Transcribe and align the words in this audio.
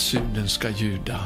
Basunen 0.00 0.48
ska 0.48 0.70
ljuda. 0.70 1.24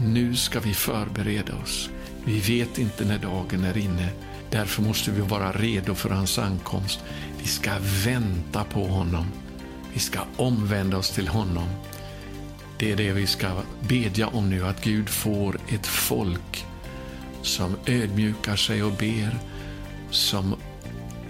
Nu 0.00 0.36
ska 0.36 0.60
vi 0.60 0.74
förbereda 0.74 1.54
oss. 1.54 1.90
Vi 2.24 2.40
vet 2.40 2.78
inte 2.78 3.04
när 3.04 3.18
dagen 3.18 3.64
är 3.64 3.78
inne. 3.78 4.08
Därför 4.50 4.82
måste 4.82 5.10
vi 5.10 5.20
vara 5.20 5.52
redo 5.52 5.94
för 5.94 6.10
hans 6.10 6.38
ankomst. 6.38 7.00
Vi 7.38 7.46
ska 7.46 7.70
vänta 8.04 8.64
på 8.64 8.86
honom. 8.86 9.26
Vi 9.92 10.00
ska 10.00 10.20
omvända 10.36 10.96
oss 10.96 11.10
till 11.10 11.28
honom. 11.28 11.68
Det 12.78 12.92
är 12.92 12.96
det 12.96 13.12
vi 13.12 13.26
ska 13.26 13.62
bedja 13.88 14.28
om 14.28 14.50
nu, 14.50 14.66
att 14.66 14.84
Gud 14.84 15.08
får 15.08 15.60
ett 15.68 15.86
folk 15.86 16.64
som 17.42 17.76
ödmjukar 17.86 18.56
sig 18.56 18.82
och 18.82 18.92
ber, 18.92 19.38
som 20.10 20.54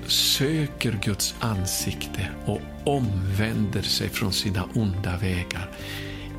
söker 0.06 0.98
Guds 1.02 1.34
ansikte 1.40 2.28
och 2.44 2.60
omvänder 2.84 3.82
sig 3.82 4.08
från 4.08 4.32
sina 4.32 4.64
onda 4.74 5.16
vägar. 5.16 5.70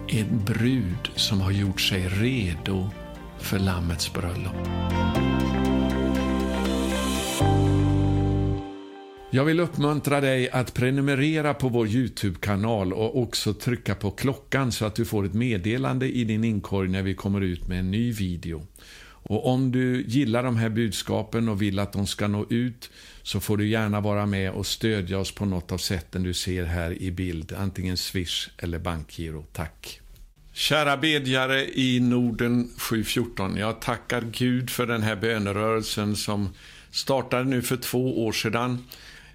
En 0.10 0.44
brud 0.46 1.10
som 1.16 1.42
har 1.42 1.52
gjort 1.52 1.82
sig 1.82 2.08
redo 2.08 2.90
för 3.40 3.60
Lammets 3.60 4.14
bröllop. 4.14 4.68
Jag 9.32 9.46
vill 9.46 9.60
uppmuntra 9.60 10.22
dig 10.22 10.50
att 10.50 10.74
prenumerera 10.74 11.54
på 11.54 11.70
vår 11.70 11.88
Youtube-kanal 11.88 12.94
och 12.94 13.22
också 13.22 13.54
trycka 13.54 13.96
på 13.96 14.12
klockan 14.12 14.72
så 14.72 14.86
att 14.86 14.96
du 14.96 15.06
får 15.06 15.26
ett 15.26 15.34
meddelande 15.34 16.10
i 16.12 16.24
din 16.24 16.44
inkorg 16.44 16.90
när 16.90 17.04
vi 17.04 17.14
kommer 17.14 17.42
ut 17.42 17.68
med 17.68 17.80
en 17.80 17.92
ny 17.92 18.12
video. 18.12 18.68
Och 19.30 19.48
om 19.48 19.72
du 19.72 20.04
gillar 20.08 20.44
de 20.44 20.58
här 20.58 20.70
budskapen 20.70 21.50
och 21.50 21.62
vill 21.62 21.80
att 21.80 21.94
de 21.94 22.08
ska 22.08 22.28
nå 22.28 22.46
ut 22.50 22.90
så 23.24 23.40
får 23.40 23.58
du 23.58 23.68
gärna 23.68 24.02
vara 24.02 24.26
med 24.26 24.52
och 24.52 24.66
stödja 24.66 25.20
oss 25.20 25.32
på 25.32 25.46
något 25.46 25.72
av 25.72 25.78
sätten 25.78 26.24
du 26.24 26.34
ser 26.34 26.66
här 26.66 27.02
i 27.02 27.12
bild, 27.12 27.54
antingen 27.58 27.98
Swish 27.98 28.50
eller 28.58 28.80
bankgiro. 28.80 29.46
Tack! 29.54 30.02
Kära 30.58 30.98
bedjare 30.98 31.80
i 31.80 32.00
Norden 32.00 32.70
714, 32.78 33.58
jag 33.58 33.80
tackar 33.80 34.22
Gud 34.22 34.70
för 34.70 34.86
den 34.86 35.04
här 35.04 35.16
bönerörelsen 35.16 36.16
som 36.16 36.50
startade 36.92 37.44
nu 37.44 37.62
för 37.62 37.78
två 37.78 38.26
år 38.26 38.32
sedan 38.32 38.86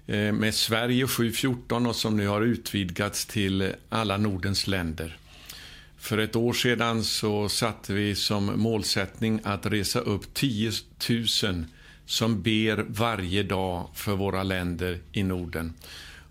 eh, 0.07 0.31
med 0.31 0.55
Sverige 0.55 1.07
714 1.07 1.85
och 1.85 1.95
som 1.95 2.17
nu 2.17 2.27
har 2.27 2.41
utvidgats 2.41 3.25
till 3.25 3.73
alla 3.89 4.17
Nordens 4.17 4.67
länder. 4.67 5.17
För 5.97 6.17
ett 6.17 6.35
år 6.35 6.53
sedan 6.53 7.03
så 7.03 7.49
satte 7.49 7.93
vi 7.93 8.15
som 8.15 8.61
målsättning 8.61 9.39
att 9.43 9.65
resa 9.65 9.99
upp 9.99 10.33
10 10.33 10.71
000 11.09 11.65
som 12.05 12.41
ber 12.41 12.85
varje 12.87 13.43
dag 13.43 13.89
för 13.93 14.15
våra 14.15 14.43
länder 14.43 14.99
i 15.11 15.23
Norden. 15.23 15.73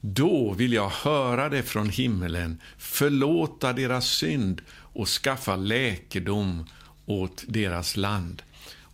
Då 0.00 0.52
vill 0.52 0.72
jag 0.72 0.88
höra 0.88 1.48
det 1.48 1.62
från 1.62 1.90
himmelen, 1.90 2.60
förlåta 2.78 3.72
deras 3.72 4.06
synd 4.06 4.62
och 4.70 5.08
skaffa 5.08 5.56
läkedom 5.56 6.66
åt 7.06 7.44
deras 7.48 7.96
land. 7.96 8.42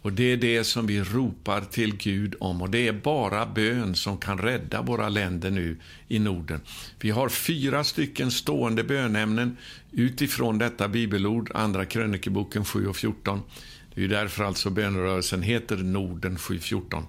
Och 0.02 0.12
Det 0.12 0.32
är 0.32 0.36
det 0.36 0.64
som 0.64 0.86
vi 0.86 1.00
ropar 1.00 1.60
till 1.60 1.96
Gud 1.96 2.34
om 2.40 2.62
och 2.62 2.70
det 2.70 2.88
är 2.88 2.92
bara 2.92 3.46
bön 3.46 3.94
som 3.94 4.18
kan 4.18 4.38
rädda 4.38 4.82
våra 4.82 5.08
länder 5.08 5.50
nu 5.50 5.76
i 6.08 6.18
Norden. 6.18 6.60
Vi 7.00 7.10
har 7.10 7.28
fyra 7.28 7.84
stycken 7.84 8.30
stående 8.30 8.84
bönämnen 8.84 9.56
utifrån 9.92 10.58
detta 10.58 10.88
bibelord, 10.88 11.50
Andra 11.54 11.84
krönikeboken 11.84 12.64
7 12.64 12.86
och 12.86 12.96
14. 12.96 13.40
Det 13.94 14.00
är 14.00 14.02
ju 14.02 14.08
därför 14.08 14.44
alltså 14.44 14.70
bönerörelsen 14.70 15.42
heter 15.42 15.76
Norden 15.76 16.38
714. 16.38 17.06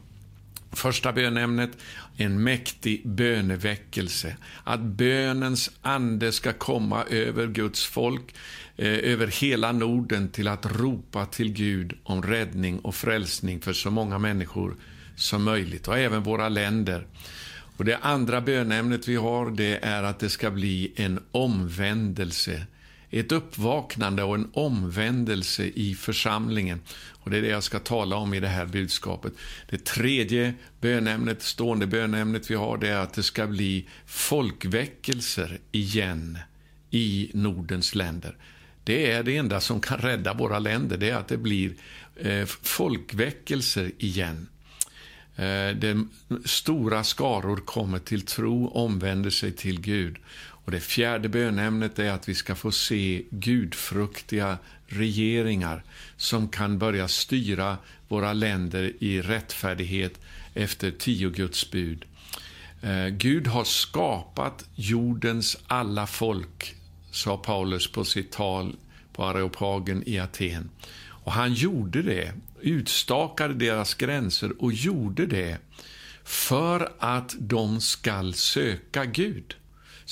Första 0.71 1.13
bönämnet, 1.13 1.71
en 2.17 2.43
mäktig 2.43 3.07
böneväckelse. 3.07 4.37
Att 4.63 4.79
bönens 4.79 5.71
ande 5.81 6.31
ska 6.31 6.53
komma 6.53 7.03
över 7.03 7.47
Guds 7.47 7.85
folk, 7.85 8.35
eh, 8.77 8.87
över 8.87 9.27
hela 9.27 9.71
Norden 9.71 10.29
till 10.29 10.47
att 10.47 10.65
ropa 10.65 11.25
till 11.25 11.53
Gud 11.53 11.93
om 12.03 12.23
räddning 12.23 12.79
och 12.79 12.95
frälsning 12.95 13.61
för 13.61 13.73
så 13.73 13.91
många 13.91 14.17
människor 14.17 14.75
som 15.15 15.43
möjligt 15.43 15.87
och 15.87 15.97
även 15.97 16.23
våra 16.23 16.49
länder. 16.49 17.07
Och 17.77 17.85
Det 17.85 17.97
andra 17.97 18.41
bönämnet 18.41 19.07
vi 19.07 19.15
har 19.15 19.51
det 19.51 19.79
är 19.85 20.03
att 20.03 20.19
det 20.19 20.29
ska 20.29 20.51
bli 20.51 20.93
en 20.95 21.19
omvändelse 21.31 22.61
ett 23.19 23.31
uppvaknande 23.31 24.23
och 24.23 24.35
en 24.35 24.49
omvändelse 24.53 25.63
i 25.63 25.95
församlingen. 25.95 26.81
Och 27.23 27.29
Det 27.29 27.37
är 27.37 27.41
det 27.41 27.47
jag 27.47 27.63
ska 27.63 27.79
tala 27.79 28.15
om 28.15 28.33
i 28.33 28.39
det 28.39 28.47
här 28.47 28.65
budskapet. 28.65 29.33
Det 29.69 29.85
tredje 29.85 30.53
bönämnet, 30.81 31.41
stående 31.41 31.87
bönämnet 31.87 32.51
vi 32.51 32.55
har, 32.55 32.77
det 32.77 32.89
är 32.89 32.97
att 32.97 33.13
det 33.13 33.23
ska 33.23 33.47
bli 33.47 33.87
folkväckelser 34.05 35.59
igen 35.71 36.37
i 36.89 37.31
Nordens 37.33 37.95
länder. 37.95 38.37
Det 38.83 39.11
är 39.11 39.23
det 39.23 39.37
enda 39.37 39.61
som 39.61 39.81
kan 39.81 39.97
rädda 39.97 40.33
våra 40.33 40.59
länder, 40.59 40.97
det 40.97 41.09
är 41.09 41.15
att 41.15 41.27
det 41.27 41.37
blir 41.37 41.73
eh, 42.15 42.45
folkväckelser 42.45 43.91
igen. 43.97 44.47
Eh, 45.35 45.75
de 45.75 46.09
stora 46.45 47.03
skaror 47.03 47.57
kommer 47.57 47.99
till 47.99 48.21
tro, 48.21 48.67
omvänder 48.67 49.29
sig 49.29 49.51
till 49.51 49.81
Gud. 49.81 50.17
Och 50.65 50.71
Det 50.71 50.79
fjärde 50.79 51.29
bönämnet 51.29 51.99
är 51.99 52.11
att 52.11 52.29
vi 52.29 52.35
ska 52.35 52.55
få 52.55 52.71
se 52.71 53.23
gudfruktiga 53.29 54.57
regeringar 54.87 55.83
som 56.17 56.47
kan 56.47 56.79
börja 56.79 57.07
styra 57.07 57.77
våra 58.07 58.33
länder 58.33 58.93
i 58.99 59.21
rättfärdighet 59.21 60.19
efter 60.53 60.91
tio 60.91 61.29
Guds 61.29 61.71
bud. 61.71 62.05
Eh, 62.81 63.07
Gud 63.07 63.47
har 63.47 63.63
skapat 63.63 64.65
jordens 64.75 65.57
alla 65.67 66.07
folk, 66.07 66.75
sa 67.11 67.37
Paulus 67.37 67.91
på 67.91 68.05
sitt 68.05 68.31
tal 68.31 68.75
på 69.13 69.25
Areopagen 69.25 70.03
i 70.05 70.19
Aten. 70.19 70.69
Och 71.05 71.31
han 71.31 71.53
gjorde 71.53 72.01
det, 72.01 72.33
utstakade 72.61 73.53
deras 73.53 73.93
gränser 73.93 74.63
och 74.63 74.73
gjorde 74.73 75.25
det 75.25 75.57
för 76.23 76.91
att 76.99 77.35
de 77.39 77.81
skall 77.81 78.33
söka 78.33 79.05
Gud. 79.05 79.55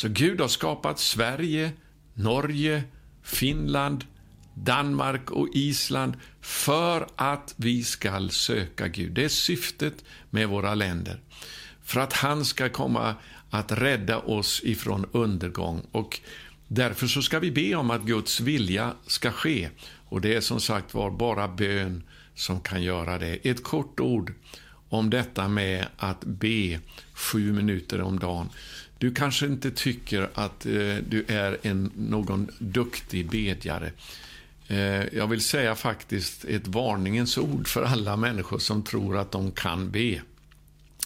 Så 0.01 0.07
Gud 0.09 0.42
har 0.42 0.48
skapat 0.48 1.00
Sverige, 1.00 1.71
Norge, 2.13 2.83
Finland, 3.24 4.06
Danmark 4.53 5.31
och 5.31 5.48
Island 5.53 6.13
för 6.42 7.07
att 7.15 7.53
vi 7.57 7.83
ska 7.83 8.30
söka 8.30 8.88
Gud. 8.88 9.12
Det 9.12 9.24
är 9.24 9.30
syftet 9.30 9.94
med 10.30 10.50
våra 10.50 10.75
länder. 10.75 11.19
För 11.83 12.00
att 12.00 12.13
han 12.13 12.45
ska 12.45 12.69
komma 12.69 13.15
att 13.50 13.71
rädda 13.71 14.19
oss 14.19 14.62
ifrån 14.63 15.06
undergång. 15.12 15.81
Och 15.92 16.19
Därför 16.68 17.07
så 17.07 17.21
ska 17.21 17.39
vi 17.39 17.51
be 17.51 17.75
om 17.75 17.92
att 17.92 18.03
Guds 18.03 18.39
vilja 18.39 18.94
ska 19.07 19.31
ske. 19.31 19.69
Och 20.09 20.21
Det 20.21 20.36
är 20.36 20.42
som 20.42 20.59
sagt 20.59 20.94
var 20.94 21.12
bara 21.12 21.48
bön 21.48 22.03
som 22.36 22.62
kan 22.62 22.83
göra 22.83 23.18
det. 23.18 23.50
Ett 23.50 23.63
kort 23.63 24.00
ord 24.00 24.33
om 24.89 25.09
detta 25.09 25.48
med 25.48 25.86
att 25.98 26.25
be 26.25 26.80
sju 27.13 27.53
minuter 27.53 28.01
om 28.01 28.19
dagen. 28.19 28.50
Du 29.01 29.13
kanske 29.13 29.45
inte 29.45 29.71
tycker 29.71 30.30
att 30.33 30.65
eh, 30.65 30.95
du 31.09 31.25
är 31.27 31.57
en, 31.62 31.92
någon 31.98 32.51
duktig 32.59 33.30
bedjare. 33.30 33.92
Eh, 34.68 35.18
jag 35.18 35.27
vill 35.27 35.42
säga 35.42 35.75
faktiskt 35.75 36.45
ett 36.45 36.68
varningens 36.68 37.38
ord 37.38 37.68
för 37.68 37.83
alla 37.83 38.18
människor 38.18 38.59
som 38.59 38.83
tror 38.83 39.18
att 39.18 39.31
de 39.31 39.51
kan 39.51 39.92
be. 39.92 40.21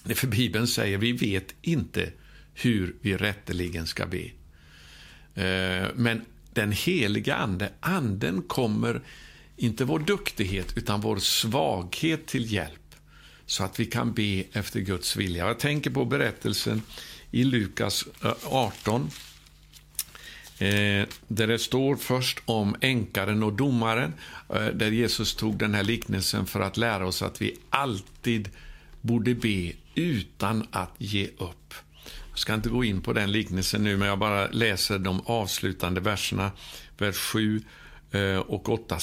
Det 0.04 0.16
för 0.16 0.28
Bibeln 0.28 0.68
säger 0.68 0.98
vi 0.98 1.12
vet 1.12 1.56
inte 1.62 2.12
hur 2.54 2.96
vi 3.02 3.18
rätteligen 3.18 3.88
ska 3.88 4.06
be. 4.06 4.24
Eh, 5.44 5.88
men 5.96 6.26
den 6.54 6.72
heliga 6.72 7.36
Ande, 7.36 7.70
Anden 7.80 8.42
kommer 8.42 9.02
inte 9.56 9.86
vår 9.86 10.00
duktighet 10.00 10.78
utan 10.78 11.02
vår 11.02 11.18
svaghet 11.18 12.28
till 12.28 12.54
hjälp 12.54 12.96
så 13.46 13.64
att 13.64 13.80
vi 13.80 13.86
kan 13.86 14.14
be 14.14 14.44
efter 14.52 14.80
Guds 14.80 15.16
vilja. 15.16 15.48
Jag 15.48 15.60
tänker 15.60 15.90
på 15.90 16.06
berättelsen 16.06 16.82
i 17.36 17.44
Lukas 17.44 18.06
eh, 18.24 18.34
18 18.46 19.10
Eh, 20.58 21.08
där 21.28 21.48
det 21.48 21.60
står 21.60 21.96
först 21.96 22.40
om 22.46 22.76
änkaren 22.82 23.44
och 23.44 23.54
domaren, 23.54 24.14
eh, 24.50 24.66
där 24.66 24.92
Jesus 24.92 25.36
tog 25.36 25.58
den 25.58 25.74
här 25.74 25.84
liknelsen 25.84 26.46
för 26.46 26.60
att 26.60 26.78
lära 26.78 27.08
oss 27.08 27.22
att 27.22 27.42
vi 27.42 27.58
alltid 27.70 28.50
borde 29.02 29.36
be 29.36 29.72
utan 29.96 30.68
att 30.72 30.92
ge 30.98 31.28
upp. 31.28 31.74
Jag 32.30 32.40
ska 32.40 32.54
inte 32.54 32.70
gå 32.70 32.84
in 32.84 33.02
på 33.02 33.14
den 33.14 33.32
liknelsen 33.32 33.84
nu, 33.84 33.98
men 33.98 34.08
jag 34.08 34.20
bara 34.20 34.48
läser 34.48 35.00
de 35.00 35.22
avslutande 35.26 36.02
verserna, 36.02 36.52
vers 36.98 37.16
7 37.16 37.62
eh, 38.12 38.38
och 38.38 38.70
8. 38.70 38.98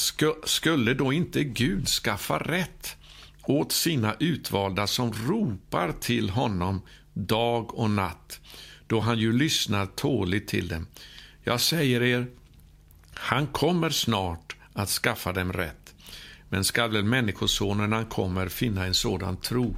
Skulle 0.45 0.95
då 0.95 1.13
inte 1.13 1.45
Gud 1.45 1.89
skaffa 1.89 2.39
rätt 2.39 2.97
åt 3.43 3.73
sina 3.73 4.15
utvalda 4.19 4.87
som 4.87 5.13
ropar 5.13 5.93
till 6.01 6.31
honom 6.31 6.83
dag 7.15 7.75
och 7.75 7.91
natt, 7.91 8.41
då 8.87 9.01
han 9.01 9.19
ju 9.19 9.33
lyssnar 9.33 9.87
tåligt 9.87 10.49
till 10.49 10.69
dem? 10.69 10.87
Jag 11.45 11.61
säger 11.61 12.03
er, 12.03 12.27
han 13.15 13.47
kommer 13.47 13.91
snart 13.91 14.57
att 14.73 14.89
skaffa 14.89 15.33
dem 15.33 15.53
rätt. 15.53 15.95
Men 16.49 16.65
skall 16.65 16.91
väl 16.91 17.05
Människosonen 17.05 17.91
när 17.91 17.97
han 17.97 18.07
kommer 18.07 18.49
finna 18.49 18.87
en 18.87 18.95
sådan 18.95 19.37
tro 19.37 19.77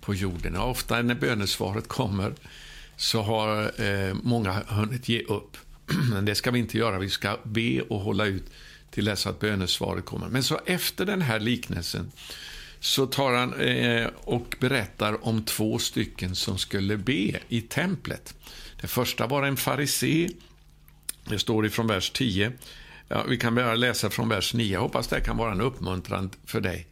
på 0.00 0.14
jorden? 0.14 0.56
Ofta 0.56 1.02
när 1.02 1.14
bönesvaret 1.14 1.88
kommer 1.88 2.34
så 2.96 3.22
har 3.22 3.80
eh, 3.82 4.14
många 4.22 4.52
hunnit 4.52 5.08
ge 5.08 5.22
upp. 5.22 5.56
Men 6.12 6.24
det 6.24 6.34
ska 6.34 6.50
vi 6.50 6.58
inte 6.58 6.78
göra. 6.78 6.98
Vi 6.98 7.10
ska 7.10 7.38
be 7.42 7.80
och 7.80 8.00
hålla 8.00 8.26
ut 8.26 8.44
till 8.90 9.04
dess 9.04 9.26
att 9.26 9.40
bönesvaret 9.40 10.04
kommer. 10.04 10.28
Men 10.28 10.42
så 10.42 10.60
efter 10.66 11.06
den 11.06 11.22
här 11.22 11.40
liknelsen 11.40 12.12
så 12.80 13.06
tar 13.06 13.32
han 13.32 13.54
eh, 13.54 14.08
och 14.14 14.56
berättar 14.60 15.26
om 15.26 15.42
två 15.42 15.78
stycken 15.78 16.34
som 16.34 16.58
skulle 16.58 16.96
be 16.96 17.38
i 17.48 17.60
templet. 17.60 18.34
Det 18.80 18.86
första 18.86 19.26
var 19.26 19.42
en 19.42 19.56
farisé 19.56 20.28
det 21.28 21.38
står 21.38 21.66
ifrån 21.66 21.86
vers 21.86 22.10
10. 22.10 22.52
Ja, 23.08 23.24
vi 23.28 23.36
kan 23.36 23.54
börja 23.54 23.74
läsa 23.74 24.10
från 24.10 24.28
vers 24.28 24.54
9. 24.54 24.72
Jag 24.72 24.80
hoppas 24.80 25.08
det 25.08 25.20
kan 25.20 25.36
vara 25.36 25.52
en 25.52 25.60
uppmuntran 25.60 26.30
för 26.44 26.60
dig. 26.60 26.86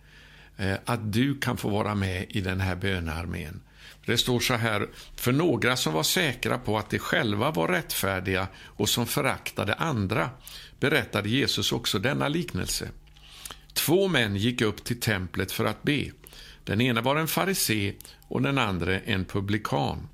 Eh, 0.57 0.75
att 0.85 1.13
du 1.13 1.39
kan 1.39 1.57
få 1.57 1.69
vara 1.69 1.95
med 1.95 2.27
i 2.29 2.41
den 2.41 2.61
här 2.61 2.77
bönearmén. 2.77 3.61
Det 4.07 4.19
står 4.19 4.41
så 4.41 4.55
här, 4.55 4.89
för 5.17 5.33
några 5.33 5.77
som 5.77 5.93
var 5.93 6.03
säkra 6.03 6.59
på 6.59 6.79
att 6.79 6.91
de 6.91 6.99
själva 6.99 7.51
var 7.51 7.69
rättfärdiga 7.69 8.47
och 8.57 8.89
som 8.89 9.07
föraktade 9.07 9.75
andra 9.75 10.31
berättade 10.81 11.29
Jesus 11.29 11.73
också 11.73 11.99
denna 11.99 12.29
liknelse. 12.29 12.89
Två 13.87 14.09
män 14.09 14.37
gick 14.37 14.61
upp 14.61 14.85
till 14.85 15.01
templet 15.01 15.53
för 15.53 15.65
att 15.65 15.83
be. 15.83 16.11
Den 16.65 16.81
ena 16.81 17.01
var 17.01 17.17
en 17.17 17.29
farisé 17.29 17.95
och 18.29 18.43
den 18.43 18.59
andra 18.59 19.01
en 19.01 19.25
publikan. 19.25 20.09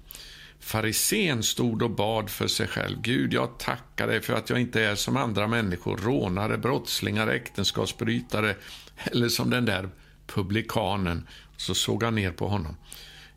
Farisén 0.60 1.42
stod 1.42 1.82
och 1.82 1.90
bad 1.90 2.30
för 2.30 2.46
sig 2.46 2.66
själv. 2.66 3.00
Gud, 3.02 3.32
jag 3.32 3.58
tackar 3.58 4.06
dig 4.06 4.20
för 4.20 4.34
att 4.34 4.50
jag 4.50 4.60
inte 4.60 4.82
är 4.82 4.94
som 4.94 5.16
andra 5.16 5.46
människor, 5.46 5.96
rånare, 5.96 6.58
brottslingar, 6.58 7.28
äktenskapsbrytare 7.28 8.56
eller 9.04 9.28
som 9.28 9.50
den 9.50 9.64
där 9.64 9.88
publikanen. 10.26 11.26
Så 11.56 11.74
såg 11.74 12.02
han 12.02 12.14
ner 12.14 12.32
på 12.32 12.48
honom. 12.48 12.76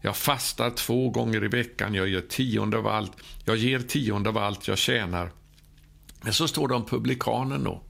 Jag 0.01 0.18
fastar 0.18 0.69
två 0.69 1.09
gånger 1.09 1.44
i 1.44 1.47
veckan, 1.47 1.94
jag 1.94 2.07
gör 2.07 2.21
tionde 2.21 2.77
av 2.77 2.88
allt, 2.88 3.12
jag 3.45 3.57
ger 3.57 3.80
tionde 3.80 4.30
av 4.30 4.38
allt 4.38 4.68
jag 4.68 4.77
tjänar. 4.77 5.31
Men 6.21 6.33
så 6.33 6.47
står 6.47 6.68
det 6.68 6.75
om 6.75 6.85
publikanen 6.85 7.63
då. 7.63 7.83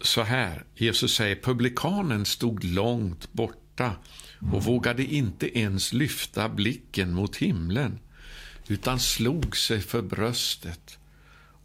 Så 0.00 0.22
här, 0.22 0.64
Jesus 0.74 1.14
säger, 1.14 1.36
publikanen 1.36 2.24
stod 2.24 2.64
långt 2.64 3.32
borta 3.32 3.96
och 4.52 4.64
vågade 4.64 5.04
inte 5.04 5.58
ens 5.58 5.92
lyfta 5.92 6.48
blicken 6.48 7.14
mot 7.14 7.36
himlen 7.36 7.98
utan 8.68 9.00
slog 9.00 9.56
sig 9.56 9.80
för 9.80 10.02
bröstet 10.02 10.98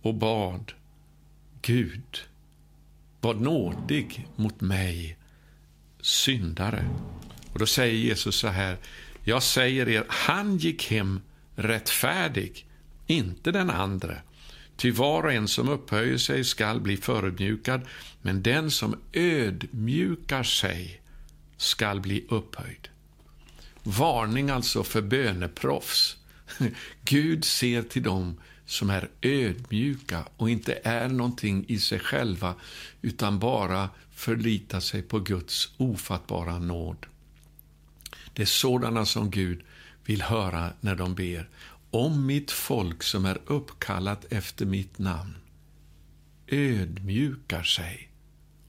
och 0.02 0.14
bad 0.14 0.72
Gud, 1.62 2.22
var 3.22 3.34
nådig 3.34 4.28
mot 4.36 4.62
mig, 4.62 5.18
syndare. 6.02 6.90
Och 7.54 7.60
Då 7.60 7.66
säger 7.66 7.94
Jesus 7.96 8.36
så 8.36 8.48
här, 8.48 8.78
jag 9.24 9.44
säger 9.44 9.90
er, 9.90 10.06
han 10.08 10.58
gick 10.58 10.92
hem 10.92 11.22
rättfärdig, 11.56 12.66
inte 13.08 13.52
den 13.52 13.70
andra. 13.70 14.16
Ty 14.78 14.92
var 14.92 15.24
och 15.24 15.34
en 15.34 15.48
som 15.48 15.70
upphöjer 15.70 16.18
sig 16.18 16.44
skall 16.44 16.82
bli 16.82 16.98
förödmjukad, 16.98 17.82
men 18.22 18.44
den 18.44 18.72
som 18.72 18.96
ödmjukar 19.14 20.44
sig 20.44 21.02
skall 21.58 22.00
bli 22.00 22.26
upphöjd. 22.30 22.88
Varning 23.84 24.50
alltså 24.50 24.84
för 24.84 25.02
böneproffs. 25.02 26.18
Gud 27.04 27.46
ser 27.46 27.82
till 27.82 28.04
dem 28.04 28.38
som 28.66 28.90
är 28.90 29.10
ödmjuka 29.22 30.24
och 30.38 30.50
inte 30.50 30.80
är 30.84 31.10
någonting 31.10 31.66
i 31.68 31.80
sig 31.80 32.00
själva 32.00 32.56
utan 33.02 33.40
bara 33.40 33.90
förlitar 34.12 34.80
sig 34.80 35.02
på 35.02 35.20
Guds 35.20 35.70
ofattbara 35.78 36.60
nåd. 36.60 37.06
Det 38.34 38.42
är 38.42 38.46
sådana 38.46 39.06
som 39.06 39.32
Gud 39.32 39.62
vill 40.06 40.22
höra 40.22 40.74
när 40.82 40.96
de 40.96 41.16
ber. 41.16 41.50
Om 41.92 42.26
mitt 42.26 42.52
folk 42.52 43.04
som 43.04 43.26
är 43.26 43.38
uppkallat 43.46 44.26
efter 44.30 44.66
mitt 44.66 45.00
namn 45.00 45.34
ödmjukar 46.48 47.64
sig 47.64 48.10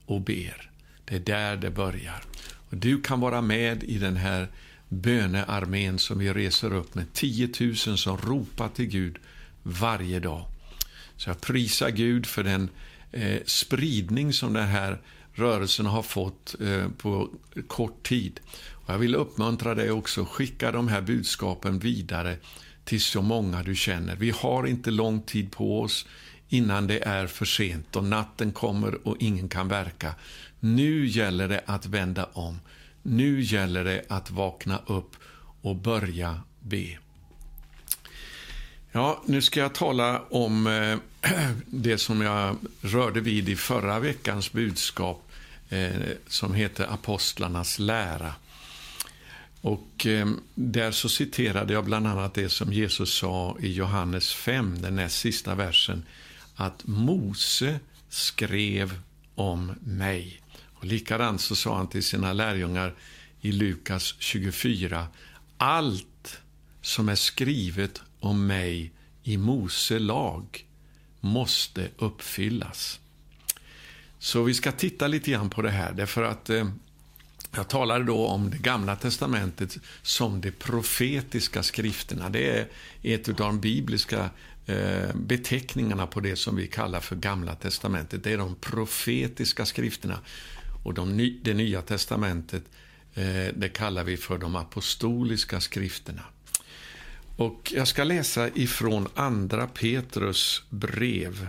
och 0.07 0.21
ber. 0.21 0.71
Det 1.05 1.15
är 1.15 1.21
där 1.21 1.57
det 1.57 1.71
börjar. 1.71 2.23
Och 2.71 2.77
du 2.77 3.01
kan 3.01 3.21
vara 3.21 3.43
med 3.43 3.83
i 3.83 3.99
den 3.99 4.17
här 4.17 4.49
bönearmén 4.89 5.99
som 5.99 6.19
vi 6.19 6.33
reser 6.33 6.73
upp 6.73 6.95
med 6.95 7.13
10 7.13 7.51
000 7.61 7.77
som 7.77 8.17
ropar 8.17 8.69
till 8.69 8.87
Gud 8.87 9.17
varje 9.63 10.21
dag. 10.21 10.45
Så 11.17 11.31
jag 11.31 11.41
prisar 11.41 11.91
Gud 11.91 12.27
för 12.27 12.45
den 12.45 12.71
eh, 13.13 13.39
spridning 13.47 14.33
som 14.33 14.53
den 14.53 14.69
här 14.69 15.01
rörelsen 15.33 15.87
har 15.87 16.03
fått 16.03 16.55
eh, 16.61 16.89
på 16.89 17.29
kort 17.67 18.03
tid. 18.03 18.41
Och 18.71 18.95
jag 18.95 18.99
vill 18.99 19.15
uppmuntra 19.15 19.75
dig 19.75 19.91
också, 19.91 20.25
skicka 20.25 20.73
de 20.73 20.89
här 20.89 21.03
budskapen 21.03 21.79
vidare 21.79 22.37
till 22.89 23.01
så 23.01 23.23
många 23.23 23.63
du 23.63 23.75
känner. 23.75 24.17
Vi 24.17 24.31
har 24.31 24.67
inte 24.67 24.91
lång 24.91 25.23
tid 25.23 25.51
på 25.51 25.81
oss 25.81 26.07
innan 26.49 26.87
det 26.87 26.99
är 26.99 27.27
för 27.27 27.45
sent 27.45 27.97
och 27.97 28.05
natten 28.05 28.53
kommer 28.53 29.09
och 29.09 29.17
ingen 29.21 29.49
kan 29.49 29.69
verka. 29.69 30.15
Nu 30.61 31.07
gäller 31.07 31.49
det 31.49 31.63
att 31.67 31.87
vända 31.87 32.25
om. 32.33 32.61
Nu 33.03 33.41
gäller 33.41 33.85
det 33.85 34.05
att 34.09 34.31
vakna 34.31 34.81
upp 34.87 35.17
och 35.63 35.77
börja 35.77 36.41
be. 36.61 36.99
Ja, 38.93 39.23
nu 39.27 39.43
ska 39.43 39.61
jag 39.61 39.75
tala 39.75 40.23
om 40.23 40.67
eh, 40.67 40.99
det 41.67 41.99
som 41.99 42.21
jag 42.21 42.57
rörde 42.81 43.21
vid 43.21 43.49
i 43.49 43.57
förra 43.57 43.99
veckans 43.99 44.53
budskap 44.53 45.31
eh, 45.69 45.91
som 46.29 46.55
heter 46.55 46.93
Apostlarnas 46.93 47.79
lära. 47.79 48.35
Och 49.61 50.07
eh, 50.07 50.29
Där 50.55 50.91
så 50.91 51.09
citerade 51.09 51.73
jag 51.73 51.85
bland 51.85 52.07
annat 52.07 52.35
det 52.35 52.49
som 52.49 52.73
Jesus 52.73 53.15
sa 53.15 53.57
i 53.61 53.73
Johannes 53.73 54.35
5, 54.35 54.83
den 54.83 54.97
näst 54.97 55.19
sista 55.19 55.55
versen, 55.55 56.05
att 56.55 56.87
Mose 56.87 57.81
skrev 58.09 59.01
om 59.35 59.73
mig. 59.81 60.41
Och 60.75 60.85
likadant 60.85 61.41
så 61.41 61.57
sa 61.57 61.77
han 61.77 61.89
till 61.89 62.05
sina 62.05 62.33
lärjungar 62.33 62.95
i 63.41 63.53
Lukas 63.53 64.15
24. 64.19 65.07
Allt 65.57 66.41
som 66.83 67.09
är 67.09 67.15
skrivet 67.15 68.03
om 68.21 68.47
mig 68.47 68.93
i 69.23 69.37
Mose 69.37 69.99
lag 69.99 70.65
måste 71.21 71.89
uppfyllas. 71.99 73.01
Så 74.19 74.43
vi 74.43 74.55
ska 74.55 74.73
titta 74.73 75.07
lite 75.07 75.31
grann 75.31 75.51
på 75.51 75.63
det 75.63 75.71
här, 75.71 75.93
därför 75.93 76.23
att 76.23 76.51
eh, 76.51 76.69
jag 77.51 77.69
talade 77.69 78.05
då 78.05 78.27
om 78.27 78.51
det 78.51 78.59
gamla 78.59 78.97
testamentet 78.97 79.79
som 80.03 80.41
de 80.41 80.51
profetiska 80.51 81.63
skrifterna. 81.63 82.29
Det 82.29 82.59
är 82.59 82.67
ett 83.03 83.29
av 83.29 83.35
de 83.35 83.61
bibliska 83.61 84.31
eh, 84.67 85.15
beteckningarna 85.15 86.07
på 86.07 86.21
det 86.21 86.37
som 86.37 86.57
vi 86.57 86.67
kallar 86.67 87.01
för 87.01 87.17
gamla 87.17 87.55
testamentet. 87.55 88.25
Det 88.25 88.33
är 88.33 88.39
de 88.39 88.55
profetiska 88.55 89.67
skrifterna. 89.67 90.21
Och 90.85 90.95
de, 90.95 91.39
det 91.43 91.55
nya 91.55 91.83
testamentet 91.83 92.63
eh, 93.15 93.55
det 93.55 93.69
kallar 93.75 94.05
vi 94.05 94.17
för 94.17 94.39
de 94.39 94.57
apostoliska 94.57 95.61
skrifterna. 95.61 96.23
Och 97.37 97.73
Jag 97.77 97.89
ska 97.89 98.05
läsa 98.05 98.49
ifrån 98.49 99.09
Andra 99.15 99.67
Petrus 99.67 100.63
brev. 100.71 101.49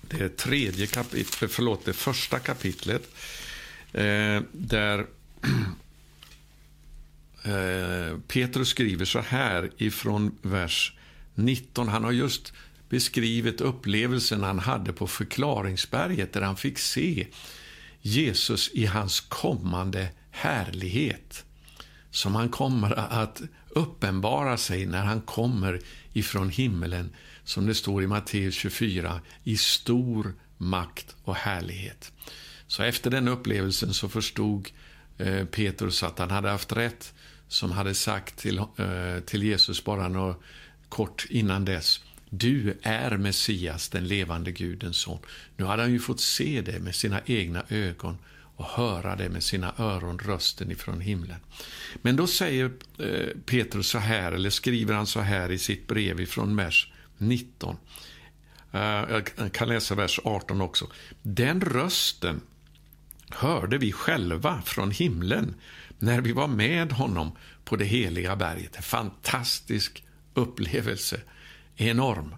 Det 0.00 0.20
är 0.20 0.28
tredje 0.28 0.86
kapitlet, 0.86 1.52
förlåt, 1.52 1.84
det 1.84 1.92
första 1.92 2.38
kapitlet. 2.38 3.02
Eh, 3.92 4.42
där 4.52 4.98
eh, 7.44 8.18
Petrus 8.28 8.68
skriver 8.68 9.04
så 9.04 9.20
här 9.20 9.70
ifrån 9.76 10.38
vers 10.42 10.92
19. 11.34 11.88
Han 11.88 12.04
har 12.04 12.12
just 12.12 12.52
beskrivit 12.88 13.60
upplevelsen 13.60 14.42
han 14.42 14.58
hade 14.58 14.92
på 14.92 15.06
förklaringsberget 15.06 16.32
där 16.32 16.40
han 16.40 16.56
fick 16.56 16.78
se 16.78 17.26
Jesus 18.00 18.70
i 18.72 18.86
hans 18.86 19.20
kommande 19.20 20.08
härlighet 20.30 21.44
som 22.10 22.34
han 22.34 22.48
kommer 22.48 22.92
att 22.92 23.42
uppenbara 23.68 24.56
sig 24.56 24.86
när 24.86 25.04
han 25.04 25.20
kommer 25.20 25.80
ifrån 26.12 26.50
himmelen, 26.50 27.10
som 27.44 27.66
det 27.66 27.74
står 27.74 28.02
i 28.02 28.06
Matteus 28.06 28.54
24, 28.54 29.20
i 29.44 29.56
stor 29.56 30.34
makt 30.56 31.16
och 31.24 31.36
härlighet. 31.36 32.12
Så 32.70 32.82
efter 32.82 33.10
den 33.10 33.28
upplevelsen 33.28 33.94
så 33.94 34.08
förstod 34.08 34.68
eh, 35.18 35.44
Petrus 35.44 36.02
att 36.02 36.18
han 36.18 36.30
hade 36.30 36.48
haft 36.48 36.72
rätt 36.72 37.14
som 37.48 37.72
hade 37.72 37.94
sagt 37.94 38.36
till, 38.36 38.58
eh, 38.58 39.20
till 39.26 39.42
Jesus 39.42 39.84
bara 39.84 40.08
några 40.08 40.34
kort 40.88 41.26
innan 41.30 41.64
dess. 41.64 42.00
Du 42.28 42.78
är 42.82 43.16
Messias, 43.16 43.88
den 43.88 44.08
levande 44.08 44.52
Gudens 44.52 44.96
son. 44.96 45.18
Nu 45.56 45.64
hade 45.64 45.82
han 45.82 45.92
ju 45.92 45.98
fått 45.98 46.20
se 46.20 46.60
det 46.60 46.80
med 46.80 46.94
sina 46.94 47.20
egna 47.26 47.64
ögon 47.68 48.18
och 48.56 48.64
höra 48.64 49.16
det 49.16 49.28
med 49.28 49.42
sina 49.42 49.74
öron, 49.78 50.18
rösten 50.18 50.70
ifrån 50.70 51.00
himlen. 51.00 51.40
Men 52.02 52.16
då 52.16 52.26
säger 52.26 52.70
eh, 52.98 53.28
Petrus 53.46 53.88
så 53.88 53.98
här, 53.98 54.32
eller 54.32 54.50
skriver 54.50 54.94
han 54.94 55.06
så 55.06 55.20
här 55.20 55.50
i 55.50 55.58
sitt 55.58 55.86
brev 55.86 56.20
ifrån 56.20 56.56
vers 56.56 56.92
19. 57.18 57.76
Jag 58.72 59.52
kan 59.52 59.68
läsa 59.68 59.94
vers 59.94 60.20
18 60.24 60.60
också. 60.60 60.90
Den 61.22 61.60
rösten 61.60 62.40
hörde 63.34 63.78
vi 63.78 63.92
själva 63.92 64.62
från 64.62 64.90
himlen 64.90 65.54
när 65.98 66.20
vi 66.20 66.32
var 66.32 66.48
med 66.48 66.92
honom 66.92 67.36
på 67.64 67.76
det 67.76 67.84
heliga 67.84 68.36
berget. 68.36 68.76
En 68.76 68.82
fantastisk 68.82 70.04
upplevelse. 70.34 71.20
Enorm. 71.76 72.34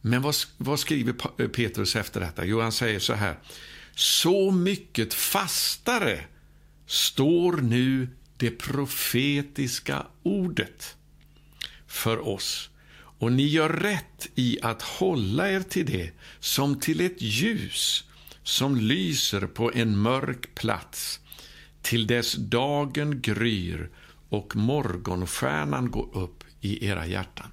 Men 0.00 0.22
vad, 0.22 0.34
vad 0.56 0.80
skriver 0.80 1.14
eh, 1.38 1.48
Petrus 1.48 1.96
efter 1.96 2.20
detta? 2.20 2.44
Jo, 2.44 2.60
han 2.60 2.72
säger 2.72 2.98
så 2.98 3.14
här. 3.14 3.38
Så 3.94 4.50
mycket 4.50 5.14
fastare 5.14 6.24
står 6.86 7.56
nu 7.56 8.08
det 8.36 8.50
profetiska 8.50 10.06
ordet 10.22 10.96
för 11.86 12.28
oss. 12.28 12.70
Och 13.18 13.32
ni 13.32 13.46
gör 13.46 13.68
rätt 13.68 14.28
i 14.34 14.58
att 14.62 14.82
hålla 14.82 15.50
er 15.50 15.60
till 15.60 15.86
det 15.86 16.10
som 16.40 16.80
till 16.80 17.00
ett 17.00 17.22
ljus 17.22 18.04
som 18.46 18.76
lyser 18.76 19.40
på 19.40 19.72
en 19.74 19.98
mörk 19.98 20.54
plats 20.54 21.20
till 21.82 22.06
dess 22.06 22.34
dagen 22.34 23.20
gryr 23.20 23.90
och 24.28 24.56
morgonstjärnan 24.56 25.90
går 25.90 26.08
upp 26.12 26.44
i 26.60 26.86
era 26.86 27.06
hjärtan. 27.06 27.46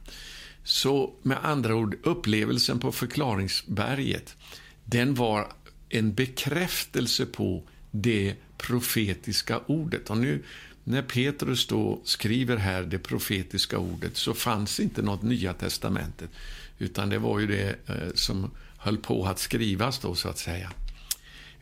Så 0.63 1.13
med 1.21 1.37
andra 1.45 1.75
ord, 1.75 1.95
upplevelsen 2.03 2.79
på 2.79 2.91
förklaringsberget, 2.91 4.35
den 4.83 5.15
var 5.15 5.47
en 5.89 6.13
bekräftelse 6.13 7.25
på 7.25 7.63
det 7.91 8.35
profetiska 8.57 9.59
ordet. 9.65 10.09
Och 10.09 10.17
nu 10.17 10.43
när 10.83 11.01
Petrus 11.01 11.67
då 11.67 12.01
skriver 12.03 12.57
här 12.57 12.83
det 12.83 12.99
profetiska 12.99 13.77
ordet 13.77 14.17
så 14.17 14.33
fanns 14.33 14.79
inte 14.79 15.01
något 15.01 15.21
Nya 15.21 15.53
testamentet, 15.53 16.29
utan 16.79 17.09
det 17.09 17.17
var 17.17 17.39
ju 17.39 17.47
det 17.47 17.75
eh, 17.87 18.13
som 18.15 18.51
höll 18.77 18.97
på 18.97 19.25
att 19.25 19.39
skrivas 19.39 19.99
då, 19.99 20.15
så 20.15 20.29
att 20.29 20.37
säga. 20.37 20.71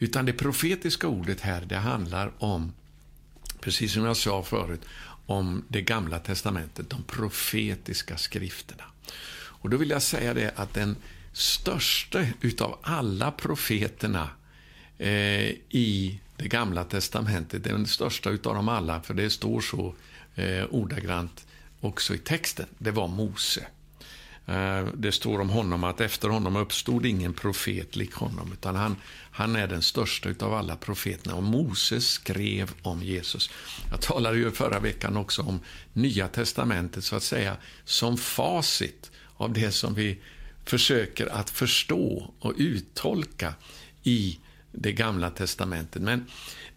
Utan 0.01 0.25
det 0.25 0.33
profetiska 0.33 1.07
ordet 1.07 1.41
här, 1.41 1.61
det 1.65 1.77
handlar 1.77 2.31
om, 2.37 2.73
precis 3.59 3.93
som 3.93 4.05
jag 4.05 4.17
sa 4.17 4.43
förut, 4.43 4.81
om 5.25 5.65
det 5.67 5.81
gamla 5.81 6.19
testamentet, 6.19 6.89
de 6.89 7.03
profetiska 7.03 8.17
skrifterna. 8.17 8.83
Och 9.33 9.69
då 9.69 9.77
vill 9.77 9.89
jag 9.89 10.01
säga 10.01 10.33
det 10.33 10.53
att 10.55 10.73
den 10.73 10.95
största 11.33 12.25
utav 12.41 12.79
alla 12.81 13.31
profeterna 13.31 14.29
eh, 14.97 15.49
i 15.69 16.19
det 16.35 16.47
gamla 16.47 16.83
testamentet, 16.83 17.63
den 17.63 17.87
största 17.87 18.29
utav 18.29 18.55
dem 18.55 18.69
alla, 18.69 19.01
för 19.01 19.13
det 19.13 19.29
står 19.29 19.61
så 19.61 19.95
eh, 20.35 20.65
ordagrant 20.69 21.47
också 21.81 22.15
i 22.15 22.17
texten, 22.17 22.65
det 22.77 22.91
var 22.91 23.07
Mose. 23.07 23.67
Eh, 24.45 24.85
det 24.93 25.11
står 25.11 25.39
om 25.39 25.49
honom 25.49 25.83
att 25.83 26.01
efter 26.01 26.29
honom 26.29 26.55
uppstod 26.55 27.05
ingen 27.05 27.33
profet 27.33 27.95
lik 27.95 28.13
honom, 28.13 28.53
utan 28.53 28.75
han, 28.75 28.95
han 29.31 29.55
är 29.55 29.67
den 29.67 29.81
största 29.81 30.29
av 30.39 30.53
alla 30.53 30.75
profeterna. 30.75 31.35
Och 31.35 31.43
Moses 31.43 32.09
skrev 32.09 32.71
om 32.81 33.03
Jesus. 33.03 33.49
Jag 33.91 34.01
talade 34.01 34.37
ju 34.37 34.51
förra 34.51 34.79
veckan 34.79 35.17
också 35.17 35.41
om 35.41 35.59
Nya 35.93 36.27
testamentet, 36.27 37.03
så 37.03 37.15
att 37.15 37.23
säga, 37.23 37.57
som 37.85 38.17
facit 38.17 39.11
av 39.37 39.53
det 39.53 39.71
som 39.71 39.93
vi 39.93 40.19
försöker 40.65 41.27
att 41.27 41.49
förstå 41.49 42.33
och 42.39 42.53
uttolka 42.57 43.53
i 44.03 44.39
det 44.71 44.91
gamla 44.91 45.29
testamentet. 45.29 46.01
Men 46.01 46.25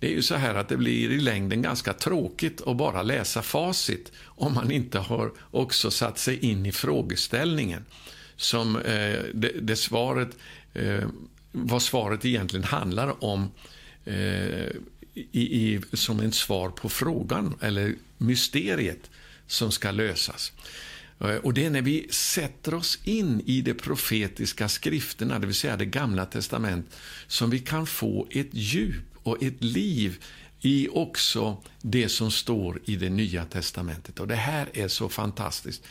det 0.00 0.06
är 0.06 0.10
ju 0.10 0.22
så 0.22 0.34
här 0.34 0.54
att 0.54 0.68
det 0.68 0.76
blir 0.76 1.10
i 1.10 1.20
längden 1.20 1.62
ganska 1.62 1.92
tråkigt 1.92 2.62
att 2.66 2.76
bara 2.76 3.02
läsa 3.02 3.42
facit 3.42 4.12
om 4.24 4.54
man 4.54 4.70
inte 4.70 4.98
har 4.98 5.32
också 5.50 5.90
satt 5.90 6.18
sig 6.18 6.38
in 6.38 6.66
i 6.66 6.72
frågeställningen 6.72 7.84
som 8.36 8.76
eh, 8.76 9.22
det, 9.34 9.52
det, 9.60 9.76
svaret, 9.76 10.36
eh, 10.74 11.04
vad 11.56 11.82
svaret 11.82 12.24
egentligen 12.24 12.64
handlar 12.64 13.24
om 13.24 13.50
eh, 14.04 14.66
i, 15.14 15.30
i, 15.32 15.80
som 15.92 16.20
ett 16.20 16.34
svar 16.34 16.70
på 16.70 16.88
frågan, 16.88 17.54
eller 17.60 17.94
mysteriet 18.18 19.10
som 19.46 19.72
ska 19.72 19.90
lösas. 19.90 20.52
Eh, 21.20 21.36
och 21.36 21.54
det 21.54 21.64
är 21.64 21.70
när 21.70 21.82
vi 21.82 22.06
sätter 22.10 22.74
oss 22.74 22.98
in 23.04 23.42
i 23.46 23.60
de 23.60 23.74
profetiska 23.74 24.68
skrifterna, 24.68 25.38
det 25.38 25.46
vill 25.46 25.54
säga 25.54 25.76
det 25.76 25.84
gamla 25.84 26.26
testamentet, 26.26 26.94
som 27.26 27.50
vi 27.50 27.58
kan 27.58 27.86
få 27.86 28.26
ett 28.30 28.50
djup 28.52 29.04
och 29.22 29.42
ett 29.42 29.64
liv 29.64 30.24
i 30.60 30.88
också 30.88 31.62
det 31.82 32.08
som 32.08 32.30
står 32.30 32.80
i 32.84 32.96
det 32.96 33.10
nya 33.10 33.44
testamentet. 33.44 34.20
Och 34.20 34.28
Det 34.28 34.34
här 34.34 34.68
är 34.72 34.88
så 34.88 35.08
fantastiskt. 35.08 35.82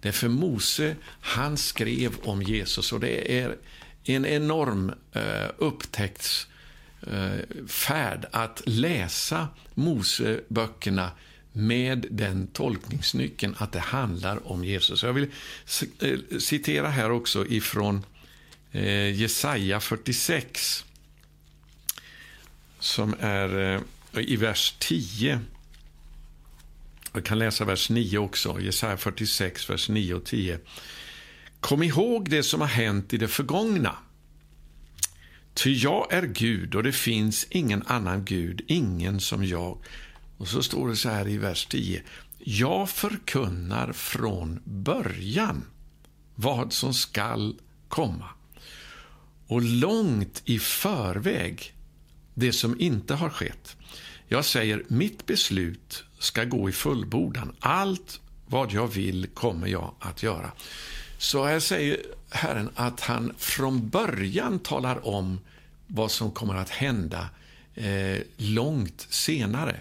Därför 0.00 0.28
Mose, 0.28 0.96
han 1.20 1.56
skrev 1.56 2.12
om 2.22 2.42
Jesus 2.42 2.92
och 2.92 3.00
det 3.00 3.38
är 3.40 3.56
en 4.04 4.26
enorm 4.26 4.92
eh, 5.12 5.46
upptäcktsfärd 5.58 8.24
eh, 8.24 8.28
att 8.30 8.62
läsa 8.64 9.48
Moseböckerna 9.74 11.10
med 11.52 12.06
den 12.10 12.46
tolkningsnyckeln 12.46 13.54
att 13.58 13.72
det 13.72 13.80
handlar 13.80 14.52
om 14.52 14.64
Jesus. 14.64 15.02
Jag 15.02 15.12
vill 15.12 15.28
eh, 15.98 16.18
citera 16.38 16.88
här 16.88 17.10
också 17.10 17.46
ifrån 17.46 18.04
eh, 18.72 19.20
Jesaja 19.20 19.80
46 19.80 20.84
som 22.78 23.14
är 23.20 23.74
eh, 23.74 24.22
i 24.22 24.36
vers 24.36 24.74
10. 24.78 25.40
Jag 27.12 27.24
kan 27.24 27.38
läsa 27.38 27.64
vers 27.64 27.90
9 27.90 28.18
också, 28.18 28.60
Jesaja 28.60 28.96
46, 28.96 29.70
vers 29.70 29.88
9 29.88 30.14
och 30.14 30.24
10. 30.24 30.58
Kom 31.62 31.82
ihåg 31.82 32.30
det 32.30 32.42
som 32.42 32.60
har 32.60 32.68
hänt 32.68 33.12
i 33.12 33.16
det 33.16 33.28
förgångna. 33.28 33.96
Ty 35.54 35.72
jag 35.72 36.12
är 36.12 36.22
Gud 36.22 36.74
och 36.74 36.82
det 36.82 36.92
finns 36.92 37.46
ingen 37.50 37.82
annan 37.86 38.24
Gud, 38.24 38.62
ingen 38.66 39.20
som 39.20 39.44
jag. 39.44 39.78
Och 40.36 40.48
så 40.48 40.62
står 40.62 40.88
det 40.88 40.96
så 40.96 41.08
här 41.08 41.28
i 41.28 41.38
vers 41.38 41.66
10. 41.66 42.02
Jag 42.38 42.90
förkunnar 42.90 43.92
från 43.92 44.60
början 44.64 45.64
vad 46.34 46.72
som 46.72 46.94
skall 46.94 47.56
komma. 47.88 48.28
Och 49.46 49.62
långt 49.62 50.42
i 50.44 50.58
förväg 50.58 51.74
det 52.34 52.52
som 52.52 52.80
inte 52.80 53.14
har 53.14 53.30
skett. 53.30 53.76
Jag 54.28 54.44
säger, 54.44 54.84
mitt 54.88 55.26
beslut 55.26 56.04
ska 56.18 56.44
gå 56.44 56.68
i 56.68 56.72
fullbordan. 56.72 57.56
Allt 57.60 58.20
vad 58.46 58.72
jag 58.72 58.88
vill 58.88 59.26
kommer 59.34 59.66
jag 59.66 59.94
att 60.00 60.22
göra. 60.22 60.52
Så 61.22 61.44
här 61.44 61.60
säger 61.60 62.02
Herren 62.30 62.70
att 62.74 63.00
han 63.00 63.34
från 63.38 63.88
början 63.88 64.58
talar 64.58 65.06
om 65.06 65.40
vad 65.86 66.10
som 66.10 66.30
kommer 66.30 66.54
att 66.54 66.70
hända 66.70 67.28
eh, 67.74 68.18
långt 68.36 69.06
senare. 69.10 69.80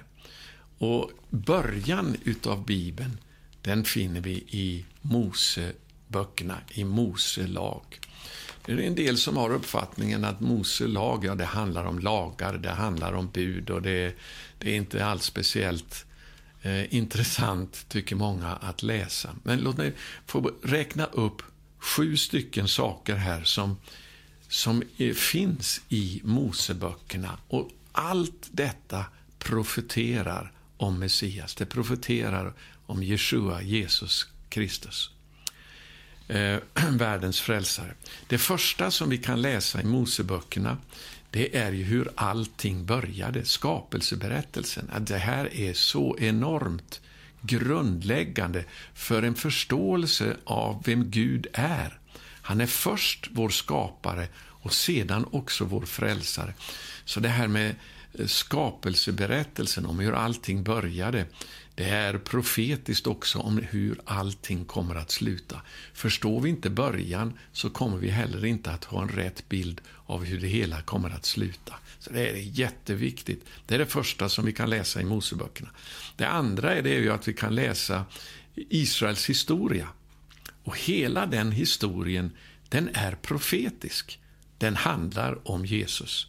Och 0.77 1.11
början 1.29 2.17
utav 2.23 2.65
Bibeln, 2.65 3.17
den 3.61 3.85
finner 3.85 4.21
vi 4.21 4.31
i 4.33 4.85
Moseböckerna, 5.01 6.57
i 6.69 6.83
Mose 6.83 7.47
lag. 7.47 7.99
Det 8.65 8.71
är 8.71 8.79
en 8.79 8.95
del 8.95 9.17
som 9.17 9.37
har 9.37 9.53
uppfattningen 9.53 10.25
att 10.25 10.39
Mose 10.39 10.87
lag, 10.87 11.25
ja, 11.25 11.35
det 11.35 11.45
handlar 11.45 11.85
om 11.85 11.99
lagar, 11.99 12.57
det 12.57 12.69
handlar 12.69 13.13
om 13.13 13.29
bud 13.29 13.69
och 13.69 13.81
det, 13.81 14.15
det 14.57 14.71
är 14.71 14.75
inte 14.75 15.05
alls 15.05 15.23
speciellt 15.23 16.05
eh, 16.61 16.95
intressant, 16.95 17.85
tycker 17.89 18.15
många, 18.15 18.55
att 18.55 18.83
läsa. 18.83 19.35
Men 19.43 19.59
låt 19.59 19.77
mig 19.77 19.93
få 20.25 20.51
räkna 20.63 21.05
upp 21.05 21.41
sju 21.77 22.17
stycken 22.17 22.67
saker 22.67 23.15
här 23.15 23.43
som, 23.43 23.77
som 24.47 24.83
är, 24.97 25.13
finns 25.13 25.81
i 25.89 26.21
Moseböckerna. 26.23 27.37
Och 27.47 27.69
allt 27.91 28.49
detta 28.51 29.05
profeterar 29.39 30.51
om 30.77 30.99
Messias. 30.99 31.55
Det 31.55 31.65
profeterar 31.65 32.53
om 32.85 33.03
Jeshua, 33.03 33.61
Jesus 33.61 34.27
Kristus. 34.49 35.09
Eh, 36.27 36.57
världens 36.89 37.41
frälsare. 37.41 37.93
Det 38.27 38.37
första 38.37 38.91
som 38.91 39.09
vi 39.09 39.17
kan 39.17 39.41
läsa 39.41 39.81
i 39.81 39.85
Moseböckerna 39.85 40.77
det 41.31 41.57
är 41.57 41.71
ju 41.71 41.83
hur 41.83 42.11
allting 42.15 42.85
började, 42.85 43.45
skapelseberättelsen. 43.45 44.89
Att 44.93 45.07
det 45.07 45.17
här 45.17 45.53
är 45.53 45.73
så 45.73 46.17
enormt 46.19 47.01
grundläggande 47.41 48.63
för 48.93 49.23
en 49.23 49.35
förståelse 49.35 50.37
av 50.43 50.83
vem 50.85 51.11
Gud 51.11 51.47
är. 51.53 51.99
Han 52.41 52.61
är 52.61 52.65
först 52.65 53.27
vår 53.31 53.49
skapare 53.49 54.27
och 54.37 54.73
sedan 54.73 55.25
också 55.31 55.65
vår 55.65 55.85
frälsare. 55.85 56.53
Så 57.05 57.19
det 57.19 57.29
här 57.29 57.47
med 57.47 57.75
skapelseberättelsen 58.25 59.85
om 59.85 59.99
hur 59.99 60.13
allting 60.13 60.63
började, 60.63 61.25
det 61.81 61.89
är 61.89 62.17
profetiskt 62.17 63.07
också 63.07 63.39
om 63.39 63.57
hur 63.57 64.01
allting 64.05 64.65
kommer 64.65 64.95
att 64.95 65.11
sluta. 65.11 65.61
Förstår 65.93 66.41
vi 66.41 66.49
inte 66.49 66.69
början 66.69 67.33
så 67.51 67.69
kommer 67.69 67.97
vi 67.97 68.09
heller 68.09 68.45
inte 68.45 68.71
att 68.71 68.83
ha 68.83 69.01
en 69.01 69.09
rätt 69.09 69.49
bild 69.49 69.81
av 70.05 70.23
hur 70.25 70.41
det 70.41 70.47
hela 70.47 70.81
kommer 70.81 71.09
att 71.09 71.25
sluta. 71.25 71.73
Så 71.99 72.13
det 72.13 72.29
är 72.29 72.35
jätteviktigt. 72.35 73.45
Det 73.65 73.75
är 73.75 73.79
det 73.79 73.85
första 73.85 74.29
som 74.29 74.45
vi 74.45 74.53
kan 74.53 74.69
läsa 74.69 75.01
i 75.01 75.05
Moseböckerna. 75.05 75.69
Det 76.15 76.25
andra 76.25 76.75
är 76.75 76.81
det 76.81 76.93
ju 76.93 77.11
att 77.11 77.27
vi 77.27 77.33
kan 77.33 77.55
läsa 77.55 78.05
Israels 78.55 79.29
historia. 79.29 79.87
Och 80.63 80.77
hela 80.77 81.25
den 81.25 81.51
historien, 81.51 82.31
den 82.69 82.89
är 82.93 83.15
profetisk. 83.15 84.19
Den 84.57 84.75
handlar 84.75 85.51
om 85.51 85.65
Jesus. 85.65 86.27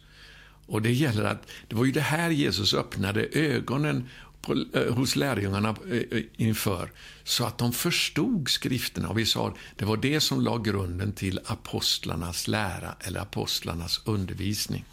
Och 0.65 0.81
det 0.81 0.91
gäller 0.91 1.23
att, 1.23 1.47
det 1.67 1.75
var 1.75 1.85
ju 1.85 1.91
det 1.91 2.01
här 2.01 2.29
Jesus 2.29 2.73
öppnade 2.73 3.27
ögonen 3.31 4.09
på, 4.43 4.65
eh, 4.73 4.93
hos 4.93 5.15
lärjungarna 5.15 5.75
eh, 5.89 5.97
eh, 5.97 6.23
inför, 6.35 6.91
så 7.23 7.45
att 7.45 7.57
de 7.57 7.73
förstod 7.73 8.49
skrifterna. 8.49 9.09
Och 9.09 9.17
vi 9.17 9.25
sa 9.25 9.55
det 9.75 9.85
var 9.85 9.97
det 9.97 10.19
som 10.19 10.41
la 10.41 10.57
grunden 10.57 11.13
till 11.13 11.39
apostlarnas 11.45 12.47
lära 12.47 12.95
eller 12.99 13.19
apostlarnas 13.19 14.01
undervisning. 14.05 14.85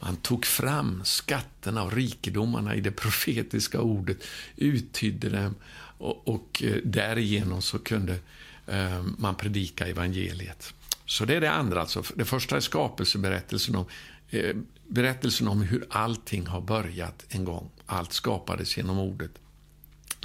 Man 0.00 0.16
tog 0.16 0.46
fram 0.46 1.04
skatterna 1.04 1.82
och 1.82 1.92
rikedomarna 1.92 2.74
i 2.74 2.80
det 2.80 2.90
profetiska 2.90 3.80
ordet, 3.80 4.24
uttydde 4.56 5.28
dem 5.28 5.54
och, 5.98 6.28
och 6.28 6.62
eh, 6.62 6.76
därigenom 6.84 7.62
så 7.62 7.78
kunde 7.78 8.18
eh, 8.66 9.02
man 9.18 9.34
predika 9.34 9.86
evangeliet. 9.86 10.74
Så 11.06 11.24
det 11.24 11.34
är 11.34 11.40
det 11.40 11.50
andra. 11.50 11.80
Alltså. 11.80 12.02
Det 12.14 12.24
första 12.24 12.56
är 12.56 12.60
skapelseberättelsen 12.60 13.76
om, 13.76 13.86
eh, 14.30 14.56
berättelsen 14.88 15.48
om 15.48 15.62
hur 15.62 15.86
allting 15.90 16.46
har 16.46 16.60
börjat 16.60 17.24
en 17.28 17.44
gång. 17.44 17.70
Allt 17.92 18.12
skapades 18.12 18.76
genom 18.76 18.98
ordet. 18.98 19.30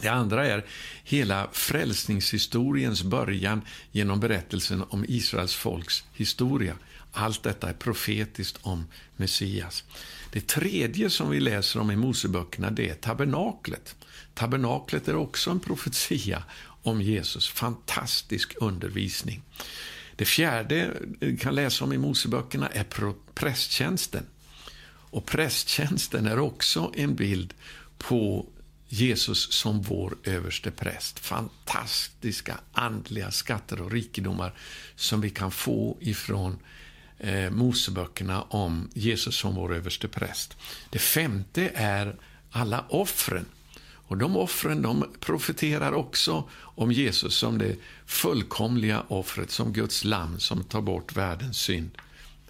Det 0.01 0.07
andra 0.07 0.47
är 0.47 0.65
hela 1.03 1.49
frälsningshistoriens 1.51 3.03
början 3.03 3.61
genom 3.91 4.19
berättelsen 4.19 4.83
om 4.89 5.05
Israels 5.07 5.55
folks 5.55 6.03
historia. 6.13 6.77
Allt 7.11 7.43
detta 7.43 7.69
är 7.69 7.73
profetiskt 7.73 8.59
om 8.61 8.85
Messias. 9.15 9.83
Det 10.31 10.47
tredje 10.47 11.09
som 11.09 11.29
vi 11.29 11.39
läser 11.39 11.79
om 11.79 11.91
i 11.91 11.95
Moseböckerna 11.95 12.71
det 12.71 12.89
är 12.89 12.95
tabernaklet. 12.95 13.95
Tabernaklet 14.33 15.07
är 15.07 15.15
också 15.15 15.51
en 15.51 15.59
profetia 15.59 16.43
om 16.83 17.01
Jesus. 17.01 17.47
Fantastisk 17.47 18.53
undervisning. 18.57 19.41
Det 20.15 20.25
fjärde 20.25 20.93
vi 21.19 21.37
kan 21.37 21.55
läsa 21.55 21.83
om 21.83 21.93
i 21.93 21.97
Moseböckerna 21.97 22.67
är 22.67 22.85
prästtjänsten. 23.33 24.23
Och 25.09 25.25
prästtjänsten 25.25 26.27
är 26.27 26.39
också 26.39 26.91
en 26.95 27.15
bild 27.15 27.53
på 27.97 28.45
Jesus 28.87 29.51
som 29.51 29.81
vår 29.81 30.17
överste 30.23 30.71
präst. 30.71 31.19
Fantastiska 31.19 32.59
andliga 32.71 33.31
skatter 33.31 33.81
och 33.81 33.91
rikedomar 33.91 34.53
som 34.95 35.21
vi 35.21 35.29
kan 35.29 35.51
få 35.51 35.97
ifrån 35.99 36.57
eh, 37.19 37.49
Moseböckerna 37.49 38.41
om 38.41 38.89
Jesus 38.93 39.35
som 39.35 39.55
vår 39.55 39.75
överste 39.75 40.07
präst. 40.07 40.57
Det 40.89 40.99
femte 40.99 41.71
är 41.75 42.15
alla 42.51 42.85
offren. 42.89 43.45
Och 44.09 44.17
de 44.17 44.37
offren 44.37 44.81
de 44.81 45.05
profeterar 45.19 45.91
också 45.91 46.49
om 46.53 46.91
Jesus 46.91 47.35
som 47.35 47.57
det 47.57 47.75
fullkomliga 48.05 49.03
offret, 49.07 49.51
som 49.51 49.73
Guds 49.73 50.03
lamm 50.03 50.39
som 50.39 50.63
tar 50.63 50.81
bort 50.81 51.15
världens 51.15 51.57
synd. 51.57 51.89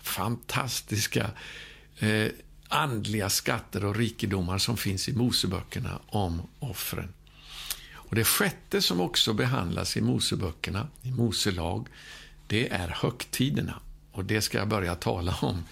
Fantastiska 0.02 1.32
eh, 2.00 2.28
andliga 2.68 3.30
skatter 3.30 3.86
och 3.86 3.96
rikedomar 3.96 4.58
som 4.58 4.78
finns 4.78 5.10
i 5.10 5.14
Moseböckerna 5.14 6.00
om 6.08 6.42
offren. 6.60 7.14
Och 7.94 8.16
Det 8.16 8.24
sjätte 8.24 8.82
som 8.82 9.02
också 9.02 9.34
behandlas 9.34 9.98
i 9.98 10.02
Moseböckerna, 10.02 10.88
i 11.02 11.12
Moselag, 11.12 11.88
det 12.48 12.70
är 12.70 12.88
högtiderna. 12.88 13.80
Och 14.12 14.26
Det 14.26 14.42
ska 14.42 14.58
jag 14.58 14.68
börja 14.68 14.96
tala 14.96 15.38
om 15.42 15.64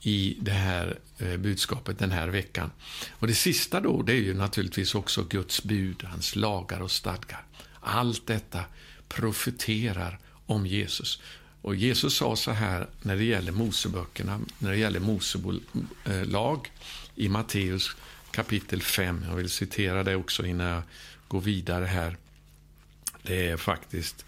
i 0.00 0.36
det 0.40 0.50
här 0.50 0.98
eh, 1.18 1.36
budskapet 1.36 1.98
den 1.98 2.10
här 2.10 2.28
veckan. 2.28 2.70
Och 3.10 3.26
Det 3.26 3.34
sista 3.34 3.80
då, 3.80 4.02
det 4.02 4.12
är 4.12 4.20
ju 4.20 4.34
naturligtvis 4.34 4.94
också 4.94 5.22
Guds 5.22 5.62
bud, 5.62 6.04
hans 6.04 6.36
lagar 6.36 6.80
och 6.80 6.90
stadgar. 6.90 7.44
Allt 7.80 8.26
detta 8.26 8.64
profeterar 9.08 10.18
om 10.46 10.66
Jesus. 10.66 11.22
Och 11.62 11.76
Jesus 11.76 12.16
sa 12.16 12.36
så 12.36 12.50
här 12.50 12.86
när 13.02 13.16
det 13.16 13.24
gäller 13.24 13.52
Moseböckerna, 13.52 14.40
när 14.58 14.70
det 14.70 14.76
gäller 14.76 15.00
Mosebolag 15.00 16.70
eh, 17.14 17.24
i 17.24 17.28
Matteus 17.28 17.96
kapitel 18.30 18.82
5. 18.82 19.24
Jag 19.28 19.36
vill 19.36 19.50
citera 19.50 20.04
det 20.04 20.16
också 20.16 20.46
innan 20.46 20.66
jag 20.66 20.82
går 21.28 21.40
vidare 21.40 21.84
här. 21.84 22.16
Det 23.22 23.48
är 23.48 23.56
faktiskt 23.56 24.24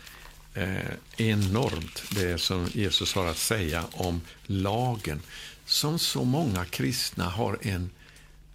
eh, 0.55 0.91
enormt 1.17 2.03
det 2.11 2.41
som 2.41 2.69
Jesus 2.73 3.15
har 3.15 3.27
att 3.27 3.39
säga 3.39 3.85
om 3.93 4.21
lagen 4.47 5.21
som 5.67 5.99
så 5.99 6.25
många 6.25 6.65
kristna 6.65 7.25
har 7.25 7.59
en 7.63 7.91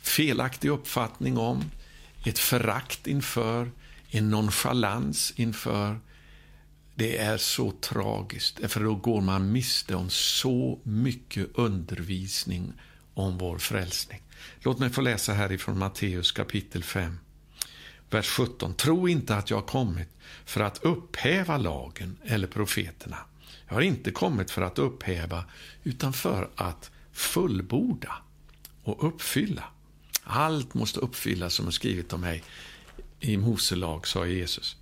felaktig 0.02 0.70
uppfattning 0.70 1.38
om, 1.38 1.72
ett 2.26 2.40
förakt 2.40 3.08
inför, 3.08 3.72
en 4.10 4.30
nonchalans 4.30 5.34
inför. 5.36 6.00
Det 6.98 7.18
är 7.18 7.38
så 7.38 7.72
tragiskt, 7.72 8.72
för 8.72 8.84
då 8.84 8.96
går 8.96 9.22
man 9.22 9.52
miste 9.52 9.96
om 9.96 10.10
så 10.10 10.80
mycket 10.84 11.48
undervisning 11.54 12.74
om 13.14 13.38
vår 13.38 13.58
frälsning. 13.58 14.22
Låt 14.60 14.80
mig 14.80 14.90
få 14.90 15.02
läsa 15.02 15.34
härifrån 15.34 15.80
Matteus 15.80 16.32
kapitel 16.32 16.84
5, 16.84 17.20
vers 18.10 18.30
17. 18.30 18.74
Tro 18.74 19.08
inte 19.08 19.36
att 19.36 19.50
jag 19.50 19.58
har 19.58 19.68
kommit 19.68 20.10
för 20.46 20.62
att 20.62 20.84
upphäva 20.84 21.58
lagen 21.58 22.18
eller 22.24 22.48
profeterna. 22.48 23.18
Jag 23.68 23.74
har 23.74 23.82
inte 23.82 24.12
kommit 24.12 24.52
för 24.52 24.62
att 24.62 24.80
upphäva, 24.80 25.46
utan 25.84 26.14
för 26.14 26.50
att 26.56 26.92
fullborda 27.12 28.16
och 28.84 29.08
uppfylla. 29.08 29.64
Allt 30.24 30.74
måste 30.74 31.00
uppfyllas 31.00 31.54
som 31.54 31.68
är 31.68 31.72
skrivet 31.72 32.14
om 32.14 32.22
mig 32.22 32.44
i 33.20 33.38
Mose 33.38 33.76
lag, 33.76 34.08
sa 34.08 34.26
Jesus. 34.26 34.78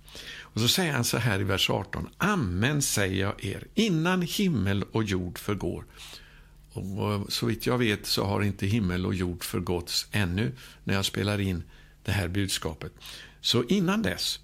Och 0.54 0.60
så 0.60 0.68
säger 0.68 0.92
han 0.92 1.04
så 1.04 1.18
här 1.18 1.40
i 1.40 1.44
vers 1.44 1.70
18. 1.70 2.08
Amen 2.18 2.82
säger 2.82 3.20
jag 3.20 3.44
er, 3.44 3.66
innan 3.74 4.22
himmel 4.22 4.82
och 4.82 5.04
jord 5.04 5.38
förgår. 5.38 5.84
Och 6.72 7.32
så 7.32 7.46
vitt 7.46 7.66
jag 7.66 7.78
vet 7.78 8.06
så 8.06 8.24
har 8.24 8.42
inte 8.42 8.66
himmel 8.66 9.06
och 9.06 9.14
jord 9.14 9.44
förgåtts 9.44 10.06
ännu 10.12 10.52
när 10.84 10.94
jag 10.94 11.04
spelar 11.04 11.40
in 11.40 11.62
det 12.04 12.12
här 12.12 12.28
budskapet. 12.28 12.92
Så 13.40 13.64
innan 13.64 14.02
dess 14.02 14.40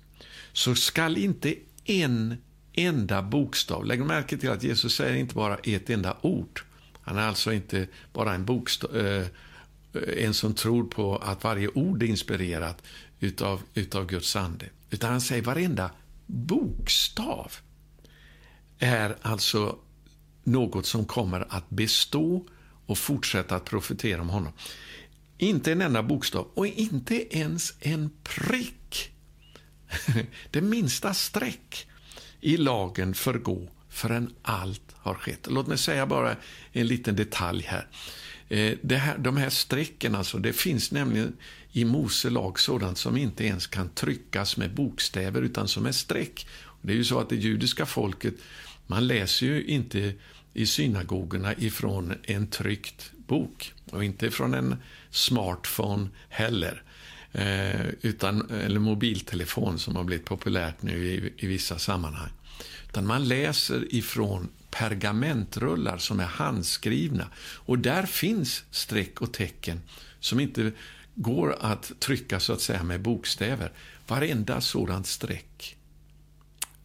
så 0.53 0.75
skall 0.75 1.16
inte 1.16 1.55
en 1.85 2.37
enda 2.73 3.23
bokstav, 3.23 3.87
lägg 3.87 4.01
märke 4.01 4.38
till 4.38 4.51
att 4.51 4.62
Jesus 4.62 4.94
säger 4.94 5.16
inte 5.16 5.35
bara 5.35 5.57
ett 5.57 5.90
enda 5.90 6.16
ord. 6.20 6.61
Han 7.03 7.18
är 7.18 7.29
alltså 7.29 7.53
inte 7.53 7.87
bara 8.12 8.35
en 8.35 8.44
bokstav, 8.44 8.96
eh, 8.96 9.27
en 10.16 10.35
som 10.35 10.55
tror 10.55 10.85
på 10.85 11.16
att 11.16 11.44
varje 11.44 11.68
ord 11.68 12.03
är 12.03 12.07
inspirerat 12.07 12.83
utav, 13.20 13.62
utav 13.75 14.07
Guds 14.07 14.37
ande. 14.37 14.66
Utan 14.90 15.11
han 15.11 15.20
säger 15.20 15.42
varenda 15.42 15.90
bokstav 16.30 17.52
är 18.78 19.16
alltså 19.22 19.78
något 20.44 20.86
som 20.86 21.04
kommer 21.04 21.46
att 21.48 21.70
bestå 21.70 22.46
och 22.86 22.98
fortsätta 22.98 23.56
att 23.56 23.64
profetera 23.64 24.20
om 24.20 24.28
honom. 24.28 24.52
Inte 25.38 25.72
en 25.72 25.82
enda 25.82 26.02
bokstav 26.02 26.48
och 26.54 26.66
inte 26.66 27.36
ens 27.36 27.74
en 27.80 28.10
prick. 28.22 29.10
Det 30.50 30.60
minsta 30.60 31.14
streck 31.14 31.86
i 32.40 32.56
lagen 32.56 33.14
förgå 33.14 33.68
förrän 33.88 34.34
allt 34.42 34.94
har 34.94 35.14
skett. 35.14 35.46
Låt 35.50 35.66
mig 35.66 35.78
säga 35.78 36.06
bara 36.06 36.36
en 36.72 36.86
liten 36.86 37.16
detalj 37.16 37.64
här. 37.68 37.88
Eh, 38.48 38.78
det 38.82 38.96
här, 38.96 39.18
de 39.18 39.36
här 39.36 39.50
strecken, 39.50 40.14
alltså, 40.14 40.38
det 40.38 40.52
finns 40.52 40.92
nämligen 40.92 41.36
i 41.72 41.85
Mose 41.85 42.30
lag 42.30 42.61
sådant 42.61 42.98
som 42.98 43.16
inte 43.16 43.44
ens 43.44 43.66
kan 43.66 43.88
tryckas 43.88 44.56
med 44.56 44.74
bokstäver 44.74 45.42
utan 45.42 45.68
som 45.68 45.87
är 45.87 45.92
streck. 45.92 46.46
Det 46.83 46.92
är 46.92 46.96
ju 46.96 47.04
så 47.04 47.20
att 47.20 47.28
det 47.28 47.37
judiska 47.37 47.87
folket, 47.87 48.35
man 48.87 49.06
läser 49.06 49.46
ju 49.46 49.64
inte 49.64 50.14
i 50.54 50.66
synagogorna 50.66 51.54
ifrån 51.54 52.14
en 52.22 52.46
tryckt 52.46 53.12
bok 53.26 53.72
och 53.90 54.04
inte 54.04 54.30
från 54.30 54.54
en 54.54 54.76
smartphone 55.11 56.09
heller. 56.28 56.83
eh, 57.33 57.87
utan, 58.02 58.50
eller 58.50 58.80
mobiltelefon 58.80 59.78
som 59.78 59.96
har 59.96 60.04
blivit 60.04 60.26
populärt 60.26 60.83
nu 60.83 61.06
i, 61.06 61.33
i 61.37 61.46
vissa 61.46 61.78
sammanhang. 61.78 62.30
Utan 62.88 63.06
man 63.06 63.28
läser 63.28 63.94
ifrån 63.94 64.48
pergamentrullar 64.70 65.98
som 65.98 66.20
är 66.20 66.24
handskrivna. 66.24 67.26
Och 67.38 67.78
där 67.78 68.06
finns 68.06 68.64
streck 68.70 69.20
och 69.20 69.33
tecken 69.33 69.80
som 70.20 70.40
inte 70.40 70.72
går 71.14 71.57
att 71.61 71.92
trycka 71.99 72.40
så 72.40 72.53
att 72.53 72.61
säga 72.61 72.83
med 72.83 73.01
bokstäver. 73.01 73.73
Varenda 74.07 74.61
sådant 74.61 75.07
streck 75.07 75.77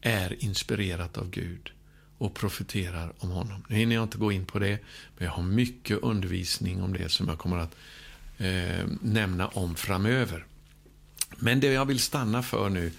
är 0.01 0.43
inspirerat 0.43 1.17
av 1.17 1.29
Gud 1.29 1.71
och 2.17 2.33
profeterar 2.33 3.13
om 3.19 3.29
honom. 3.29 3.63
Nu 3.69 3.75
hinner 3.75 3.95
jag 3.95 4.03
inte 4.03 4.17
gå 4.17 4.31
in 4.31 4.45
på 4.45 4.59
det, 4.59 4.79
men 5.17 5.25
jag 5.25 5.31
har 5.31 5.43
mycket 5.43 5.99
undervisning 6.01 6.83
om 6.83 6.93
det 6.93 7.09
som 7.09 7.27
jag 7.27 7.37
kommer 7.37 7.57
att 7.57 7.75
eh, 8.37 8.85
nämna 9.01 9.47
om 9.47 9.75
framöver. 9.75 10.45
Men 11.37 11.59
det 11.59 11.67
jag 11.67 11.85
vill 11.85 11.99
stanna 11.99 12.43
för 12.43 12.69
nu 12.69 12.91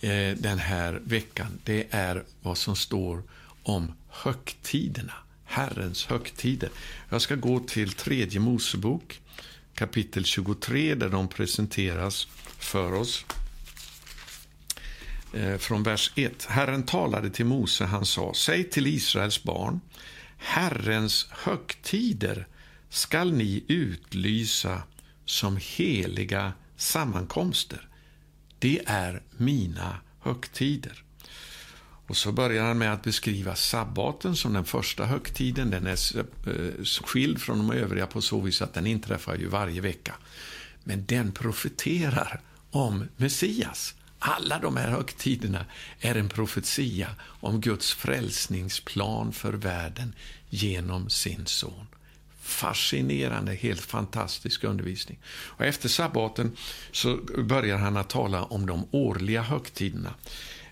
eh, 0.00 0.36
den 0.38 0.58
här 0.58 1.00
veckan, 1.04 1.58
det 1.64 1.86
är 1.90 2.24
vad 2.42 2.58
som 2.58 2.76
står 2.76 3.22
om 3.62 3.92
högtiderna, 4.08 5.12
Herrens 5.44 6.06
högtider. 6.06 6.70
Jag 7.08 7.22
ska 7.22 7.34
gå 7.34 7.60
till 7.60 7.92
tredje 7.92 8.40
Mosebok, 8.40 9.20
kapitel 9.76 10.24
23, 10.24 10.94
där 10.94 11.08
de 11.08 11.28
presenteras 11.28 12.28
för 12.58 12.92
oss. 12.92 13.24
Eh, 15.34 15.56
från 15.56 15.82
vers 15.82 16.12
1. 16.14 16.46
Herren 16.48 16.82
talade 16.82 17.30
till 17.30 17.46
Mose, 17.46 17.84
han 17.84 18.06
sa, 18.06 18.32
säg 18.34 18.70
till 18.70 18.86
Israels 18.86 19.42
barn, 19.42 19.80
Herrens 20.36 21.26
högtider 21.30 22.46
skall 22.88 23.32
ni 23.32 23.64
utlysa 23.68 24.82
som 25.24 25.58
heliga 25.60 26.52
sammankomster. 26.76 27.88
Det 28.58 28.80
är 28.86 29.22
mina 29.36 30.00
högtider. 30.20 31.05
Och 32.06 32.16
så 32.16 32.32
börjar 32.32 32.64
han 32.64 32.78
med 32.78 32.92
att 32.92 33.02
beskriva 33.02 33.54
sabbaten 33.54 34.36
som 34.36 34.52
den 34.52 34.64
första 34.64 35.04
högtiden. 35.04 35.70
Den 35.70 35.86
är 35.86 36.18
eh, 36.18 36.84
skild 36.84 37.40
från 37.40 37.58
de 37.58 37.76
övriga 37.76 38.06
på 38.06 38.22
så 38.22 38.40
vis 38.40 38.62
att 38.62 38.74
den 38.74 38.86
inträffar 38.86 39.36
ju 39.36 39.48
varje 39.48 39.80
vecka. 39.80 40.14
Men 40.84 41.06
den 41.06 41.32
profeterar 41.32 42.40
om 42.70 43.08
Messias. 43.16 43.94
Alla 44.18 44.58
de 44.58 44.76
här 44.76 44.90
högtiderna 44.90 45.64
är 46.00 46.14
en 46.14 46.28
profetia 46.28 47.08
om 47.22 47.60
Guds 47.60 47.92
frälsningsplan 47.92 49.32
för 49.32 49.52
världen 49.52 50.14
genom 50.50 51.10
sin 51.10 51.46
son. 51.46 51.86
Fascinerande, 52.40 53.54
helt 53.54 53.80
fantastisk 53.80 54.64
undervisning. 54.64 55.18
Och 55.26 55.64
efter 55.64 55.88
sabbaten 55.88 56.56
så 56.92 57.16
börjar 57.38 57.78
han 57.78 57.96
att 57.96 58.10
tala 58.10 58.44
om 58.44 58.66
de 58.66 58.88
årliga 58.90 59.42
högtiderna. 59.42 60.14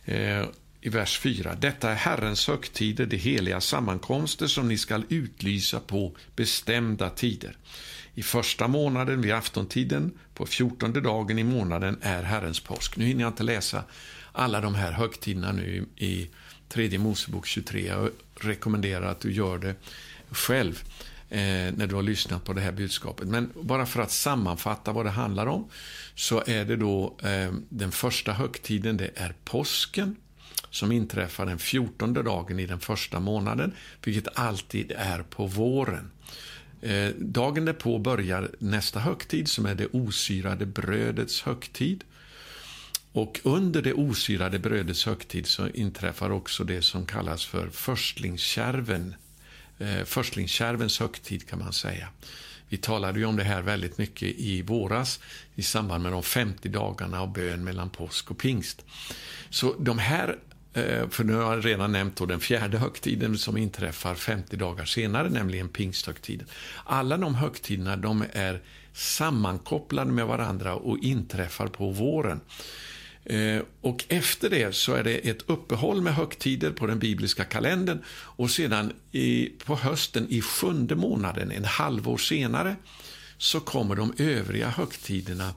Eh, 0.05 0.47
i 0.85 0.89
vers 0.89 1.19
4. 1.19 1.55
Detta 1.55 1.91
är 1.91 1.95
Herrens 1.95 2.49
högtider, 2.49 3.07
de 3.07 3.17
heliga 3.17 3.61
sammankomster 3.61 4.47
som 4.47 4.69
ni 4.69 4.79
skall 4.79 5.05
utlysa 5.09 5.81
på 5.81 6.17
bestämda 6.37 7.11
tider. 7.11 7.57
I 8.15 8.23
första 8.23 8.69
månaden 8.69 9.21
vid 9.21 9.33
aftontiden, 9.33 10.13
på 10.35 10.47
fjortonde 10.47 11.01
dagen 11.01 11.39
i 11.39 11.45
månaden, 11.45 11.99
är 12.03 12.23
Herrens 12.23 12.61
påsk. 12.61 12.97
Nu 12.97 13.05
hinner 13.05 13.21
jag 13.21 13.31
inte 13.31 13.43
läsa 13.43 13.85
alla 14.33 14.61
de 14.61 14.75
här 14.75 14.93
högtiderna 14.93 15.53
nu 15.53 15.87
i 15.97 16.31
tredje 16.69 16.99
Mosebok 16.99 17.47
23. 17.47 17.87
Jag 17.87 18.11
rekommenderar 18.41 19.07
att 19.07 19.21
du 19.21 19.33
gör 19.33 19.59
det 19.59 19.75
själv 20.31 20.83
eh, 21.31 21.39
när 21.77 21.87
du 21.87 21.95
har 21.95 22.03
lyssnat 22.03 22.45
på 22.45 22.53
det 22.53 22.61
här 22.61 22.73
budskapet. 22.73 23.29
Men 23.29 23.51
bara 23.63 23.87
för 23.87 24.03
att 24.03 24.13
sammanfatta 24.13 24.93
vad 24.93 25.07
det 25.07 25.11
handlar 25.11 25.47
om 25.47 25.69
så 26.15 26.43
är 26.47 26.65
det 26.65 26.77
då 26.77 27.17
eh, 27.23 27.53
den 27.69 27.93
första 27.93 28.33
högtiden, 28.33 28.97
det 28.97 29.11
är 29.15 29.35
påsken 29.45 30.17
som 30.75 30.93
inträffar 30.93 31.47
den 31.47 31.59
fjortonde 31.59 32.23
dagen 32.23 32.59
i 32.59 32.67
den 32.67 32.81
första 32.81 33.21
månaden, 33.21 33.73
vilket 34.05 34.39
alltid 34.39 34.93
är 34.97 35.23
på 35.23 35.47
våren. 35.47 36.11
Eh, 36.81 37.09
dagen 37.19 37.65
därpå 37.65 37.99
börjar 37.99 38.51
nästa 38.59 39.01
högtid 39.01 39.49
som 39.49 39.67
är 39.67 39.75
det 39.75 39.87
osyrade 39.87 40.67
brödets 40.67 41.43
högtid. 41.43 42.05
Och 43.13 43.41
under 43.43 43.83
det 43.83 43.93
osyrade 43.93 44.59
brödets 44.59 45.07
högtid 45.07 45.47
så 45.47 45.69
inträffar 45.69 46.31
också 46.31 46.65
det 46.65 46.83
som 46.83 47.07
kallas 47.07 47.45
för 47.45 47.69
förstlingskärven. 47.69 49.15
Eh, 49.79 50.05
förstlingskärvens 50.05 51.01
högtid 51.01 51.49
kan 51.49 51.59
man 51.59 51.73
säga. 51.73 52.09
Vi 52.69 52.77
talade 52.77 53.19
ju 53.19 53.25
om 53.25 53.37
det 53.37 53.45
här 53.45 53.63
väldigt 53.63 53.99
mycket 53.99 54.29
i 54.29 54.63
våras 54.63 55.21
i 55.55 55.63
samband 55.63 56.03
med 56.03 56.13
de 56.13 56.23
50 56.23 56.69
dagarna 56.69 57.21
av 57.21 57.33
bön 57.33 57.65
mellan 57.65 57.91
påsk 57.91 58.31
och 58.31 58.39
pingst. 58.39 58.85
Så 59.51 59.75
de 59.79 59.99
här 59.99 60.39
Eh, 60.75 61.09
för 61.09 61.25
nu 61.25 61.33
har 61.35 61.55
jag 61.55 61.67
redan 61.67 61.93
nämnt 61.93 62.29
den 62.29 62.41
fjärde 62.41 62.79
högtiden 62.79 63.39
som 63.39 63.57
inträffar 63.57 64.15
50 64.15 64.57
dagar 64.57 64.85
senare, 64.85 65.29
nämligen 65.31 65.69
pingsthögtiden. 65.69 66.47
Alla 66.85 67.17
de 67.17 67.35
högtiderna 67.35 67.97
de 67.97 68.25
är 68.33 68.63
sammankopplade 68.93 70.13
med 70.13 70.27
varandra 70.27 70.75
och 70.75 70.99
inträffar 70.99 71.67
på 71.67 71.91
våren. 71.91 72.41
Eh, 73.25 73.63
och 73.81 74.05
efter 74.09 74.51
det 74.51 74.75
så 74.75 74.93
är 74.93 75.05
det 75.05 75.17
ett 75.17 75.43
uppehåll 75.47 76.03
med 76.03 76.15
högtider 76.15 76.71
på 76.71 76.87
den 76.87 76.99
bibliska 76.99 77.45
kalendern 77.45 78.03
och 78.09 78.51
sedan 78.51 78.93
i, 79.13 79.51
på 79.65 79.77
hösten 79.77 80.27
i 80.31 80.41
sjunde 80.41 80.95
månaden, 80.95 81.51
en 81.51 81.65
halvår 81.65 82.19
senare, 82.19 82.77
så 83.39 83.61
kommer 83.61 83.97
de 83.97 84.15
övriga 84.19 84.69
högtiderna 84.69 85.55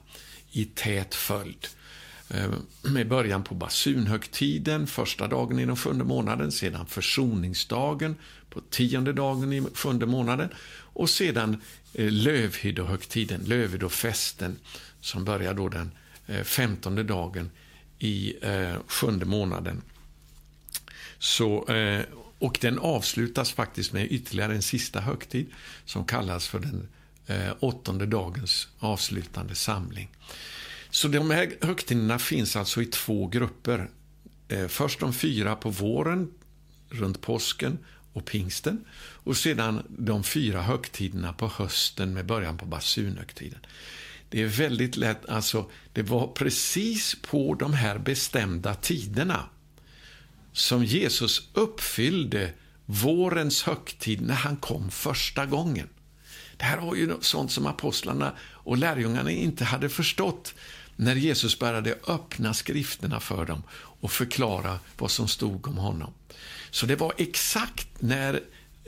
i 0.50 0.64
tät 0.64 1.14
följd. 1.14 1.66
Eh, 2.30 2.50
med 2.82 3.08
början 3.08 3.44
på 3.44 3.54
basunhögtiden, 3.54 4.86
första 4.86 5.28
dagen 5.28 5.58
i 5.58 5.66
den 5.66 5.76
sjunde 5.76 6.04
månaden, 6.04 6.52
sedan 6.52 6.86
försoningsdagen 6.86 8.16
på 8.50 8.60
tionde 8.60 9.12
dagen 9.12 9.52
i 9.52 9.66
sjunde 9.74 10.06
månaden 10.06 10.48
och 10.70 11.10
sedan 11.10 11.62
eh, 11.94 12.10
lövhyddohögtiden, 12.10 13.40
lövhyddofesten, 13.44 14.58
som 15.00 15.24
börjar 15.24 15.54
då 15.54 15.68
den 15.68 15.90
eh, 16.26 16.42
femtonde 16.42 17.02
dagen 17.02 17.50
i 17.98 18.34
sjunde 18.86 19.24
månaden. 19.24 19.82
Så, 21.18 21.66
och 22.38 22.58
den 22.60 22.78
avslutas 22.78 23.52
faktiskt 23.52 23.92
med 23.92 24.12
ytterligare 24.12 24.54
en 24.54 24.62
sista 24.62 25.00
högtid 25.00 25.46
som 25.84 26.04
kallas 26.04 26.48
för 26.48 26.58
den 26.58 26.88
åttonde 27.60 28.06
dagens 28.06 28.68
avslutande 28.78 29.54
samling. 29.54 30.08
Så 30.90 31.08
de 31.08 31.30
här 31.30 31.52
högtiderna 31.60 32.18
finns 32.18 32.56
alltså 32.56 32.82
i 32.82 32.86
två 32.86 33.26
grupper. 33.26 33.90
Eh, 34.48 34.68
först 34.68 35.00
de 35.00 35.12
fyra 35.12 35.56
på 35.56 35.70
våren, 35.70 36.30
runt 36.90 37.20
påsken 37.20 37.78
och 38.12 38.24
pingsten. 38.24 38.84
Och 38.98 39.36
sedan 39.36 39.82
de 39.88 40.24
fyra 40.24 40.62
högtiderna 40.62 41.32
på 41.32 41.48
hösten 41.48 42.14
med 42.14 42.26
början 42.26 42.58
på 42.58 42.66
basunhögtiden. 42.66 43.58
Det 44.30 44.42
är 44.42 44.46
väldigt 44.46 44.96
lätt, 44.96 45.28
alltså 45.28 45.70
det 45.92 46.02
var 46.02 46.26
precis 46.26 47.16
på 47.22 47.54
de 47.54 47.72
här 47.72 47.98
bestämda 47.98 48.74
tiderna 48.74 49.48
som 50.52 50.84
Jesus 50.84 51.48
uppfyllde 51.52 52.52
vårens 52.86 53.62
högtid 53.62 54.20
när 54.20 54.34
han 54.34 54.56
kom 54.56 54.90
första 54.90 55.46
gången. 55.46 55.88
Det 56.56 56.64
här 56.64 56.78
var 56.78 56.94
ju 56.94 57.16
sånt 57.20 57.52
som 57.52 57.66
apostlarna 57.66 58.32
och 58.40 58.76
lärjungarna 58.76 59.30
inte 59.30 59.64
hade 59.64 59.88
förstått 59.88 60.54
när 61.00 61.16
Jesus 61.16 61.58
började 61.58 61.98
öppna 62.06 62.54
skrifterna 62.54 63.20
för 63.20 63.46
dem 63.46 63.62
och 63.72 64.12
förklara 64.12 64.78
vad 64.98 65.10
som 65.10 65.28
stod 65.28 65.68
om 65.68 65.76
honom. 65.76 66.12
Så 66.70 66.86
det 66.86 66.96
var 66.96 67.12
exakt 67.16 67.88
när 67.98 68.40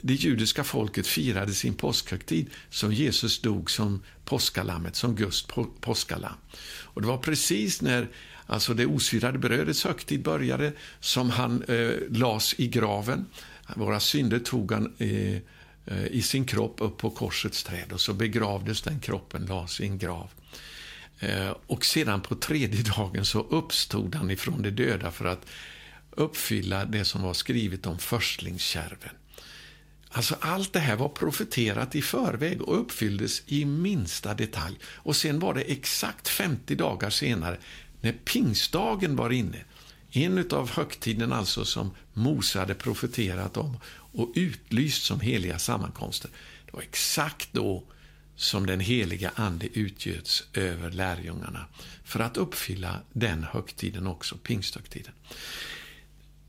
det 0.03 0.15
judiska 0.15 0.65
folket 0.65 1.07
firade 1.07 1.53
sin 1.53 1.75
påskhögtid 1.75 2.51
som 2.71 2.93
Jesus 2.93 3.41
dog 3.43 3.71
som 3.71 4.03
påskalammet, 4.25 4.97
som 4.97 5.15
Guds 5.15 5.47
påskalamm. 5.81 6.39
Och 6.83 7.03
det 7.03 7.09
var 7.09 7.19
precis 7.19 7.83
när 7.83 8.09
alltså 8.47 8.75
det 8.75 8.87
osyrade 8.87 9.39
brödets 9.39 9.85
högtid 9.85 10.23
började 10.23 10.73
som 11.01 11.31
han 11.31 11.63
eh, 11.63 11.91
las 12.11 12.55
i 12.59 12.69
graven. 12.69 13.27
Våra 13.77 14.01
synder 14.01 14.39
tog 14.39 14.73
han 14.73 14.95
eh, 14.99 15.35
eh 15.87 16.07
i 16.11 16.23
sin 16.23 16.45
kropp 16.45 16.77
upp 16.81 16.99
på 16.99 17.11
korsets 17.11 17.65
träd 17.65 17.93
och 17.93 18.01
så 18.01 18.15
begravdes 18.15 18.83
den 18.83 19.01
kroppen, 19.01 19.47
lades 19.47 19.81
i 19.81 19.85
en 19.85 19.99
grav. 19.99 20.31
Eh, 21.21 21.55
och 21.67 21.85
sedan 21.85 22.21
på 22.21 22.35
tredje 22.35 22.83
dagen 22.83 23.25
så 23.25 23.41
uppstod 23.41 24.15
han 24.15 24.31
ifrån 24.31 24.63
de 24.63 24.71
döda 24.71 25.11
för 25.11 25.25
att 25.25 25.47
uppfylla 26.11 26.85
det 26.85 27.05
som 27.05 27.23
var 27.23 27.35
skrivet 27.35 27.87
om 27.87 27.99
förstlingskärven. 27.99 29.11
Alltså 30.13 30.37
allt 30.41 30.73
det 30.73 30.81
här 30.81 30.97
var 30.97 31.09
profeterat 31.09 31.95
i 31.95 32.03
förväg 32.03 32.63
och 32.63 32.81
uppfylldes 32.81 33.43
i 33.47 33.65
minsta 33.65 34.35
detalj. 34.35 34.77
Och 34.85 35.17
sen 35.17 35.39
var 35.39 35.55
det 35.55 35.61
exakt 35.61 36.29
50 36.29 36.75
dagar 36.75 37.11
senare, 37.11 37.59
när 38.01 38.13
pingstdagen 38.13 39.17
var 39.17 39.31
inne, 39.31 39.65
en 40.11 40.51
av 40.51 40.71
högtiden 40.71 41.33
alltså 41.33 41.65
som 41.65 41.91
Mose 42.13 42.59
hade 42.59 42.75
profeterat 42.75 43.57
om 43.57 43.77
och 44.13 44.33
utlyst 44.35 45.05
som 45.05 45.21
heliga 45.21 45.59
sammankomster. 45.59 46.31
Det 46.67 46.73
var 46.73 46.83
exakt 46.83 47.49
då 47.53 47.85
som 48.41 48.67
den 48.67 48.81
heliga 48.81 49.31
Ande 49.35 49.69
utgöts 49.79 50.45
över 50.55 50.91
lärjungarna 50.91 51.67
för 52.05 52.21
att 52.21 52.37
uppfylla 52.37 53.01
den 53.13 53.45
högtiden 53.45 54.07
också, 54.07 54.37
pingsthögtiden. 54.37 55.13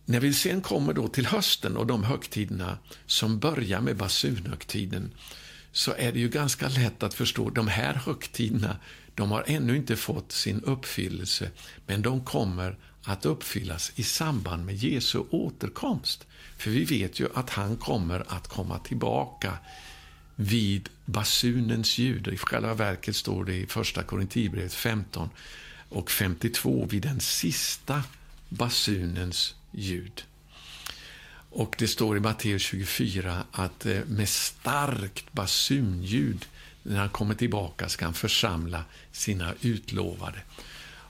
När 0.05 0.19
vi 0.19 0.33
sen 0.33 0.61
kommer 0.61 0.93
då 0.93 1.07
till 1.07 1.25
hösten 1.25 1.77
och 1.77 1.87
de 1.87 2.03
högtiderna 2.03 2.77
som 3.05 3.39
börjar 3.39 3.81
med 3.81 3.97
basunhögtiden 3.97 5.11
så 5.71 5.93
är 5.97 6.11
det 6.11 6.19
ju 6.19 6.29
ganska 6.29 6.69
lätt 6.69 7.03
att 7.03 7.13
förstå, 7.13 7.49
de 7.49 7.67
här 7.67 7.93
högtiderna 7.93 8.77
de 9.15 9.31
har 9.31 9.43
ännu 9.47 9.75
inte 9.75 9.95
fått 9.95 10.31
sin 10.31 10.63
uppfyllelse, 10.63 11.51
men 11.85 12.01
de 12.01 12.25
kommer 12.25 12.77
att 13.03 13.25
uppfyllas 13.25 13.91
i 13.95 14.03
samband 14.03 14.65
med 14.65 14.75
Jesu 14.75 15.19
återkomst. 15.29 16.27
För 16.57 16.69
vi 16.69 16.85
vet 16.85 17.19
ju 17.19 17.27
att 17.33 17.49
han 17.49 17.77
kommer 17.77 18.23
att 18.27 18.47
komma 18.47 18.79
tillbaka 18.79 19.57
vid 20.35 20.89
basunens 21.05 21.97
ljud. 21.97 22.27
I 22.27 22.37
själva 22.37 22.73
verket 22.73 23.15
står 23.15 23.45
det 23.45 23.55
i 23.55 23.67
Första 23.67 24.03
Korinthierbrevet 24.03 24.73
15 24.73 25.29
och 25.89 26.11
52 26.11 26.87
vid 26.89 27.01
den 27.01 27.19
sista 27.19 28.03
basunens 28.49 29.55
ljud. 29.71 30.23
Och 31.53 31.75
det 31.77 31.87
står 31.87 32.17
i 32.17 32.19
Matteus 32.19 32.61
24 32.61 33.43
att 33.51 33.85
eh, 33.85 33.99
med 34.05 34.29
starkt 34.29 35.33
basunljud 35.33 36.45
när 36.83 36.97
han 36.99 37.09
kommer 37.09 37.35
tillbaka 37.35 37.89
ska 37.89 38.05
han 38.05 38.13
församla 38.13 38.83
sina 39.11 39.53
utlovade. 39.61 40.39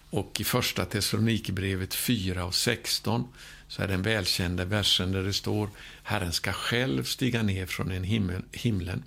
Och 0.10 0.42
i 0.42 0.44
första 0.44 0.86
Thessalonikerbrevet 0.86 1.94
4 1.94 2.46
och 2.46 2.56
16 2.56 3.28
så 3.72 3.82
är 3.82 3.88
den 3.88 4.02
välkända 4.02 4.66
versen 4.66 5.12
där 5.12 5.24
det 5.24 5.34
står 5.34 5.70
Herren 6.04 6.32
ska 6.32 6.54
själv 6.54 7.04
stiga 7.04 7.44
ner 7.44 7.66
från 7.66 7.92
en 7.92 8.04
himmel, 8.04 8.42
himlen 8.52 9.04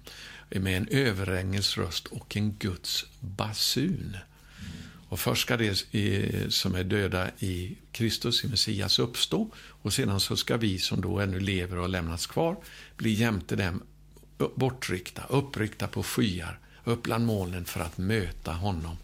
med 0.51 0.77
en 0.77 0.89
överängels 0.89 1.77
röst 1.77 2.07
och 2.07 2.37
en 2.37 2.53
Guds 2.53 3.05
basun. 3.21 4.17
Och 5.09 5.21
först 5.21 5.43
ska 5.43 5.57
de 5.57 5.69
eh, 5.93 6.49
som 6.49 6.75
är 6.75 6.85
döda 6.85 7.31
i 7.39 7.77
Kristus, 7.93 8.45
i 8.45 8.49
Messias, 8.49 8.99
uppstå 8.99 9.51
och 9.57 9.93
sedan 9.93 10.21
så 10.21 10.37
ska 10.37 10.57
vi 10.57 10.79
som 10.79 11.01
då 11.01 11.21
ännu 11.21 11.41
lever 11.41 11.79
och 11.79 11.89
lämnats 11.89 12.27
kvar 12.27 12.57
bli 12.97 13.13
jämte 13.13 13.57
dem 13.57 13.83
bortryckta, 14.55 15.23
uppryckta 15.29 15.89
på 15.89 16.03
skyar, 16.03 16.59
upp 16.85 17.03
bland 17.03 17.27
molnen 17.27 17.65
för 17.65 17.81
att 17.81 17.99
möta 17.99 18.53
honom 18.53 18.97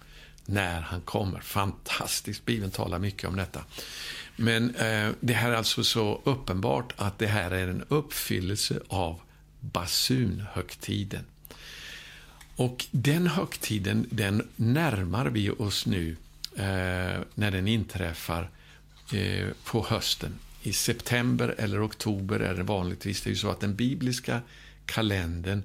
när 0.46 0.80
han 0.80 1.00
kommer. 1.00 1.40
Fantastiskt, 1.40 2.44
Bibeln 2.44 2.70
talar 2.70 2.98
mycket 2.98 3.28
om 3.28 3.36
detta. 3.36 3.64
Men 4.40 4.74
eh, 4.74 5.11
det 5.20 5.33
här 5.33 5.50
är 5.50 5.57
alltså 5.57 5.85
så 5.85 6.20
uppenbart 6.24 6.92
att 6.96 7.18
det 7.18 7.26
här 7.26 7.50
är 7.50 7.68
en 7.68 7.85
uppfyllelse 7.88 8.81
av 8.88 9.20
basunhögtiden. 9.61 11.24
Och 12.57 12.87
den 12.90 13.26
högtiden, 13.26 14.07
den 14.11 14.48
närmar 14.57 15.26
vi 15.26 15.50
oss 15.50 15.87
nu 15.87 16.16
eh, 16.57 17.20
när 17.35 17.50
den 17.50 17.68
inträffar 17.68 18.50
eh, 19.12 19.48
på 19.64 19.87
hösten. 19.88 20.35
I 20.62 20.72
september 20.72 21.55
eller 21.59 21.87
oktober 21.87 22.40
är 22.40 22.55
det 22.55 22.62
vanligtvis 22.62 23.22
det 23.22 23.31
är 23.31 23.35
så 23.35 23.50
att 23.50 23.61
den 23.61 23.74
bibliska 23.74 24.40
kalendern 24.87 25.62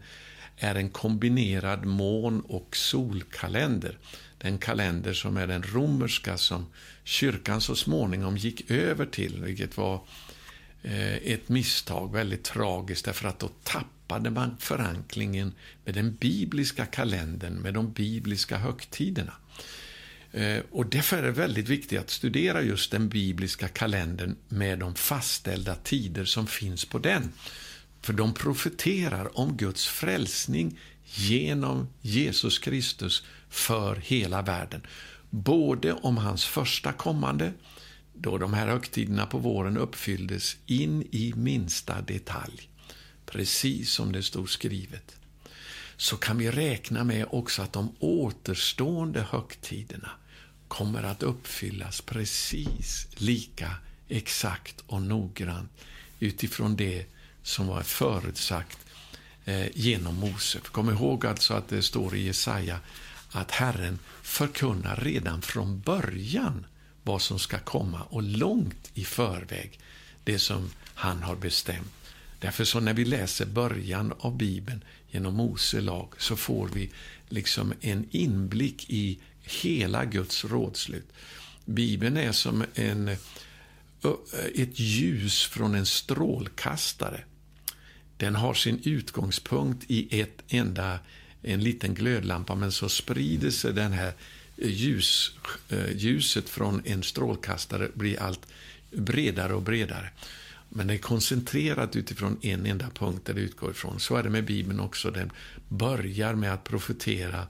är 0.57 0.75
en 0.75 0.89
kombinerad 0.89 1.85
mån 1.85 2.41
och 2.41 2.75
solkalender. 2.75 3.97
Den 4.45 4.57
kalender 4.57 5.13
som 5.13 5.37
är 5.37 5.47
den 5.47 5.63
romerska 5.63 6.37
som 6.37 6.65
kyrkan 7.03 7.61
så 7.61 7.75
småningom 7.75 8.37
gick 8.37 8.71
över 8.71 9.05
till, 9.05 9.43
vilket 9.43 9.77
var 9.77 10.01
eh, 10.83 11.15
ett 11.15 11.49
misstag, 11.49 12.13
väldigt 12.13 12.43
tragiskt, 12.43 13.05
därför 13.05 13.27
att 13.27 13.39
då 13.39 13.49
tappade 13.63 14.29
man 14.29 14.57
förankringen 14.59 15.53
med 15.85 15.95
den 15.95 16.15
bibliska 16.15 16.85
kalendern, 16.85 17.53
med 17.53 17.73
de 17.73 17.91
bibliska 17.91 18.57
högtiderna. 18.57 19.33
Eh, 20.31 20.59
och 20.71 20.85
därför 20.85 21.17
är 21.17 21.23
det 21.23 21.31
väldigt 21.31 21.69
viktigt 21.69 21.99
att 21.99 22.09
studera 22.09 22.61
just 22.61 22.91
den 22.91 23.09
bibliska 23.09 23.67
kalendern 23.67 24.35
med 24.47 24.79
de 24.79 24.95
fastställda 24.95 25.75
tider 25.75 26.25
som 26.25 26.47
finns 26.47 26.85
på 26.85 26.99
den. 26.99 27.31
För 28.01 28.13
de 28.13 28.33
profeterar 28.33 29.39
om 29.39 29.57
Guds 29.57 29.87
frälsning 29.87 30.79
genom 31.05 31.87
Jesus 32.01 32.59
Kristus 32.59 33.23
för 33.49 33.95
hela 33.95 34.41
världen. 34.41 34.81
Både 35.29 35.93
om 35.93 36.17
hans 36.17 36.45
första 36.45 36.93
kommande, 36.93 37.53
då 38.13 38.37
de 38.37 38.53
här 38.53 38.67
högtiderna 38.67 39.25
på 39.25 39.37
våren 39.37 39.77
uppfylldes 39.77 40.57
in 40.65 41.07
i 41.11 41.33
minsta 41.35 42.01
detalj, 42.01 42.69
precis 43.25 43.91
som 43.91 44.11
det 44.11 44.23
stod 44.23 44.49
skrivet, 44.49 45.15
så 45.97 46.17
kan 46.17 46.37
vi 46.37 46.51
räkna 46.51 47.03
med 47.03 47.25
också 47.29 47.61
att 47.61 47.73
de 47.73 47.95
återstående 47.99 49.21
högtiderna 49.21 50.11
kommer 50.67 51.03
att 51.03 51.23
uppfyllas 51.23 52.01
precis 52.01 53.07
lika 53.15 53.71
exakt 54.07 54.83
och 54.87 55.01
noggrant 55.01 55.71
utifrån 56.19 56.75
det 56.75 57.05
som 57.43 57.67
var 57.67 57.81
förutsagt 57.81 58.84
Eh, 59.47 59.67
genom 59.73 60.15
Mose. 60.15 60.59
Kom 60.59 60.89
ihåg 60.89 61.25
alltså 61.25 61.53
att 61.53 61.67
det 61.69 61.81
står 61.81 62.15
i 62.15 62.25
Jesaja 62.25 62.79
att 63.31 63.51
Herren 63.51 63.99
förkunnar 64.21 64.95
redan 64.95 65.41
från 65.41 65.79
början 65.79 66.65
vad 67.03 67.21
som 67.21 67.39
ska 67.39 67.59
komma 67.59 68.01
och 68.01 68.23
långt 68.23 68.91
i 68.93 69.05
förväg 69.05 69.79
det 70.23 70.39
som 70.39 70.69
han 70.93 71.23
har 71.23 71.35
bestämt. 71.35 71.91
Därför 72.39 72.63
så 72.63 72.79
när 72.79 72.93
vi 72.93 73.05
läser 73.05 73.45
början 73.45 74.13
av 74.19 74.37
Bibeln 74.37 74.83
genom 75.09 75.33
Mose 75.33 75.81
lag 75.81 76.13
så 76.17 76.35
får 76.35 76.69
vi 76.73 76.91
liksom 77.29 77.73
en 77.81 78.07
inblick 78.11 78.89
i 78.89 79.19
hela 79.41 80.05
Guds 80.05 80.45
rådslut. 80.45 81.13
Bibeln 81.65 82.17
är 82.17 82.31
som 82.31 82.63
en, 82.75 83.07
ett 84.55 84.79
ljus 84.79 85.43
från 85.43 85.75
en 85.75 85.85
strålkastare 85.85 87.23
den 88.17 88.35
har 88.35 88.53
sin 88.53 88.81
utgångspunkt 88.83 89.83
i 89.87 90.19
ett 90.19 90.43
enda, 90.47 90.99
en 91.41 91.63
liten 91.63 91.93
glödlampa, 91.93 92.55
men 92.55 92.71
så 92.71 92.89
sprider 92.89 93.49
sig 93.49 93.73
den 93.73 93.91
här 93.91 94.13
ljus, 94.57 95.31
eh, 95.69 95.95
ljuset 95.95 96.49
från 96.49 96.81
en 96.85 97.03
strålkastare 97.03 97.89
blir 97.93 98.21
allt 98.21 98.47
bredare 98.91 99.53
och 99.53 99.61
bredare. 99.61 100.09
Men 100.69 100.87
det 100.87 100.93
är 100.93 100.97
koncentrerat 100.97 101.95
utifrån 101.95 102.37
en 102.41 102.65
enda 102.65 102.89
punkt 102.89 103.25
där 103.25 103.33
det 103.33 103.41
utgår 103.41 103.71
ifrån. 103.71 103.99
Så 103.99 104.15
är 104.15 104.23
det 104.23 104.29
med 104.29 104.45
Bibeln 104.45 104.79
också. 104.79 105.11
Den 105.11 105.31
börjar 105.69 106.35
med 106.35 106.53
att 106.53 106.63
profetera 106.63 107.47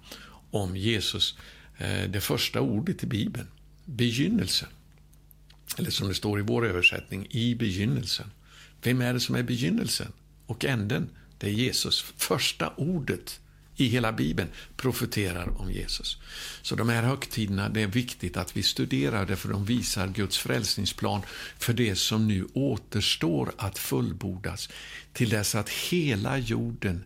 om 0.52 0.78
Jesus. 0.78 1.38
Eh, 1.78 2.10
det 2.10 2.22
första 2.22 2.62
ordet 2.62 3.04
i 3.04 3.08
Bibeln, 3.08 3.48
begynnelsen. 3.86 4.70
Eller 5.78 5.92
som 5.92 6.08
det 6.08 6.14
står 6.14 6.40
i 6.40 6.42
vår 6.42 6.66
översättning, 6.66 7.28
i 7.30 7.56
begynnelsen. 7.56 8.32
Vem 8.84 9.02
är 9.02 9.14
det 9.14 9.20
som 9.20 9.36
är 9.36 9.44
begynnelsen? 9.44 10.12
Och 10.46 10.66
änden, 10.66 11.10
det 11.38 11.48
är 11.48 11.52
Jesus. 11.52 12.14
Första 12.18 12.74
ordet 12.78 13.40
i 13.76 13.88
hela 13.88 14.12
Bibeln 14.12 14.50
profeterar 14.78 15.62
om 15.62 15.72
Jesus. 15.72 16.18
Så 16.62 16.76
de 16.76 16.90
här 16.90 17.04
högtiderna, 17.04 17.70
det 17.70 17.82
är 17.82 17.88
viktigt 17.88 18.38
att 18.38 18.58
vi 18.58 18.64
studerar 18.64 19.26
det 19.26 19.36
för 19.36 19.50
de 19.50 19.66
visar 19.66 20.08
Guds 20.08 20.38
frälsningsplan 20.38 21.22
för 21.60 21.74
det 21.74 21.96
som 21.96 22.28
nu 22.28 22.48
återstår 22.54 23.52
att 23.58 23.78
fullbordas 23.78 24.70
till 25.14 25.30
dess 25.30 25.56
att 25.56 25.70
hela 25.70 26.38
jorden 26.38 27.04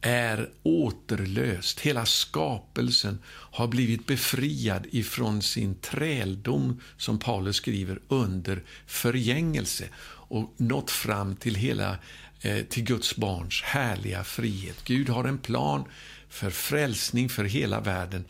är 0.00 0.50
återlöst. 0.62 1.80
Hela 1.80 2.06
skapelsen 2.06 3.18
har 3.26 3.68
blivit 3.68 4.06
befriad 4.06 4.86
ifrån 4.90 5.42
sin 5.42 5.74
träldom, 5.74 6.80
som 6.96 7.18
Paulus 7.18 7.56
skriver, 7.56 7.98
under 8.08 8.62
förgängelse 8.86 9.88
och 10.06 10.54
nått 10.56 10.90
fram 10.90 11.36
till 11.36 11.54
hela 11.54 11.98
Eh, 12.44 12.64
till 12.64 12.84
Guds 12.84 13.16
barns 13.16 13.62
härliga 13.62 14.24
frihet. 14.24 14.84
Gud 14.84 15.08
har 15.08 15.24
en 15.24 15.38
plan 15.38 15.84
för 16.28 16.50
frälsning 16.50 17.28
för 17.28 17.44
hela 17.44 17.80
världen, 17.80 18.24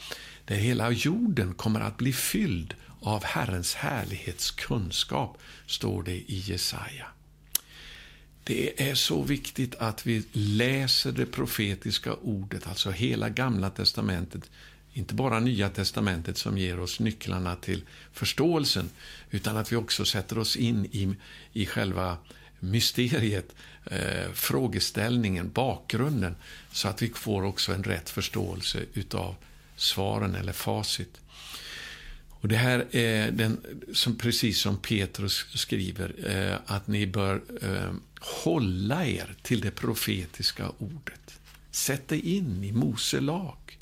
där 0.44 0.56
hela 0.56 0.90
jorden 0.90 1.54
kommer 1.54 1.80
att 1.80 1.96
bli 1.96 2.12
fylld 2.12 2.74
av 3.00 3.24
Herrens 3.24 3.74
härlighetskunskap, 3.74 5.38
står 5.66 6.02
det 6.02 6.12
i 6.14 6.42
Jesaja. 6.46 7.06
Det 8.44 8.90
är 8.90 8.94
så 8.94 9.22
viktigt 9.22 9.74
att 9.74 10.06
vi 10.06 10.22
läser 10.32 11.12
det 11.12 11.26
profetiska 11.26 12.14
ordet, 12.14 12.66
alltså 12.66 12.90
hela 12.90 13.28
Gamla 13.28 13.70
testamentet, 13.70 14.50
inte 14.92 15.14
bara 15.14 15.40
Nya 15.40 15.68
testamentet 15.68 16.38
som 16.38 16.58
ger 16.58 16.80
oss 16.80 17.00
nycklarna 17.00 17.56
till 17.56 17.82
förståelsen, 18.12 18.90
utan 19.30 19.56
att 19.56 19.72
vi 19.72 19.76
också 19.76 20.04
sätter 20.04 20.38
oss 20.38 20.56
in 20.56 20.84
i, 20.84 21.16
i 21.52 21.66
själva 21.66 22.18
mysteriet, 22.70 23.54
eh, 23.86 24.32
frågeställningen, 24.34 25.50
bakgrunden 25.50 26.36
så 26.72 26.88
att 26.88 27.02
vi 27.02 27.08
får 27.08 27.42
också 27.42 27.72
en 27.72 27.84
rätt 27.84 28.10
förståelse 28.10 28.84
utav 28.94 29.34
svaren 29.76 30.34
eller 30.34 30.52
facit. 30.52 31.20
Och 32.28 32.48
Det 32.48 32.56
här 32.56 32.96
är 32.96 33.30
den, 33.30 33.60
som, 33.92 34.18
precis 34.18 34.60
som 34.60 34.76
Petrus 34.76 35.46
skriver, 35.54 36.14
eh, 36.26 36.58
att 36.66 36.86
ni 36.86 37.06
bör 37.06 37.42
eh, 37.62 37.92
hålla 38.20 39.06
er 39.06 39.34
till 39.42 39.60
det 39.60 39.70
profetiska 39.70 40.68
ordet. 40.78 41.40
Sätt 41.70 42.08
dig 42.08 42.36
in 42.36 42.64
i 42.64 42.72
Mose 42.72 43.20
lag. 43.20 43.78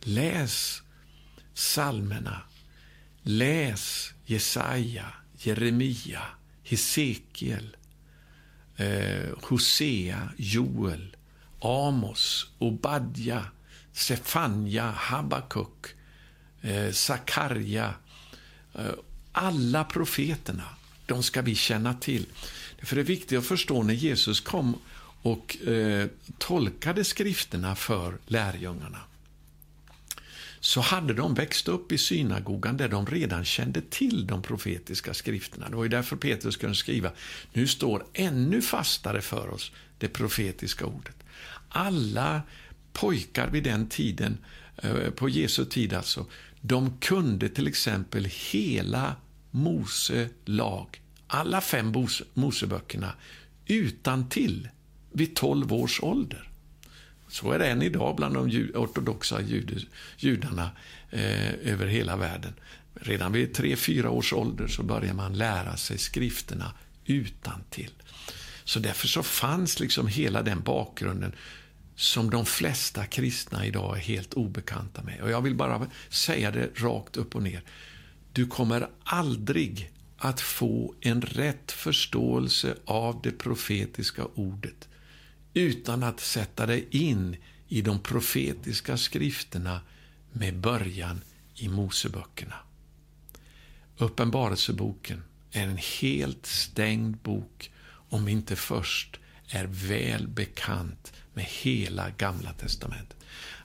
Läs 0.00 0.82
psalmerna. 1.54 2.40
Läs 3.22 4.14
Jesaja, 4.26 5.12
Jeremia, 5.38 6.22
Hesekiel, 6.62 7.76
eh, 8.76 9.30
Hosea, 9.42 10.28
Joel, 10.36 11.16
Amos, 11.60 12.50
Obadja, 12.58 13.44
Sefanja, 13.92 14.90
Habakuk, 14.90 15.86
eh, 16.62 16.90
Sakarja. 16.92 17.94
Eh, 18.74 18.84
alla 19.32 19.84
profeterna, 19.84 20.68
de 21.06 21.22
ska 21.22 21.42
vi 21.42 21.54
känna 21.54 21.94
till. 21.94 22.26
För 22.82 22.96
det 22.96 23.02
är 23.02 23.06
viktigt 23.06 23.38
att 23.38 23.46
förstå 23.46 23.82
när 23.82 23.94
Jesus 23.94 24.40
kom 24.40 24.76
och 25.22 25.66
eh, 25.66 26.06
tolkade 26.38 27.04
skrifterna 27.04 27.76
för 27.76 28.18
lärjungarna 28.26 29.00
så 30.64 30.80
hade 30.80 31.14
de 31.14 31.34
växt 31.34 31.68
upp 31.68 31.92
i 31.92 31.98
synagogan 31.98 32.76
där 32.76 32.88
de 32.88 33.06
redan 33.06 33.44
kände 33.44 33.80
till 33.80 34.26
de 34.26 34.42
profetiska 34.42 35.14
skrifterna. 35.14 35.68
Det 35.68 35.76
var 35.76 35.82
ju 35.82 35.88
därför 35.88 36.16
Petrus 36.16 36.56
kunde 36.56 36.74
skriva, 36.74 37.10
nu 37.52 37.66
står 37.66 38.06
ännu 38.12 38.62
fastare 38.62 39.20
för 39.20 39.48
oss 39.48 39.72
det 39.98 40.08
profetiska 40.08 40.86
ordet. 40.86 41.16
Alla 41.68 42.42
pojkar 42.92 43.50
vid 43.50 43.64
den 43.64 43.88
tiden, 43.88 44.38
eh, 44.76 45.10
på 45.10 45.28
Jesu 45.28 45.64
tid 45.64 45.92
alltså, 45.92 46.26
de 46.60 46.98
kunde 46.98 47.48
till 47.48 47.66
exempel 47.66 48.28
hela 48.50 49.16
Mose 49.50 50.28
lag, 50.44 51.00
alla 51.26 51.60
fem 51.60 51.92
Moseböckerna, 52.34 53.12
utan 53.66 54.28
till 54.28 54.68
vid 55.12 55.36
12 55.36 55.72
års 55.72 56.02
ålder. 56.02 56.50
Så 57.34 57.52
är 57.52 57.58
det 57.58 57.66
än 57.66 57.82
idag 57.82 58.16
bland 58.16 58.34
de 58.34 58.70
ortodoxa 58.74 59.40
judarna 60.16 60.70
eh, 61.10 61.72
över 61.72 61.86
hela 61.86 62.16
världen. 62.16 62.52
Redan 62.94 63.32
vid 63.32 63.54
tre 63.54 63.76
fyra 63.76 64.10
års 64.10 64.32
ålder 64.32 64.66
så 64.66 64.82
börjar 64.82 65.14
man 65.14 65.38
lära 65.38 65.76
sig 65.76 65.98
skrifterna 65.98 66.72
utan 67.04 67.62
till. 67.70 67.90
Så 68.64 68.78
därför 68.78 69.08
så 69.08 69.22
fanns 69.22 69.80
liksom 69.80 70.06
hela 70.06 70.42
den 70.42 70.62
bakgrunden 70.62 71.32
som 71.96 72.30
de 72.30 72.46
flesta 72.46 73.06
kristna 73.06 73.66
idag 73.66 73.96
är 73.96 74.00
helt 74.00 74.34
obekanta 74.34 75.02
med. 75.02 75.20
Och 75.20 75.30
jag 75.30 75.42
vill 75.42 75.54
bara 75.54 75.86
säga 76.08 76.50
det 76.50 76.70
rakt 76.74 77.16
upp 77.16 77.34
och 77.34 77.42
ner. 77.42 77.62
Du 78.32 78.46
kommer 78.46 78.88
aldrig 79.04 79.90
att 80.16 80.40
få 80.40 80.94
en 81.00 81.22
rätt 81.22 81.72
förståelse 81.72 82.74
av 82.84 83.20
det 83.22 83.30
profetiska 83.30 84.24
ordet 84.34 84.88
utan 85.54 86.02
att 86.02 86.20
sätta 86.20 86.66
dig 86.66 86.86
in 86.90 87.36
i 87.68 87.82
de 87.82 87.98
profetiska 87.98 88.96
skrifterna 88.96 89.80
med 90.32 90.56
början 90.58 91.20
i 91.54 91.68
Moseböckerna. 91.68 92.54
Uppenbarelseboken 93.98 95.22
är 95.52 95.62
en 95.62 95.78
helt 96.00 96.46
stängd 96.46 97.16
bok 97.16 97.70
om 98.08 98.24
vi 98.24 98.32
inte 98.32 98.56
först 98.56 99.20
är 99.48 99.64
väl 99.64 100.28
bekant 100.28 101.12
med 101.34 101.44
hela 101.44 102.10
Gamla 102.10 102.52
testamentet. 102.52 103.16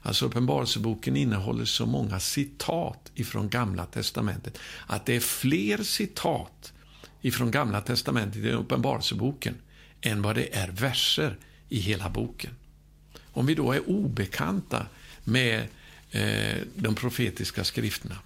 Alltså 0.02 0.26
Uppenbarelseboken 0.26 1.16
innehåller 1.16 1.64
så 1.64 1.86
många 1.86 2.20
citat 2.20 3.10
ifrån 3.14 3.48
Gamla 3.48 3.86
testamentet 3.86 4.58
att 4.86 5.06
det 5.06 5.16
är 5.16 5.20
fler 5.20 5.82
citat 5.82 6.72
ifrån 7.20 7.50
Gamla 7.50 7.80
testamentet 7.80 8.44
i 8.44 8.52
Uppenbarelseboken 8.52 9.54
än 10.00 10.22
vad 10.22 10.34
det 10.34 10.56
är 10.56 10.68
verser 10.68 11.38
i 11.70 11.78
hela 11.78 12.08
boken. 12.08 12.50
Om 13.32 13.46
vi 13.46 13.54
då 13.54 13.72
är 13.72 13.90
obekanta 13.90 14.86
med 15.24 15.66
eh, 16.10 16.58
de 16.74 16.94
profetiska 16.94 17.64
skrifterna 17.64 18.16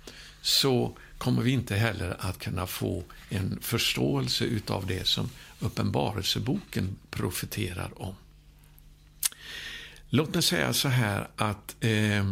så 0.41 0.97
kommer 1.19 1.43
vi 1.43 1.51
inte 1.51 1.75
heller 1.75 2.17
att 2.19 2.39
kunna 2.39 2.67
få 2.67 3.05
en 3.29 3.59
förståelse 3.61 4.61
av 4.67 4.87
det 4.87 5.07
som 5.07 5.31
Uppenbarelseboken 5.61 6.97
profeterar 7.11 8.03
om. 8.03 8.15
Låt 10.09 10.35
mig 10.35 10.43
säga 10.43 10.73
så 10.73 10.89
här 10.89 11.29
att 11.37 11.77
eh, 11.81 12.29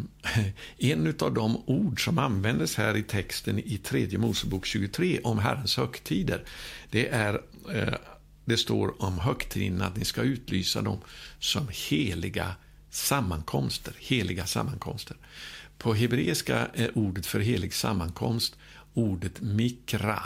en 0.78 1.14
av 1.20 1.34
de 1.34 1.62
ord 1.66 2.04
som 2.04 2.18
användes 2.18 2.76
här 2.76 2.96
i 2.96 3.02
texten 3.02 3.58
i 3.58 3.78
tredje 3.78 4.18
Mosebok 4.18 4.66
23 4.66 5.20
om 5.24 5.38
Herrens 5.38 5.76
högtider, 5.76 6.44
det 6.90 7.08
är 7.08 7.40
eh, 7.72 7.94
det 8.44 8.56
står 8.56 9.02
om 9.02 9.18
högtiderna 9.18 9.86
att 9.86 9.96
ni 9.96 10.04
ska 10.04 10.22
utlysa 10.22 10.82
dem 10.82 11.00
som 11.38 11.68
heliga 11.70 12.54
sammankomster. 12.90 13.94
Heliga 13.98 14.46
sammankomster. 14.46 15.16
På 15.78 15.94
hebreiska 15.94 16.68
är 16.74 16.98
ordet 16.98 17.26
för 17.26 17.40
helig 17.40 17.74
sammankomst 17.74 18.56
ordet 18.94 19.40
mikra. 19.40 20.22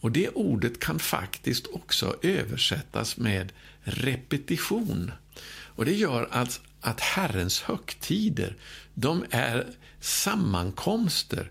Och 0.00 0.12
Det 0.12 0.28
ordet 0.28 0.80
kan 0.80 0.98
faktiskt 0.98 1.66
också 1.66 2.16
översättas 2.22 3.16
med 3.16 3.52
repetition. 3.82 5.12
Och 5.52 5.84
Det 5.84 5.94
gör 5.94 6.28
att, 6.30 6.60
att 6.80 7.00
Herrens 7.00 7.60
högtider 7.60 8.56
de 8.94 9.24
är 9.30 9.66
sammankomster 10.00 11.50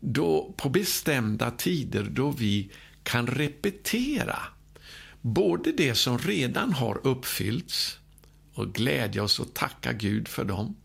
då, 0.00 0.54
på 0.56 0.68
bestämda 0.68 1.50
tider 1.50 2.02
då 2.02 2.30
vi 2.30 2.70
kan 3.02 3.26
repetera 3.26 4.38
både 5.22 5.72
det 5.72 5.94
som 5.94 6.18
redan 6.18 6.72
har 6.72 7.00
uppfyllts 7.06 7.98
och 8.54 8.74
glädja 8.74 9.22
oss 9.22 9.40
och 9.40 9.54
tacka 9.54 9.92
Gud 9.92 10.28
för 10.28 10.44
dem. 10.44 10.76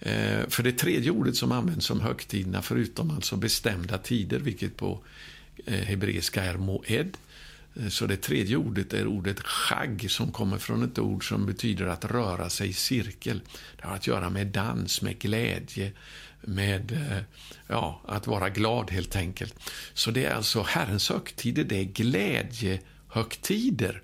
Eh, 0.00 0.48
för 0.48 0.62
det 0.62 0.72
tredje 0.72 1.10
ordet 1.10 1.36
som 1.36 1.52
används 1.52 1.86
som 1.86 2.00
högtiderna, 2.00 2.62
förutom 2.62 3.10
alltså 3.10 3.36
bestämda 3.36 3.98
tider, 3.98 4.38
vilket 4.38 4.76
på 4.76 5.04
eh, 5.66 5.74
hebreiska 5.74 6.44
är 6.44 6.56
moed, 6.56 7.16
eh, 7.76 7.88
så 7.88 8.06
det 8.06 8.16
tredje 8.16 8.56
ordet 8.56 8.92
är 8.92 9.06
ordet 9.06 9.40
chag 9.40 10.06
som 10.08 10.32
kommer 10.32 10.58
från 10.58 10.82
ett 10.82 10.98
ord 10.98 11.28
som 11.28 11.46
betyder 11.46 11.86
att 11.86 12.04
röra 12.04 12.50
sig 12.50 12.68
i 12.68 12.72
cirkel. 12.72 13.40
Det 13.76 13.86
har 13.86 13.94
att 13.94 14.06
göra 14.06 14.30
med 14.30 14.46
dans, 14.46 15.02
med 15.02 15.18
glädje, 15.18 15.92
med 16.40 16.98
ja, 17.66 18.00
att 18.06 18.26
vara 18.26 18.48
glad 18.48 18.90
helt 18.90 19.16
enkelt. 19.16 19.54
Så 19.94 20.10
det 20.10 20.24
är 20.24 20.34
alltså 20.34 20.62
Herrens 20.62 21.08
högtider, 21.10 21.64
det 21.64 21.76
är 21.76 21.84
glädje 21.84 22.80
högtider 23.08 24.02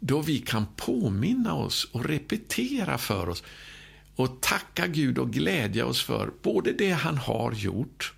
då 0.00 0.20
vi 0.20 0.38
kan 0.38 0.66
påminna 0.76 1.54
oss 1.54 1.84
och 1.92 2.04
repetera 2.04 2.98
för 2.98 3.28
oss 3.28 3.42
och 4.16 4.40
tacka 4.40 4.86
Gud 4.86 5.18
och 5.18 5.30
glädja 5.32 5.86
oss 5.86 6.02
för 6.02 6.30
både 6.42 6.72
det 6.72 6.90
han 6.90 7.18
har 7.18 7.52
gjort 7.52 8.12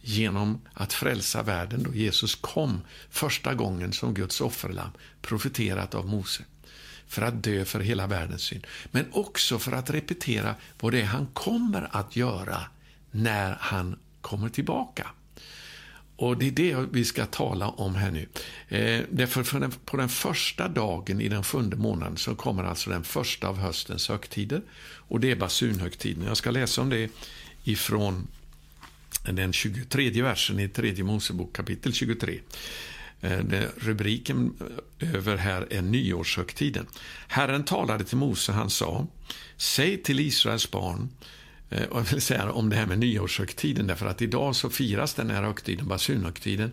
genom 0.00 0.60
att 0.72 0.92
frälsa 0.92 1.42
världen 1.42 1.82
då 1.82 1.94
Jesus 1.94 2.34
kom 2.34 2.80
första 3.10 3.54
gången 3.54 3.92
som 3.92 4.14
Guds 4.14 4.40
offerlamm, 4.40 4.90
profeterat 5.20 5.94
av 5.94 6.06
Mose, 6.06 6.44
för 7.06 7.22
att 7.22 7.42
dö 7.42 7.64
för 7.64 7.80
hela 7.80 8.06
världens 8.06 8.42
synd. 8.42 8.66
Men 8.90 9.04
också 9.12 9.58
för 9.58 9.72
att 9.72 9.90
repetera 9.90 10.54
vad 10.80 10.92
det 10.92 11.00
är 11.00 11.06
han 11.06 11.26
kommer 11.26 11.88
att 11.92 12.16
göra 12.16 12.60
när 13.10 13.56
han 13.60 13.98
kommer 14.20 14.48
tillbaka. 14.48 15.10
Och 16.22 16.38
Det 16.38 16.46
är 16.46 16.50
det 16.50 16.86
vi 16.92 17.04
ska 17.04 17.26
tala 17.26 17.68
om 17.68 17.94
här 17.94 18.10
nu. 18.10 18.28
Eh, 18.68 19.04
därför 19.10 19.42
för 19.42 19.60
den, 19.60 19.72
på 19.84 19.96
den 19.96 20.08
första 20.08 20.68
dagen 20.68 21.20
i 21.20 21.28
den 21.28 21.44
sjunde 21.44 21.76
månaden 21.76 22.16
så 22.16 22.34
kommer 22.34 22.64
alltså 22.64 22.90
den 22.90 23.04
första 23.04 23.48
av 23.48 23.58
höstens 23.58 24.08
högtider. 24.08 24.62
Och 24.82 25.20
Det 25.20 25.30
är 25.30 25.36
basunhögtiden. 25.36 26.24
Jag 26.26 26.36
ska 26.36 26.50
läsa 26.50 26.82
om 26.82 26.90
det 26.90 27.10
ifrån 27.64 28.26
den 29.24 29.52
23 29.52 30.22
versen 30.22 30.60
i 30.60 30.68
tredje 30.68 31.04
Mosebok 31.04 31.56
kapitel 31.56 31.92
23. 31.92 32.40
Eh, 33.20 33.38
rubriken 33.76 34.54
eh, 34.98 35.14
över 35.14 35.36
här 35.36 35.66
är 35.70 35.82
nyårshögtiden. 35.82 36.86
Herren 37.28 37.64
talade 37.64 38.04
till 38.04 38.16
Mose, 38.16 38.52
han 38.52 38.70
sa, 38.70 39.06
säg 39.56 40.02
till 40.02 40.20
Israels 40.20 40.70
barn 40.70 41.08
Eh, 41.72 41.84
och 41.84 41.98
jag 41.98 42.04
vill 42.04 42.22
säga 42.22 42.52
om 42.52 42.68
det 42.68 42.76
här 42.76 42.86
med 42.86 42.98
nyårshögtiden, 42.98 43.86
därför 43.86 44.06
att 44.06 44.22
idag 44.22 44.56
så 44.56 44.70
firas 44.70 45.14
den 45.14 45.30
här 45.30 45.42
högtiden, 45.42 45.88
basunhögtiden, 45.88 46.72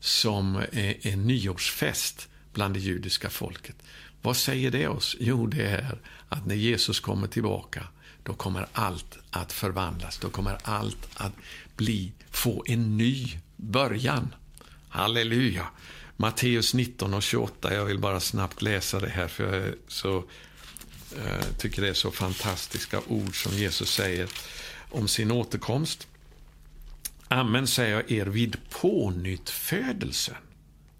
som 0.00 0.56
eh, 0.56 1.06
en 1.06 1.26
nyårsfest 1.26 2.28
bland 2.52 2.74
det 2.74 2.80
judiska 2.80 3.30
folket. 3.30 3.76
Vad 4.22 4.36
säger 4.36 4.70
det 4.70 4.88
oss? 4.88 5.16
Jo, 5.20 5.46
det 5.46 5.62
är 5.62 5.98
att 6.28 6.46
när 6.46 6.54
Jesus 6.54 7.00
kommer 7.00 7.26
tillbaka, 7.26 7.86
då 8.22 8.34
kommer 8.34 8.66
allt 8.72 9.18
att 9.30 9.52
förvandlas. 9.52 10.18
Då 10.18 10.30
kommer 10.30 10.58
allt 10.62 11.08
att 11.14 11.32
bli, 11.76 12.12
få 12.30 12.64
en 12.66 12.96
ny 12.96 13.38
början. 13.56 14.34
Halleluja! 14.88 15.66
Matteus 16.16 16.74
19 16.74 17.14
och 17.14 17.22
28, 17.22 17.74
jag 17.74 17.84
vill 17.84 17.98
bara 17.98 18.20
snabbt 18.20 18.62
läsa 18.62 19.00
det 19.00 19.08
här 19.08 19.28
för 19.28 19.44
jag 19.44 19.54
är 19.54 19.74
så 19.88 20.24
eh, 21.18 21.44
tycker 21.58 21.82
det 21.82 21.88
är 21.88 21.94
så 21.94 22.10
fantastiska 22.10 23.00
ord 23.08 23.42
som 23.42 23.52
Jesus 23.52 23.94
säger 23.94 24.28
om 24.90 25.08
sin 25.08 25.30
återkomst. 25.30 26.06
Amen 27.28 27.66
säger 27.66 27.94
jag 27.94 28.10
er 28.10 28.26
vid 28.26 28.56
pånyttfödelsen, 28.70 30.36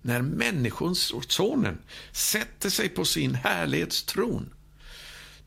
när 0.03 0.23
Människosonen 0.23 1.79
sätter 2.13 2.71
sig 2.71 2.89
på 2.89 3.05
sin 3.05 3.35
härlighetstron. 3.35 4.51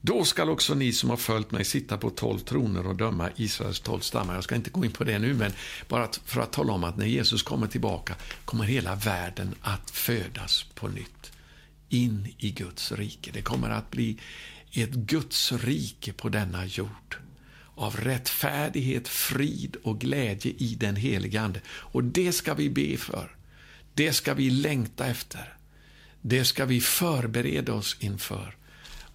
Då 0.05 0.25
skall 0.25 0.49
också 0.49 0.73
ni 0.73 0.93
som 0.93 1.09
har 1.09 1.17
följt 1.17 1.51
mig 1.51 1.65
sitta 1.65 1.97
på 1.97 2.09
tolv 2.09 2.39
troner 2.39 2.87
och 2.87 2.95
döma 2.95 3.29
Israels 3.35 3.79
tolv 3.79 3.99
stammar. 3.99 4.35
Jag 4.35 4.43
ska 4.43 4.55
inte 4.55 4.69
gå 4.69 4.85
in 4.85 4.91
på 4.91 5.03
det 5.03 5.19
nu, 5.19 5.33
men 5.33 5.53
bara 5.87 6.09
för 6.25 6.41
att 6.41 6.51
tala 6.51 6.73
om 6.73 6.83
att 6.83 6.97
när 6.97 7.05
Jesus 7.05 7.43
kommer 7.43 7.67
tillbaka 7.67 8.15
kommer 8.45 8.63
hela 8.63 8.95
världen 8.95 9.55
att 9.61 9.91
födas 9.91 10.65
på 10.75 10.87
nytt. 10.87 11.31
In 11.89 12.33
i 12.37 12.51
Guds 12.51 12.91
rike. 12.91 13.31
Det 13.33 13.41
kommer 13.41 13.69
att 13.69 13.91
bli 13.91 14.19
ett 14.73 14.93
Guds 14.93 15.51
rike 15.51 16.13
på 16.13 16.29
denna 16.29 16.65
jord 16.65 17.17
av 17.75 17.95
rättfärdighet, 17.95 19.07
frid 19.07 19.75
och 19.83 19.99
glädje 19.99 20.53
i 20.57 20.75
den 20.75 20.95
helige 20.95 21.41
Ande. 21.41 21.61
Och 21.67 22.03
det 22.03 22.31
ska 22.31 22.53
vi 22.53 22.69
be 22.69 22.97
för. 22.97 23.35
Det 23.93 24.13
ska 24.13 24.33
vi 24.33 24.49
längta 24.49 25.05
efter. 25.05 25.53
Det 26.21 26.45
ska 26.45 26.65
vi 26.65 26.81
förbereda 26.81 27.73
oss 27.73 27.97
inför. 27.99 28.55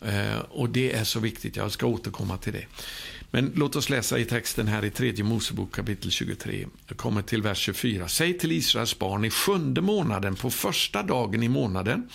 Eh, 0.04 0.38
och 0.38 0.70
det 0.70 0.92
är 0.92 1.04
så 1.04 1.20
viktigt. 1.20 1.56
Jag 1.56 1.72
ska 1.72 1.86
återkomma 1.86 2.36
till 2.36 2.52
det. 2.52 2.66
Men 3.30 3.52
låt 3.54 3.76
oss 3.76 3.90
läsa 3.90 4.18
i 4.18 4.24
texten 4.24 4.68
här 4.68 4.84
i 4.84 4.90
tredje 4.90 5.24
Mosebok 5.24 5.74
kapitel 5.74 6.11
23. 6.11 6.66
Jag 6.86 6.96
kommer 6.96 7.22
till 7.22 7.42
vers 7.42 7.59
24. 7.59 8.09
Säg 8.09 8.38
till 8.38 8.52
Israels 8.52 8.98
barn 8.98 9.24
i 9.24 9.30
sjunde 9.30 9.80
månaden 9.80 10.34
på 10.34 10.50
första 10.50 11.02
dagen 11.02 11.42
i 11.42 11.48
månaden 11.48 12.09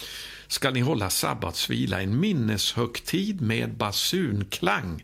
ska 0.54 0.72
ni 0.72 0.80
hålla 0.82 1.10
sabbatsvila, 1.10 2.02
en 2.02 2.20
minneshögtid 2.20 3.42
med 3.42 3.78
basunklang 3.78 5.04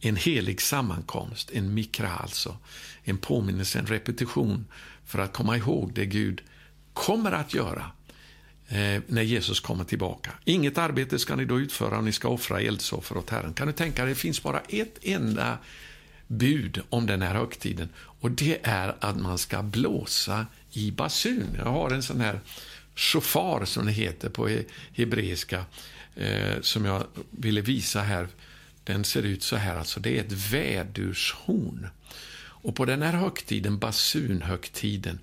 en 0.00 0.16
helig 0.16 0.60
sammankomst, 0.60 1.50
en 1.50 1.74
mikra 1.74 2.10
alltså, 2.10 2.56
en 3.04 3.18
påminnelse, 3.18 3.78
en 3.78 3.86
repetition 3.86 4.66
för 5.06 5.18
att 5.18 5.32
komma 5.32 5.56
ihåg 5.56 5.92
det 5.94 6.06
Gud 6.06 6.42
kommer 6.92 7.32
att 7.32 7.54
göra 7.54 7.90
eh, 8.68 9.02
när 9.06 9.22
Jesus 9.22 9.60
kommer 9.60 9.84
tillbaka. 9.84 10.30
Inget 10.44 10.78
arbete 10.78 11.18
ska 11.18 11.36
ni 11.36 11.44
då 11.44 11.60
utföra 11.60 11.98
om 11.98 12.04
ni 12.04 12.12
ska 12.12 12.28
offra 12.28 12.60
eldsoffer 12.60 13.16
åt 13.16 13.30
Herren. 13.30 13.54
Kan 13.54 13.66
du 13.66 13.72
tänka 13.72 14.04
dig, 14.04 14.14
det 14.14 14.20
finns 14.20 14.42
bara 14.42 14.60
ett 14.60 14.98
enda 15.02 15.58
bud 16.26 16.80
om 16.90 17.06
den 17.06 17.22
här 17.22 17.34
högtiden 17.34 17.88
och 17.96 18.30
det 18.30 18.58
är 18.62 18.96
att 19.00 19.16
man 19.16 19.38
ska 19.38 19.62
blåsa 19.62 20.46
i 20.70 20.90
basun. 20.90 21.56
Jag 21.56 21.64
har 21.64 21.90
en 21.90 22.02
sån 22.02 22.20
här 22.20 22.40
shofar 22.94 23.64
som 23.64 23.86
det 23.86 23.92
heter 23.92 24.28
på 24.28 24.62
hebreiska 24.92 25.64
eh, 26.16 26.60
som 26.60 26.84
jag 26.84 27.06
ville 27.30 27.60
visa 27.60 28.00
här 28.00 28.28
den 28.84 29.04
ser 29.04 29.22
ut 29.22 29.42
så 29.42 29.56
här, 29.56 29.76
alltså 29.76 30.00
det 30.00 30.18
är 30.18 30.20
ett 30.20 30.32
vädurshorn. 30.32 31.88
Och 32.38 32.76
på 32.76 32.84
den 32.84 33.02
här 33.02 33.12
högtiden, 33.12 33.78
basunhögtiden, 33.78 35.18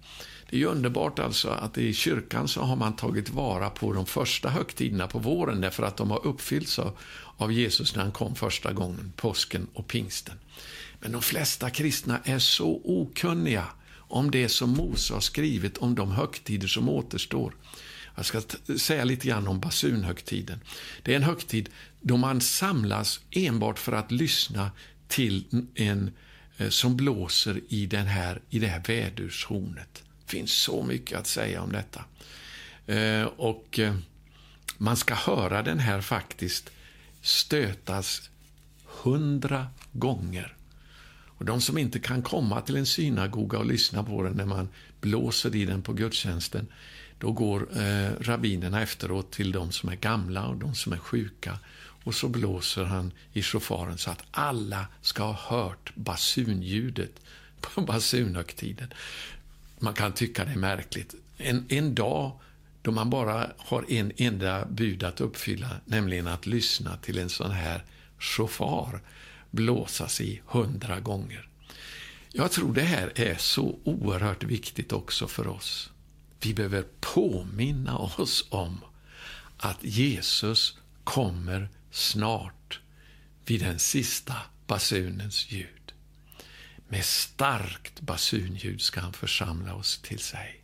det 0.50 0.56
är 0.56 0.60
ju 0.60 0.66
underbart 0.66 1.20
alltså 1.20 1.50
att 1.50 1.78
i 1.78 1.94
kyrkan 1.94 2.48
så 2.48 2.62
har 2.62 2.76
man 2.76 2.96
tagit 2.96 3.30
vara 3.30 3.70
på 3.70 3.94
de 3.94 4.06
första 4.06 4.50
högtiderna 4.50 5.08
på 5.08 5.20
våren 5.20 5.62
därför 5.62 5.84
att 5.84 5.98
de 5.98 6.12
har 6.12 6.28
uppfyllts 6.28 6.80
av, 6.80 6.98
av 7.38 7.52
Jesus 7.52 7.96
när 7.96 8.04
han 8.04 8.12
kom 8.12 8.36
första 8.36 8.74
gången, 8.74 9.14
påsken 9.16 9.68
och 9.74 9.88
pingsten. 9.88 10.36
Men 11.00 11.12
de 11.12 11.22
flesta 11.22 11.70
kristna 11.70 12.20
är 12.24 12.40
så 12.40 12.82
okunniga 12.84 13.66
om 14.10 14.32
det 14.32 14.50
som 14.50 14.70
Mose 14.70 15.14
har 15.14 15.22
skrivit 15.22 15.78
om 15.78 15.96
de 15.96 16.12
högtider 16.12 16.68
som 16.68 16.90
återstår. 16.90 17.54
Jag 18.16 18.26
ska 18.26 18.42
säga 18.78 19.04
lite 19.04 19.28
grann 19.28 19.48
om 19.48 19.60
basunhögtiden. 19.60 20.60
Det 21.04 21.12
är 21.12 21.16
en 21.16 21.24
högtid 21.24 21.70
då 22.02 22.18
man 22.18 22.42
samlas 22.42 23.20
enbart 23.32 23.80
för 23.80 23.92
att 23.92 24.12
lyssna 24.12 24.72
till 25.08 25.66
en 25.76 26.12
eh, 26.58 26.70
som 26.70 26.98
blåser 26.98 27.62
i, 27.70 27.86
den 27.86 28.06
här, 28.06 28.42
i 28.50 28.60
det 28.60 28.68
här 28.68 28.84
vädurshornet. 28.88 30.04
Det 30.26 30.32
finns 30.32 30.52
så 30.52 30.84
mycket 30.84 31.20
att 31.20 31.28
säga 31.28 31.62
om 31.62 31.72
detta. 31.72 32.04
Eh, 32.94 33.24
och 33.24 33.80
eh, 33.80 33.96
man 34.78 34.98
ska 34.98 35.14
höra 35.14 35.62
den 35.64 35.80
här 35.80 36.02
faktiskt 36.02 36.70
stötas 37.22 38.30
hundra 38.86 39.68
gånger. 39.92 40.56
Och 41.40 41.46
De 41.46 41.62
som 41.62 41.78
inte 41.78 42.00
kan 42.00 42.22
komma 42.22 42.62
till 42.62 42.76
en 42.76 42.86
synagoga 42.86 43.58
och 43.58 43.66
lyssna 43.66 44.04
på 44.04 44.24
den 44.24 44.34
när 44.34 44.46
man 44.46 44.70
blåser 45.02 45.56
i 45.56 45.66
den 45.66 45.82
på 45.82 45.94
gudstjänsten, 45.94 46.68
då 47.20 47.32
går 47.32 47.82
eh, 47.82 48.12
rabbinerna 48.20 48.82
efteråt 48.82 49.32
till 49.32 49.52
de 49.52 49.72
som 49.72 49.90
är 49.90 49.96
gamla 49.96 50.48
och 50.48 50.56
de 50.58 50.76
som 50.76 50.94
är 50.94 50.98
sjuka 50.98 51.60
och 52.04 52.16
så 52.16 52.28
blåser 52.28 52.84
han 52.84 53.12
i 53.34 53.42
shofaren 53.42 53.98
så 53.98 54.12
att 54.12 54.24
alla 54.32 54.88
ska 55.02 55.24
ha 55.24 55.58
hört 55.58 55.96
basunljudet 55.96 57.20
på 57.62 57.82
basunhögtiden. 57.82 58.94
Man 59.80 59.94
kan 59.94 60.14
tycka 60.14 60.46
det 60.46 60.52
är 60.52 60.56
märkligt. 60.56 61.16
En, 61.38 61.66
en 61.70 61.96
dag 61.96 62.40
då 62.82 62.92
man 62.92 63.10
bara 63.10 63.52
har 63.58 63.86
en 63.92 64.12
enda 64.18 64.66
bud 64.66 65.04
att 65.04 65.22
uppfylla, 65.22 65.70
nämligen 65.86 66.28
att 66.28 66.46
lyssna 66.46 66.98
till 66.98 67.18
en 67.18 67.30
sån 67.30 67.52
här 67.52 67.84
shofar 68.20 69.02
blåsas 69.52 70.22
i 70.22 70.42
hundra 70.46 71.00
gånger. 71.00 71.50
Jag 72.32 72.52
tror 72.52 72.74
det 72.74 72.82
här 72.82 73.12
är 73.16 73.38
så 73.38 73.80
oerhört 73.84 74.44
viktigt 74.44 74.94
också 74.94 75.28
för 75.28 75.48
oss. 75.48 75.90
Vi 76.42 76.54
behöver 76.54 76.86
påminna 77.00 77.98
oss 77.98 78.46
om 78.50 78.78
att 79.58 79.84
Jesus 79.84 80.78
kommer 81.04 81.70
snart 81.92 82.80
vid 83.46 83.62
den 83.62 83.80
sista 83.80 84.36
basunens 84.68 85.52
ljud. 85.52 85.94
Med 86.88 87.06
starkt 87.06 88.02
basunljud 88.02 88.82
ska 88.82 89.02
han 89.02 89.14
församla 89.14 89.74
oss 89.74 90.00
till 90.02 90.20
sig. 90.20 90.64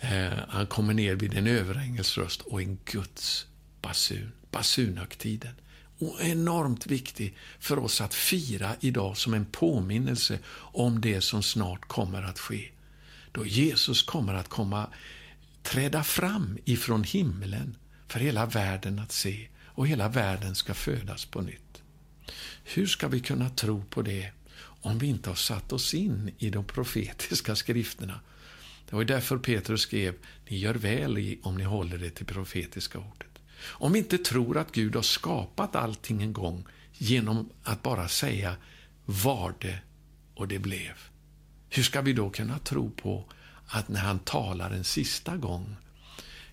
Eh, 0.00 0.32
han 0.48 0.66
kommer 0.66 0.94
ner 0.94 1.14
vid 1.14 1.34
en 1.34 1.46
överängels 1.46 2.18
röst 2.18 2.40
och 2.40 2.62
en 2.62 2.78
Guds 2.84 3.46
basun, 3.82 4.32
basunhögtiden. 4.50 5.54
Och 5.98 6.20
enormt 6.20 6.86
viktig 6.86 7.36
för 7.58 7.78
oss 7.78 8.00
att 8.00 8.14
fira 8.14 8.76
idag 8.80 9.16
som 9.16 9.34
en 9.34 9.46
påminnelse 9.46 10.38
om 10.56 11.00
det 11.00 11.20
som 11.20 11.42
snart 11.42 11.88
kommer 11.88 12.22
att 12.22 12.38
ske. 12.38 12.68
Då 13.32 13.46
Jesus 13.46 14.02
kommer 14.02 14.34
att 14.34 14.48
komma 14.48 14.88
träda 15.62 16.04
fram 16.04 16.58
ifrån 16.64 17.04
himlen 17.04 17.76
för 18.08 18.20
hela 18.20 18.46
världen 18.46 18.98
att 18.98 19.12
se 19.12 19.48
och 19.64 19.88
hela 19.88 20.08
världen 20.08 20.54
ska 20.54 20.74
födas 20.74 21.24
på 21.24 21.40
nytt. 21.40 21.82
Hur 22.64 22.86
ska 22.86 23.08
vi 23.08 23.20
kunna 23.20 23.50
tro 23.50 23.84
på 23.84 24.02
det 24.02 24.30
om 24.56 24.98
vi 24.98 25.06
inte 25.06 25.30
har 25.30 25.34
satt 25.36 25.72
oss 25.72 25.94
in 25.94 26.30
i 26.38 26.50
de 26.50 26.64
profetiska 26.64 27.56
skrifterna? 27.56 28.20
Det 28.90 28.96
var 28.96 29.04
därför 29.04 29.38
Petrus 29.38 29.80
skrev, 29.80 30.14
ni 30.48 30.58
gör 30.58 30.74
väl 30.74 31.18
i 31.18 31.38
om 31.42 31.56
ni 31.56 31.64
håller 31.64 31.98
det 31.98 32.10
till 32.10 32.26
profetiska 32.26 32.98
ordet. 32.98 33.33
Om 33.66 33.92
vi 33.92 33.98
inte 33.98 34.18
tror 34.18 34.58
att 34.58 34.72
Gud 34.72 34.94
har 34.94 35.02
skapat 35.02 35.76
allting 35.76 36.22
en 36.22 36.32
gång 36.32 36.64
genom 36.92 37.50
att 37.62 37.82
bara 37.82 38.08
säga 38.08 38.56
var 39.04 39.54
det 39.60 39.78
och 40.34 40.48
det 40.48 40.58
blev. 40.58 40.94
Hur 41.68 41.82
ska 41.82 42.00
vi 42.00 42.12
då 42.12 42.30
kunna 42.30 42.58
tro 42.58 42.90
på 42.90 43.24
att 43.66 43.88
när 43.88 44.00
han 44.00 44.18
talar 44.18 44.70
en 44.70 44.84
sista 44.84 45.36
gång 45.36 45.76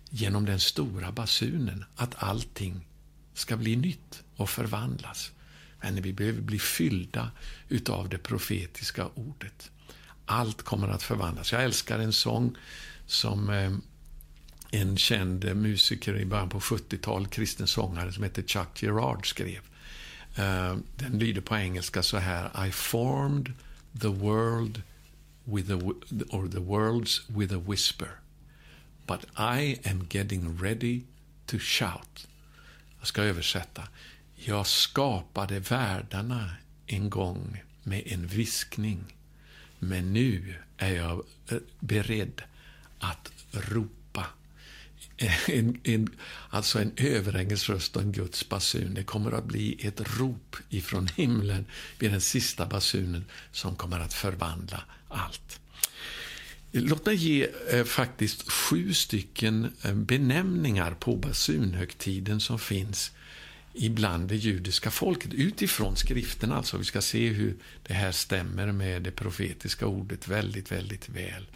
genom 0.10 0.46
den 0.46 0.60
stora 0.60 1.12
basunen, 1.12 1.86
att 1.96 2.24
allting 2.24 2.88
ska 3.34 3.58
bli 3.58 3.76
nytt 3.76 4.24
och 4.36 4.50
förvandlas. 4.50 5.32
Men 5.82 6.02
vi 6.02 6.14
behöver 6.14 6.42
bli 6.42 6.60
fyllda 6.60 7.32
utav 7.70 8.10
det 8.10 8.18
profetiska 8.18 9.08
ordet. 9.16 9.72
Allt 10.26 10.62
kommer 10.62 10.88
att 10.88 11.04
förvandlas. 11.04 11.52
Jag 11.52 11.64
älskar 11.64 12.00
en 12.00 12.14
sång 12.14 12.56
som 13.06 13.50
eh, 13.50 13.72
en 14.72 14.98
känd 14.98 15.56
musiker 15.56 16.18
i 16.18 16.26
början 16.26 16.50
på 16.50 16.60
70-talet, 16.60 17.32
kristen 17.32 17.68
sångare 17.68 18.14
som 18.14 18.24
heter 18.24 18.44
Chuck 18.44 18.84
Gerard 18.84 19.30
skrev. 19.30 19.60
Eh, 20.36 20.76
den 20.98 21.20
lyder 21.20 21.42
på 21.42 21.56
engelska 21.56 22.04
så 22.04 22.18
här. 22.18 22.68
I 22.68 22.72
formed 22.72 23.54
the 24.02 24.08
world 24.08 24.82
with 25.44 25.72
a, 25.72 25.80
or 26.30 26.48
the 26.48 26.60
worlds 26.60 27.22
with 27.28 27.54
a 27.54 27.60
whisper. 27.68 28.10
But 29.08 29.26
I 29.38 29.80
am 29.90 30.08
getting 30.10 30.58
ready 30.58 31.02
to 31.46 31.58
shout. 31.60 32.28
Jag 33.00 33.08
ska 33.08 33.22
översätta. 33.24 33.88
Jag 34.36 34.68
skapade 34.68 35.60
världarna 35.60 36.50
en 36.88 37.10
gång 37.10 37.64
med 37.84 38.04
en 38.06 38.28
viskning. 38.28 39.04
Men 39.80 40.14
nu 40.14 40.56
är 40.78 40.96
jag 40.96 41.24
eh, 41.50 41.58
beredd 41.80 42.42
att 43.00 43.32
ropa. 43.52 44.01
En, 45.48 45.80
en, 45.84 46.10
alltså 46.50 46.80
en 46.80 46.92
överängelsröst 46.98 47.96
och 47.96 48.02
en 48.02 48.12
Guds 48.12 48.50
basun. 48.50 48.94
Det 48.94 49.04
kommer 49.04 49.32
att 49.32 49.46
bli 49.46 49.78
ett 49.88 50.18
rop 50.20 50.56
ifrån 50.70 51.08
himlen 51.08 51.66
vid 52.00 52.12
den 52.12 52.22
sista 52.22 52.66
basunen 52.66 53.26
som 53.52 53.76
kommer 53.76 54.00
att 54.00 54.14
förvandla 54.14 54.84
allt. 55.08 55.60
Låt 56.72 57.06
mig 57.06 57.16
ge 57.16 57.48
eh, 57.72 57.84
faktiskt 57.84 58.52
sju 58.52 58.94
stycken 58.94 59.74
eh, 59.82 59.94
benämningar 59.94 60.92
på 61.00 61.16
basunhögtiden 61.16 62.40
som 62.40 62.60
finns 62.60 63.12
ibland 63.74 64.28
det 64.28 64.36
judiska 64.36 64.92
folket 64.92 65.34
utifrån 65.34 65.96
skriften. 65.96 66.52
Alltså, 66.52 66.78
vi 66.78 66.84
ska 66.84 67.02
se 67.02 67.28
hur 67.28 67.56
det 67.84 67.94
här 67.94 68.12
stämmer 68.12 68.72
med 68.72 69.02
det 69.02 69.12
profetiska 69.12 69.86
ordet 69.88 70.28
väldigt, 70.28 70.72
väldigt 70.72 71.10
väl. 71.10 71.48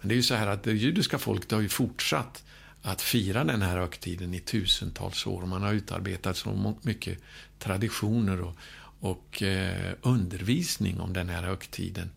Men 0.00 0.08
det 0.08 0.14
är 0.14 0.16
ju 0.16 0.22
så 0.22 0.34
här 0.34 0.46
att 0.46 0.62
det 0.62 0.72
judiska 0.72 1.18
folket 1.18 1.50
har 1.50 1.60
ju 1.60 1.68
fortsatt 1.68 2.44
att 2.82 3.02
fira 3.02 3.44
den 3.44 3.62
här 3.62 3.78
högtiden 3.78 4.34
i 4.34 4.40
tusentals 4.40 5.26
år. 5.26 5.46
Man 5.46 5.62
har 5.62 5.72
utarbetat 5.72 6.36
så 6.36 6.74
mycket 6.82 7.18
traditioner 7.58 8.40
och, 8.40 8.56
och 9.00 9.42
eh, 9.42 9.94
undervisning 10.02 11.00
om 11.00 11.12
den 11.12 11.28
här 11.28 11.42
högtiden. 11.42 12.10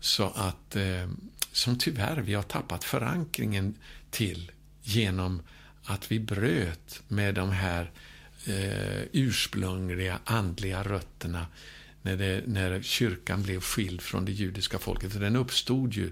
Så 0.00 0.32
att, 0.34 0.76
eh, 0.76 1.10
som 1.52 1.78
tyvärr 1.78 2.16
vi 2.16 2.34
har 2.34 2.42
tappat 2.42 2.84
förankringen 2.84 3.74
till 4.10 4.50
genom 4.82 5.42
att 5.84 6.12
vi 6.12 6.20
bröt 6.20 7.02
med 7.08 7.34
de 7.34 7.50
här 7.50 7.90
eh, 8.46 9.02
ursprungliga 9.12 10.18
andliga 10.24 10.82
rötterna 10.82 11.46
när, 12.02 12.16
det, 12.16 12.42
när 12.46 12.82
kyrkan 12.82 13.42
blev 13.42 13.60
skild 13.60 14.00
från 14.00 14.24
det 14.24 14.32
judiska 14.32 14.78
folket. 14.78 15.20
Den 15.20 15.36
uppstod 15.36 15.94
ju 15.94 16.10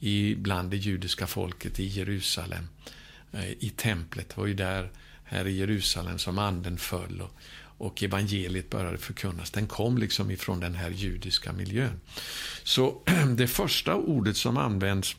i, 0.00 0.34
bland 0.34 0.70
det 0.70 0.76
judiska 0.76 1.26
folket 1.26 1.80
i 1.80 1.86
Jerusalem, 1.86 2.68
Eh, 3.32 3.50
i 3.50 3.72
templet. 3.76 4.28
Det 4.28 4.36
var 4.36 4.46
ju 4.46 4.54
där, 4.54 4.90
här 5.24 5.46
i 5.46 5.56
Jerusalem, 5.56 6.18
som 6.18 6.38
anden 6.38 6.78
föll 6.78 7.20
och, 7.20 7.34
och 7.78 8.02
evangeliet 8.02 8.70
började 8.70 8.98
förkunnas. 8.98 9.50
Den 9.50 9.66
kom 9.66 9.98
liksom 9.98 10.30
ifrån 10.30 10.60
den 10.60 10.74
här 10.74 10.90
judiska 10.90 11.52
miljön. 11.52 12.00
Så 12.62 13.02
det 13.36 13.48
första 13.48 13.94
ordet 13.94 14.36
som 14.36 14.56
används 14.56 15.16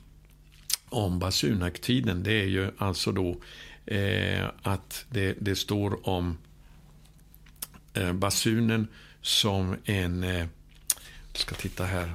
om 0.89 1.19
basunaktiden 1.19 2.23
det 2.23 2.33
är 2.33 2.45
ju 2.45 2.71
alltså 2.77 3.11
då 3.11 3.37
eh, 3.85 4.45
att 4.61 5.05
det, 5.09 5.35
det, 5.39 5.55
står 5.55 6.09
om 6.09 6.37
eh, 7.93 8.13
basunen 8.13 8.87
som 9.21 9.75
en, 9.85 10.23
eh, 10.23 10.45
jag 11.31 11.37
ska 11.37 11.55
titta 11.55 11.85
här, 11.85 12.13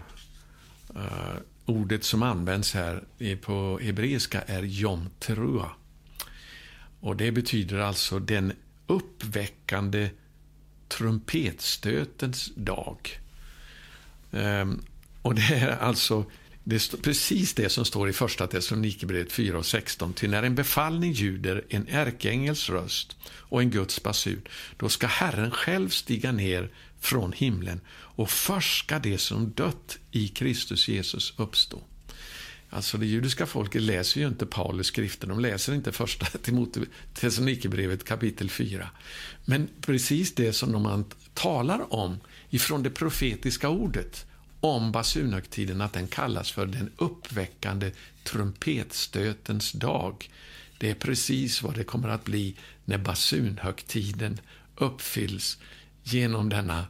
uh, 0.96 1.36
ordet 1.66 2.05
som 2.05 2.22
används 2.22 2.74
här 2.74 3.05
på 3.40 3.78
hebreiska 3.82 4.40
är 4.42 4.64
Yom 4.64 5.11
Teruah. 5.18 5.78
Och 7.01 7.16
det 7.16 7.32
betyder 7.32 7.78
alltså 7.78 8.18
den 8.18 8.53
uppväckande 8.86 10.11
trumpetstötens 10.88 12.51
dag. 12.55 13.20
Ehm, 14.32 14.82
och 15.22 15.34
det 15.34 15.55
är 15.55 15.68
alltså 15.68 16.24
det 16.68 16.76
är 16.76 16.96
precis 16.96 17.55
det 17.55 17.68
som 17.68 17.84
står 17.84 18.09
i 18.09 18.12
första 18.12 18.46
Thessalonikerbrevet 18.46 19.32
4 19.32 19.59
och 19.59 19.66
16. 19.66 20.12
Ty 20.12 20.28
när 20.28 20.42
en 20.42 20.55
befallning 20.55 21.12
ljuder 21.12 21.64
en 21.68 21.86
ärkeängels 21.88 22.70
röst 22.70 23.16
och 23.26 23.62
en 23.62 23.70
Guds 23.70 24.03
basun, 24.03 24.42
då 24.76 24.88
ska 24.88 25.07
Herren 25.07 25.51
själv 25.51 25.88
stiga 25.88 26.32
ner 26.32 26.70
från 27.01 27.32
himlen 27.32 27.80
och 27.90 28.30
först 28.30 28.84
ska 28.84 28.99
det 28.99 29.18
som 29.18 29.53
dött 29.53 29.99
i 30.11 30.28
Kristus 30.28 30.88
Jesus 30.88 31.34
uppstå. 31.36 31.82
Alltså 32.71 32.99
det 32.99 33.07
judiska 33.07 33.47
folket 33.47 33.83
läser 33.83 34.21
ju 34.21 34.27
inte 34.27 34.47
Paulus 34.47 34.87
skrifter, 34.87 35.27
de 35.27 35.41
läser 35.41 35.75
inte 35.75 35.93
första 35.93 36.27
Thessalonikerbrevet 37.14 38.05
kapitel 38.05 38.51
4. 38.51 38.91
Men 39.45 39.69
precis 39.81 40.35
det 40.35 40.53
som 40.53 40.73
de 40.73 41.05
talar 41.35 41.95
om 41.95 42.21
ifrån 42.51 42.83
det 42.83 42.91
profetiska 42.91 43.69
ordet 43.69 44.27
om 44.61 44.93
basunhögtiden, 44.93 45.81
att 45.81 45.93
den 45.93 46.07
kallas 46.09 46.51
för 46.51 46.66
den 46.66 46.91
uppväckande 46.97 47.91
trumpetstötens 48.25 49.73
dag. 49.73 50.31
Det 50.79 50.91
är 50.91 50.95
precis 50.95 51.62
vad 51.62 51.75
det 51.75 51.85
kommer 51.85 52.09
att 52.09 52.25
bli 52.25 52.57
när 52.85 52.99
basunhögtiden 52.99 54.41
uppfylls 54.77 55.59
genom 56.03 56.49
denna 56.49 56.87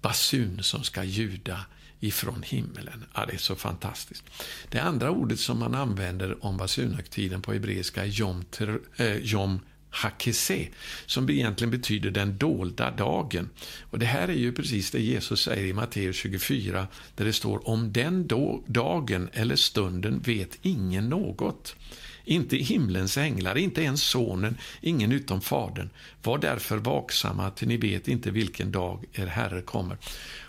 basun 0.00 0.62
som 0.62 0.84
ska 0.84 1.04
ljuda 1.04 1.64
ifrån 2.00 2.42
himmelen. 2.42 3.04
Ja, 3.14 3.26
det 3.26 3.32
är 3.32 3.38
så 3.38 3.56
fantastiskt. 3.56 4.24
Det 4.68 4.78
andra 4.78 5.10
ordet 5.10 5.40
som 5.40 5.58
man 5.58 5.74
använder 5.74 6.44
om 6.44 6.56
basunhögtiden 6.56 7.42
på 7.42 7.52
hebreiska 7.52 8.02
är 8.02 8.06
jom, 8.06 8.44
ter, 8.44 8.80
eh, 8.96 9.16
jom 9.16 9.60
hakese, 9.90 10.68
som 11.06 11.30
egentligen 11.30 11.70
betyder 11.70 12.10
den 12.10 12.38
dolda 12.38 12.90
dagen. 12.90 13.50
Och 13.90 13.98
Det 13.98 14.06
här 14.06 14.28
är 14.28 14.32
ju 14.32 14.52
precis 14.52 14.90
det 14.90 15.00
Jesus 15.00 15.42
säger 15.42 15.66
i 15.66 15.72
Matteus 15.72 16.16
24, 16.16 16.86
där 17.16 17.24
det 17.24 17.32
står 17.32 17.68
om 17.68 17.92
den 17.92 18.26
dagen 18.66 19.28
eller 19.32 19.56
stunden 19.56 20.20
vet 20.20 20.58
ingen 20.62 21.08
något. 21.08 21.76
Inte 22.24 22.56
himlens 22.56 23.18
änglar, 23.18 23.58
inte 23.58 23.82
ens 23.82 24.02
sonen, 24.02 24.58
ingen 24.80 25.12
utom 25.12 25.40
fadern. 25.40 25.90
Var 26.22 26.38
därför 26.38 26.76
vaksamma, 26.76 27.50
till 27.50 27.68
ni 27.68 27.76
vet 27.76 28.08
inte 28.08 28.30
vilken 28.30 28.72
dag 28.72 29.04
er 29.12 29.26
Herre 29.26 29.62
kommer. 29.62 29.96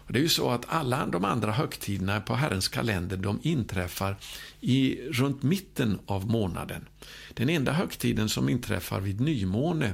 Och 0.09 0.13
det 0.13 0.19
är 0.19 0.23
ju 0.23 0.29
så 0.29 0.49
att 0.49 0.65
alla 0.67 1.05
de 1.05 1.25
andra 1.25 1.51
högtiderna 1.51 2.21
på 2.21 2.35
Herrens 2.35 2.67
kalender, 2.67 3.17
de 3.17 3.39
inträffar 3.43 4.15
i, 4.61 5.01
runt 5.11 5.43
mitten 5.43 5.99
av 6.05 6.27
månaden. 6.27 6.85
Den 7.33 7.49
enda 7.49 7.71
högtiden 7.71 8.29
som 8.29 8.49
inträffar 8.49 8.99
vid 8.99 9.21
nymåne, 9.21 9.93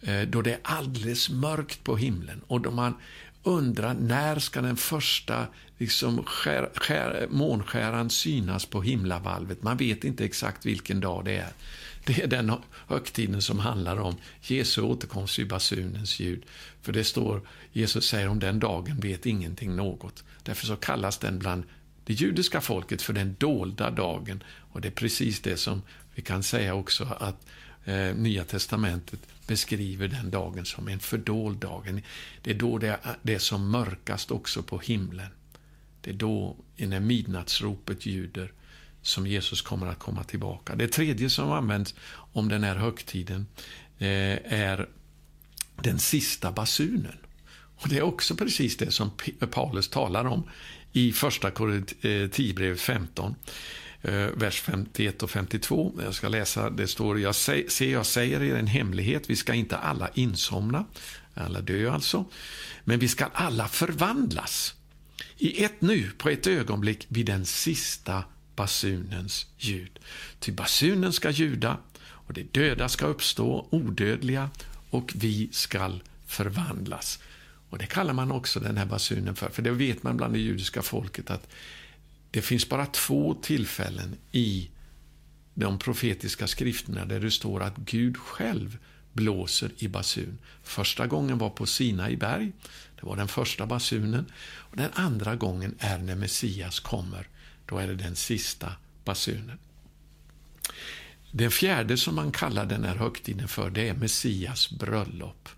eh, 0.00 0.22
då 0.22 0.42
det 0.42 0.52
är 0.52 0.58
alldeles 0.62 1.30
mörkt 1.30 1.84
på 1.84 1.96
himlen 1.96 2.40
och 2.46 2.60
då 2.60 2.70
man 2.70 2.94
undrar 3.42 3.94
när 3.94 4.38
ska 4.38 4.60
den 4.60 4.76
första 4.76 5.46
liksom, 5.78 6.24
skär, 6.24 6.70
skär, 6.74 7.26
månskäran 7.30 8.10
synas 8.10 8.66
på 8.66 8.82
himlavalvet. 8.82 9.62
Man 9.62 9.76
vet 9.76 10.04
inte 10.04 10.24
exakt 10.24 10.66
vilken 10.66 11.00
dag 11.00 11.24
det 11.24 11.36
är. 11.36 11.52
Det 12.04 12.22
är 12.22 12.26
den 12.26 12.52
högtiden 12.88 13.42
som 13.42 13.58
handlar 13.58 13.96
om 13.96 14.16
Jesu 14.40 14.82
återkomst 14.82 15.38
i 15.38 15.44
basunens 15.44 16.20
ljud. 16.20 16.44
För 16.82 16.92
det 16.92 17.04
står, 17.04 17.48
Jesus 17.72 18.06
säger 18.06 18.28
om 18.28 18.38
den 18.38 18.58
dagen 18.58 19.00
vet 19.00 19.26
ingenting 19.26 19.76
något. 19.76 20.24
Därför 20.42 20.66
så 20.66 20.76
kallas 20.76 21.18
den 21.18 21.38
bland 21.38 21.64
det 22.04 22.12
judiska 22.12 22.60
folket 22.60 23.02
för 23.02 23.12
den 23.12 23.36
dolda 23.38 23.90
dagen. 23.90 24.42
Och 24.46 24.80
det 24.80 24.88
är 24.88 24.92
precis 24.92 25.40
det 25.40 25.56
som 25.56 25.82
vi 26.14 26.22
kan 26.22 26.42
säga 26.42 26.74
också 26.74 27.04
att 27.20 27.46
eh, 27.84 28.14
Nya 28.14 28.44
testamentet 28.44 29.20
beskriver 29.46 30.08
den 30.08 30.30
dagen 30.30 30.64
som 30.64 30.88
en 30.88 31.00
fördold 31.00 31.58
dag. 31.58 32.02
Det 32.42 32.50
är 32.50 32.54
då 32.54 32.78
det 32.78 33.34
är 33.34 33.38
som 33.38 33.70
mörkast 33.70 34.30
också 34.30 34.62
på 34.62 34.78
himlen. 34.78 35.28
Det 36.00 36.10
är 36.10 36.14
då, 36.14 36.56
när 36.76 37.00
midnattsropet 37.00 38.06
ljuder, 38.06 38.52
som 39.02 39.26
Jesus 39.26 39.62
kommer 39.62 39.86
att 39.86 39.98
komma 39.98 40.24
tillbaka. 40.24 40.74
Det 40.74 40.88
tredje 40.88 41.30
som 41.30 41.52
används 41.52 41.94
om 42.32 42.48
den 42.48 42.64
här 42.64 42.76
högtiden 42.76 43.46
eh, 43.98 44.52
är 44.52 44.88
den 45.76 45.98
sista 45.98 46.52
basunen. 46.52 47.16
Och 47.76 47.88
Det 47.88 47.98
är 47.98 48.02
också 48.02 48.36
precis 48.36 48.76
det 48.76 48.90
som 48.90 49.10
Paulus 49.50 49.88
talar 49.88 50.24
om 50.24 50.50
i 50.92 51.12
första 51.12 51.50
Korinthierbrevet 51.50 52.78
eh, 52.78 52.82
15 52.82 53.34
eh, 54.02 54.14
vers 54.14 54.60
51 54.60 55.22
och 55.22 55.30
52. 55.30 55.92
Jag 56.04 56.14
ska 56.14 56.28
läsa, 56.28 56.70
det 56.70 56.86
står, 56.86 57.20
jag 57.20 57.34
se, 57.34 57.90
jag 57.90 58.06
säger 58.06 58.42
er 58.42 58.54
en 58.56 58.66
hemlighet, 58.66 59.30
vi 59.30 59.36
ska 59.36 59.54
inte 59.54 59.76
alla 59.76 60.08
insomna, 60.14 60.84
alla 61.34 61.60
dö 61.60 61.90
alltså, 61.90 62.24
men 62.84 62.98
vi 62.98 63.08
ska 63.08 63.24
alla 63.24 63.68
förvandlas 63.68 64.74
i 65.38 65.64
ett 65.64 65.80
nu, 65.80 66.10
på 66.18 66.28
ett 66.28 66.46
ögonblick, 66.46 67.06
vid 67.08 67.26
den 67.26 67.46
sista 67.46 68.24
basunens 68.56 69.46
ljud. 69.58 69.98
Ty 70.40 70.52
basunen 70.52 71.12
ska 71.12 71.30
ljuda 71.30 71.78
och 72.02 72.32
de 72.32 72.42
döda 72.42 72.88
ska 72.88 73.06
uppstå, 73.06 73.68
odödliga, 73.70 74.50
och 74.92 75.12
vi 75.14 75.48
skall 75.52 76.02
förvandlas. 76.26 77.18
Och 77.70 77.78
Det 77.78 77.86
kallar 77.86 78.14
man 78.14 78.32
också 78.32 78.60
den 78.60 78.76
här 78.76 78.86
basunen 78.86 79.36
för, 79.36 79.48
för 79.48 79.62
det 79.62 79.70
vet 79.70 80.02
man 80.02 80.16
bland 80.16 80.32
det 80.32 80.38
judiska 80.38 80.82
folket 80.82 81.30
att 81.30 81.48
det 82.30 82.42
finns 82.42 82.68
bara 82.68 82.86
två 82.86 83.34
tillfällen 83.34 84.16
i 84.32 84.70
de 85.54 85.78
profetiska 85.78 86.46
skrifterna 86.46 87.04
där 87.04 87.20
det 87.20 87.30
står 87.30 87.62
att 87.62 87.76
Gud 87.76 88.16
själv 88.16 88.78
blåser 89.12 89.70
i 89.78 89.88
basun. 89.88 90.38
Första 90.62 91.06
gången 91.06 91.38
var 91.38 91.50
på 91.50 91.66
Sinai 91.66 92.16
berg, 92.16 92.52
det 93.00 93.06
var 93.06 93.16
den 93.16 93.28
första 93.28 93.66
basunen. 93.66 94.26
Och 94.42 94.76
Den 94.76 94.90
andra 94.94 95.36
gången 95.36 95.74
är 95.78 95.98
när 95.98 96.16
Messias 96.16 96.80
kommer, 96.80 97.28
då 97.66 97.78
är 97.78 97.86
det 97.86 97.94
den 97.94 98.16
sista 98.16 98.72
basunen. 99.04 99.58
Den 101.34 101.50
fjärde 101.50 101.96
som 101.96 102.14
man 102.14 102.32
kallar 102.32 102.66
den 102.66 102.84
här 102.84 102.94
högtiden 102.94 103.48
för, 103.48 103.70
det 103.70 103.88
är 103.88 103.94
Messias 103.94 104.70
bröllop. 104.70 105.48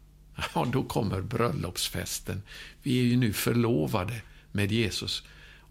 Ja, 0.54 0.66
då 0.72 0.82
kommer 0.82 1.20
bröllopsfesten. 1.20 2.42
Vi 2.82 2.98
är 2.98 3.04
ju 3.04 3.16
nu 3.16 3.32
förlovade 3.32 4.20
med 4.52 4.72
Jesus 4.72 5.22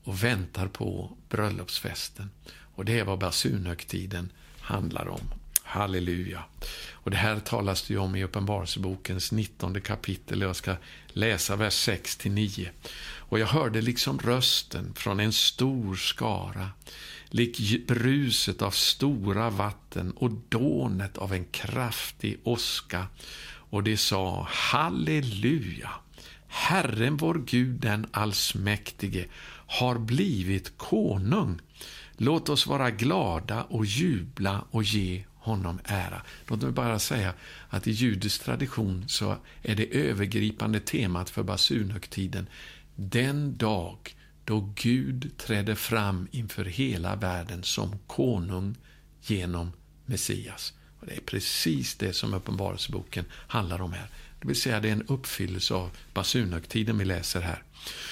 och 0.04 0.24
väntar 0.24 0.68
på 0.68 1.18
bröllopsfesten. 1.30 2.30
Och 2.76 2.86
det 2.86 3.00
är 3.00 3.04
vad 3.04 3.20
basunhögtiden 3.20 4.30
handlar 4.60 5.08
om. 5.08 5.34
Halleluja. 5.64 6.44
Och 6.92 7.12
Det 7.12 7.18
här 7.18 7.40
talas 7.40 7.88
det 7.88 7.98
om 7.98 8.16
i 8.16 8.24
Uppenbarelsebokens 8.24 9.32
19 9.32 9.82
kapitel. 9.82 10.42
Jag 10.42 10.56
ska 10.56 10.76
läsa 11.08 11.56
vers 11.56 11.74
6 11.74 12.26
9. 12.26 12.70
Och 13.16 13.40
jag 13.40 13.48
hörde 13.48 13.82
liksom 13.82 14.20
rösten 14.20 14.94
från 14.96 15.20
en 15.20 15.34
stor 15.34 15.96
skara, 15.96 16.70
lik 17.34 17.88
bruset 17.88 18.62
av 18.62 18.72
stora 18.72 19.50
vatten 19.50 20.12
och 20.12 20.32
dånet 20.50 21.18
av 21.18 21.34
en 21.34 21.46
kraftig 21.46 22.40
åska. 22.44 23.08
Och 23.46 23.84
de 23.84 23.98
sa 23.98 24.48
Halleluja! 24.50 25.90
Herren 26.48 27.18
vår 27.18 27.44
Gud, 27.46 27.80
den 27.80 28.08
allsmäktige, 28.12 29.26
har 29.68 30.00
blivit 30.00 30.78
konung. 30.78 31.60
Låt 32.18 32.50
oss 32.50 32.68
vara 32.68 32.92
glada 32.92 33.64
och 33.64 33.86
jubla 33.86 34.66
och 34.72 34.84
ge 34.84 35.24
honom 35.36 35.80
ära. 35.84 36.22
Låt 36.48 36.62
mig 36.62 36.72
bara 36.72 37.00
säga 37.00 37.34
att 37.70 37.88
i 37.88 37.92
judisk 37.92 38.44
tradition 38.44 39.06
så 39.08 39.38
är 39.62 39.76
det 39.76 39.96
övergripande 39.96 40.80
temat 40.80 41.30
för 41.30 41.44
basunhögtiden 41.44 42.48
den 42.96 43.58
dag 43.58 44.16
då 44.46 44.74
Gud 44.76 45.38
trädde 45.38 45.76
fram 45.76 46.28
inför 46.32 46.66
hela 46.66 47.16
världen 47.16 47.64
som 47.64 48.00
konung 48.08 48.76
genom 49.22 49.72
Messias. 50.06 50.74
Och 51.00 51.08
Det 51.08 51.16
är 51.16 51.22
precis 51.22 51.96
det 51.96 52.14
som 52.14 52.34
Uppenbarelseboken 52.34 53.26
handlar 53.32 53.82
om 53.82 53.94
här. 53.94 54.08
Det 54.42 54.48
vill 54.48 54.62
säga 54.62 54.80
det 54.80 54.88
är 54.88 54.94
en 54.94 55.08
uppfyllelse 55.08 55.74
av 55.74 55.90
basunhögtiden 56.14 56.98
vi 56.98 57.06
läser 57.06 57.42
här. 57.42 57.64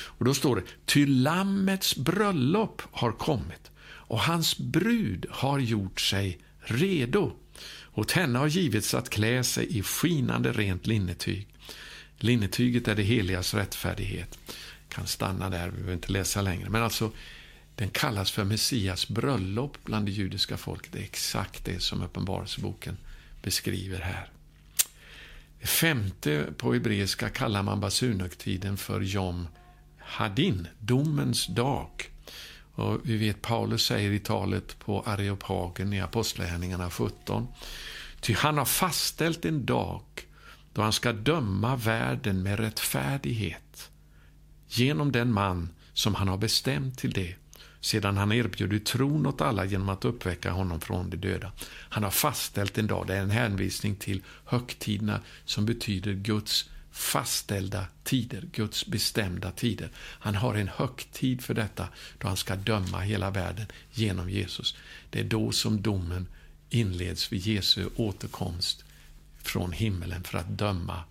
Och 0.04 0.26
Då 0.26 0.34
står 0.34 0.56
det, 0.56 0.64
ty 0.86 1.06
Lammets 1.06 1.96
bröllop 1.96 2.82
har 2.92 3.12
kommit 3.12 3.72
och 3.84 4.20
hans 4.20 4.58
brud 4.58 5.26
har 5.30 5.60
gjort 5.60 6.02
sig 6.02 6.40
redo. 6.60 7.32
Åt 7.94 8.12
henne 8.12 8.40
har 8.40 8.48
givits 8.48 8.94
att 8.94 9.10
klä 9.10 9.44
sig 9.44 9.78
i 9.78 9.84
skinande 9.84 10.52
rent 10.52 10.88
linnetyg. 10.88 11.48
Linnetyget 12.18 12.88
är 12.88 12.96
det 12.96 13.04
heligas 13.04 13.54
rättfärdighet 13.54 14.40
kan 14.92 15.08
stanna 15.08 15.50
där, 15.50 15.66
vi 15.66 15.72
behöver 15.72 15.94
inte 15.94 16.12
läsa 16.12 16.42
längre. 16.42 16.70
Men 16.70 16.84
alltså, 16.84 17.12
den 17.76 17.90
kallas 17.90 18.32
för 18.32 18.44
Messias 18.44 19.08
bröllop 19.08 19.78
bland 19.84 20.06
det 20.06 20.12
judiska 20.12 20.58
folket. 20.58 20.92
Det 20.92 21.00
är 21.00 21.04
exakt 21.04 21.66
det 21.66 21.80
som 21.80 22.02
Uppenbarelseboken 22.02 22.98
beskriver 23.42 24.00
här. 24.00 24.30
Det 25.60 25.68
femte 25.68 26.46
på 26.58 26.74
hebreiska 26.74 27.30
kallar 27.30 27.64
man 27.64 27.80
basunhögtiden 27.80 28.78
för 28.78 29.02
Jom 29.02 29.48
Hadin, 29.98 30.68
domens 30.80 31.48
dag. 31.48 31.90
Och 32.74 33.00
vi 33.04 33.18
vet 33.18 33.42
Paulus 33.42 33.86
säger 33.86 34.12
i 34.12 34.20
talet 34.20 34.80
på 34.80 35.02
Areopagen 35.06 35.94
i 35.94 36.02
Apostlagärningarna 36.02 36.90
17. 36.90 37.48
Ty 38.22 38.34
han 38.34 38.58
har 38.58 38.66
fastställt 38.66 39.46
en 39.46 39.66
dag 39.66 40.02
då 40.74 40.82
han 40.82 40.94
ska 40.94 41.14
döma 41.14 41.76
världen 41.76 42.44
med 42.44 42.60
rättfärdighet 42.60 43.91
genom 44.78 45.12
den 45.12 45.34
man 45.34 45.70
som 45.94 46.16
han 46.16 46.28
har 46.28 46.38
bestämt 46.38 46.98
till 46.98 47.12
det 47.12 47.36
sedan 47.82 48.18
han 48.18 48.32
erbjudit 48.32 48.86
tron 48.86 49.26
åt 49.26 49.42
alla 49.42 49.66
genom 49.66 49.90
att 49.90 50.06
uppväcka 50.06 50.52
honom 50.52 50.82
från 50.82 51.10
de 51.10 51.18
döda. 51.18 51.52
Han 51.68 52.04
har 52.04 52.12
fastställt 52.12 52.78
en 52.78 52.88
dag, 52.88 53.08
det 53.08 53.16
är 53.16 53.22
en 53.22 53.30
hänvisning 53.30 53.96
till 53.96 54.22
högtiderna 54.46 55.20
som 55.46 55.66
betyder 55.66 56.14
Guds 56.14 56.70
fastställda 56.92 57.86
tider, 58.04 58.44
Guds 58.52 58.86
bestämda 58.86 59.52
tider. 59.52 59.90
Han 59.96 60.36
har 60.36 60.56
en 60.56 60.68
högtid 60.68 61.42
för 61.42 61.54
detta, 61.54 61.88
då 62.18 62.28
han 62.28 62.38
ska 62.38 62.56
döma 62.56 63.00
hela 63.00 63.30
världen 63.30 63.66
genom 63.92 64.30
Jesus. 64.30 64.76
Det 65.10 65.20
är 65.20 65.24
då 65.24 65.52
som 65.52 65.82
domen 65.82 66.28
inleds 66.70 67.32
vid 67.32 67.48
Jesu 67.48 67.90
återkomst 67.96 68.84
från 69.38 69.72
himmelen 69.72 70.24
för 70.24 70.38
att 70.38 70.50
döma 70.50 71.04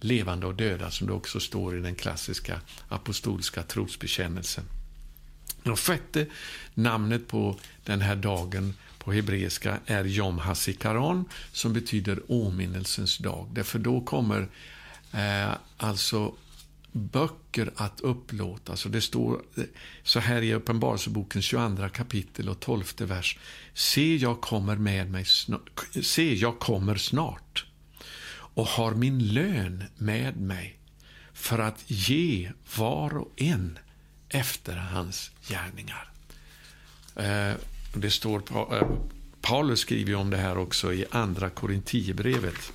levande 0.00 0.46
och 0.46 0.54
döda, 0.54 0.90
som 0.90 1.06
det 1.06 1.12
också 1.12 1.40
står 1.40 1.78
i 1.78 1.80
den 1.80 1.94
klassiska 1.94 2.60
apostolska 2.88 3.62
trosbekännelsen. 3.62 4.64
Det 5.62 5.76
sjätte 5.76 6.26
namnet 6.74 7.28
på 7.28 7.58
den 7.84 8.00
här 8.00 8.16
dagen 8.16 8.74
på 8.98 9.12
hebreiska 9.12 9.78
är 9.86 10.06
Yom 10.06 10.38
Hasikaron, 10.38 11.24
som 11.52 11.72
betyder 11.72 12.20
åminnelsens 12.28 13.18
dag. 13.18 13.48
Därför 13.52 13.78
då 13.78 14.00
kommer 14.00 14.48
eh, 15.12 15.54
alltså 15.76 16.34
böcker 16.92 17.70
att 17.76 18.00
upplåtas. 18.00 18.84
Det 18.84 19.00
står 19.00 19.42
eh, 19.56 19.64
så 20.02 20.20
här 20.20 20.42
i 20.42 20.54
Uppenbarelsebokens 20.54 21.44
22 21.44 21.88
kapitel 21.88 22.48
och 22.48 22.60
12 22.60 22.84
vers. 22.98 23.38
Se, 23.74 24.16
jag 24.16 24.40
kommer 24.40 24.76
med 24.76 25.10
mig 25.10 25.24
snart, 25.24 25.86
se, 26.02 26.34
jag 26.34 26.58
kommer 26.58 26.96
snart 26.96 27.66
och 28.54 28.66
har 28.66 28.94
min 28.94 29.18
lön 29.28 29.84
med 29.96 30.36
mig 30.36 30.78
för 31.32 31.58
att 31.58 31.84
ge 31.86 32.52
var 32.76 33.16
och 33.16 33.32
en 33.36 33.78
efter 34.28 34.76
hans 34.76 35.30
gärningar. 35.48 36.10
Eh, 37.16 37.54
det 37.94 38.10
står, 38.10 38.42
eh, 38.74 38.88
Paulus 39.40 39.80
skriver 39.80 40.14
om 40.14 40.30
det 40.30 40.36
här 40.36 40.58
också 40.58 40.92
i 40.92 41.04
Andra 41.10 41.50
Korintierbrevet. 41.50 42.72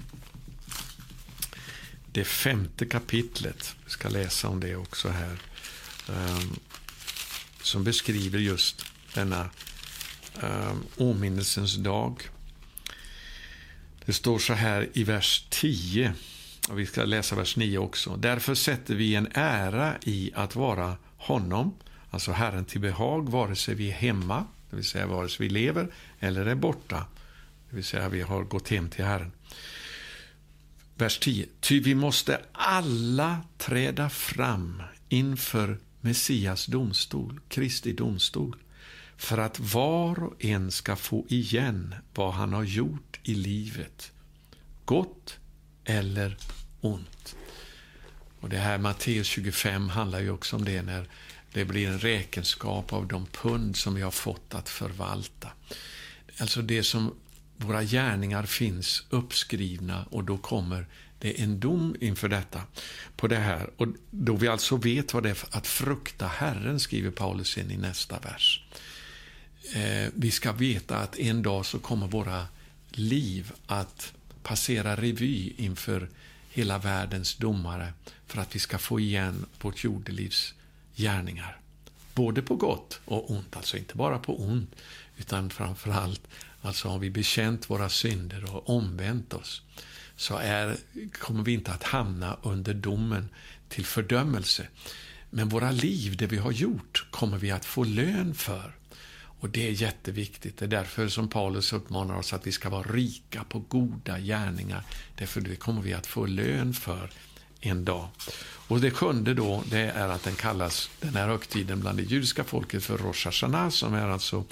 Det 2.11 2.23
femte 2.23 2.85
kapitlet, 2.85 3.75
vi 3.85 3.91
ska 3.91 4.09
läsa 4.09 4.47
om 4.47 4.59
det 4.59 4.75
också 4.75 5.09
här, 5.09 5.37
ehm, 6.09 6.55
som 7.61 7.83
beskriver 7.83 8.39
just 8.39 8.85
denna 9.13 9.49
ehm, 10.41 10.83
åminnelsens 10.97 11.75
dag. 11.75 12.29
Det 14.05 14.13
står 14.13 14.39
så 14.39 14.53
här 14.53 14.89
i 14.93 15.03
vers 15.03 15.45
10, 15.49 16.13
och 16.69 16.79
vi 16.79 16.85
ska 16.85 17.05
läsa 17.05 17.35
vers 17.35 17.55
9 17.55 17.77
också. 17.77 18.15
Därför 18.17 18.55
sätter 18.55 18.95
vi 18.95 19.15
en 19.15 19.27
ära 19.33 19.95
i 20.03 20.31
att 20.35 20.55
vara 20.55 20.97
honom, 21.17 21.73
alltså 22.09 22.31
Herren 22.31 22.65
till 22.65 22.81
behag, 22.81 23.29
vare 23.29 23.55
sig 23.55 23.75
vi 23.75 23.89
är 23.89 23.93
hemma, 23.93 24.45
det 24.69 24.75
vill 24.75 24.85
säga 24.85 25.07
vare 25.07 25.29
sig 25.29 25.47
vi 25.47 25.53
lever, 25.53 25.87
eller 26.19 26.45
är 26.45 26.55
borta, 26.55 27.05
det 27.69 27.75
vill 27.75 27.85
säga 27.85 28.09
vi 28.09 28.21
har 28.21 28.43
gått 28.43 28.69
hem 28.69 28.89
till 28.89 29.05
Herren. 29.05 29.31
Vers 30.95 31.19
10. 31.19 31.45
Ty 31.59 31.79
vi 31.79 31.95
måste 31.95 32.41
alla 32.51 33.41
träda 33.57 34.09
fram 34.09 34.81
inför 35.09 35.77
Messias 36.01 36.65
domstol, 36.65 37.39
Kristi 37.47 37.93
domstol, 37.93 38.55
för 39.17 39.37
att 39.37 39.59
var 39.59 40.23
och 40.23 40.45
en 40.45 40.71
ska 40.71 40.95
få 40.95 41.25
igen 41.27 41.95
vad 42.13 42.33
han 42.33 42.53
har 42.53 42.63
gjort 42.63 43.19
i 43.23 43.35
livet, 43.35 44.11
gott 44.85 45.37
eller 45.83 46.37
ont. 46.81 47.35
Och 48.39 48.49
Det 48.49 48.57
här 48.57 48.77
Matteus 48.77 49.27
25 49.27 49.89
handlar 49.89 50.19
ju 50.19 50.29
också 50.29 50.55
om 50.55 50.65
det 50.65 50.81
när 50.81 51.07
det 51.53 51.65
blir 51.65 51.87
en 51.87 51.99
räkenskap 51.99 52.93
av 52.93 53.07
de 53.07 53.25
pund 53.25 53.75
som 53.75 53.95
vi 53.95 54.01
har 54.01 54.11
fått 54.11 54.53
att 54.53 54.69
förvalta. 54.69 55.49
Alltså 56.37 56.61
det 56.61 56.83
som 56.83 57.15
våra 57.57 57.83
gärningar 57.83 58.43
finns 58.43 59.03
uppskrivna 59.09 60.05
och 60.11 60.23
då 60.23 60.37
kommer 60.37 60.87
det 61.19 61.41
en 61.41 61.59
dom 61.59 61.95
inför 61.99 62.29
detta. 62.29 62.61
På 63.15 63.27
det 63.27 63.37
här. 63.37 63.69
Och 63.77 63.87
då 64.11 64.35
vi 64.35 64.47
alltså 64.47 64.77
vet 64.77 65.13
vad 65.13 65.23
det 65.23 65.29
är 65.29 65.37
att 65.51 65.67
frukta 65.67 66.27
Herren, 66.27 66.79
skriver 66.79 67.11
Paulus 67.11 67.57
in 67.57 67.71
i 67.71 67.77
nästa 67.77 68.19
vers. 68.19 68.65
Eh, 69.73 70.09
vi 70.15 70.31
ska 70.31 70.51
veta 70.51 70.97
att 70.97 71.19
en 71.19 71.43
dag 71.43 71.65
så 71.65 71.79
kommer 71.79 72.07
våra 72.07 72.47
liv 72.91 73.51
att 73.65 74.13
passera 74.43 74.95
revy 74.95 75.53
inför 75.57 76.09
hela 76.49 76.77
världens 76.77 77.35
domare 77.35 77.93
för 78.27 78.41
att 78.41 78.55
vi 78.55 78.59
ska 78.59 78.77
få 78.77 78.99
igen 78.99 79.45
vårt 79.61 79.83
jordelivs 79.83 80.53
gärningar. 80.95 81.59
Både 82.13 82.41
på 82.41 82.55
gott 82.55 82.99
och 83.05 83.31
ont, 83.31 83.55
alltså 83.55 83.77
inte 83.77 83.95
bara 83.95 84.19
på 84.19 84.41
ont, 84.41 84.75
utan 85.17 85.49
framför 85.49 85.91
allt 85.91 86.21
alltså 86.61 86.87
har 86.87 86.99
vi 86.99 87.09
bekänt 87.09 87.69
våra 87.69 87.89
synder 87.89 88.55
och 88.55 88.69
omvänt 88.69 89.33
oss 89.33 89.61
så 90.15 90.37
är, 90.37 90.77
kommer 91.11 91.43
vi 91.43 91.53
inte 91.53 91.71
att 91.71 91.83
hamna 91.83 92.37
under 92.43 92.73
domen 92.73 93.29
till 93.69 93.85
fördömelse. 93.85 94.67
Men 95.29 95.49
våra 95.49 95.71
liv, 95.71 96.17
det 96.17 96.27
vi 96.27 96.37
har 96.37 96.51
gjort, 96.51 97.05
kommer 97.11 97.37
vi 97.37 97.51
att 97.51 97.65
få 97.65 97.83
lön 97.83 98.35
för. 98.35 98.75
Och 99.39 99.49
Det 99.49 99.67
är 99.67 99.71
jätteviktigt. 99.71 100.57
Det 100.57 100.65
är 100.65 100.69
därför 100.69 101.07
som 101.07 101.27
Paulus 101.27 101.73
uppmanar 101.73 102.15
oss 102.15 102.33
att 102.33 102.47
vi 102.47 102.51
ska 102.51 102.69
vara 102.69 102.83
rika 102.83 103.43
på 103.43 103.59
goda 103.59 104.19
gärningar. 104.19 104.83
Därför 105.15 105.41
det 105.41 105.55
kommer 105.55 105.81
vi 105.81 105.93
att 105.93 106.07
få 106.07 106.25
lön 106.25 106.73
för 106.73 107.09
en 107.61 107.85
dag. 107.85 108.07
Och 108.67 108.81
Det 108.81 108.91
sjunde 108.91 109.33
då, 109.33 109.63
det 109.69 109.79
är 109.79 110.09
att 110.09 110.23
den 110.23 110.35
kallas, 110.35 110.89
den 110.99 111.15
här 111.15 111.27
högtiden 111.27 111.79
bland 111.79 111.97
det 111.97 112.03
judiska 112.03 112.43
folket 112.43 112.83
för 112.83 112.97
Rosh 112.97 113.25
Hashanah, 113.25 113.69
som 113.69 113.93
är 113.93 114.07
alltså 114.07 114.45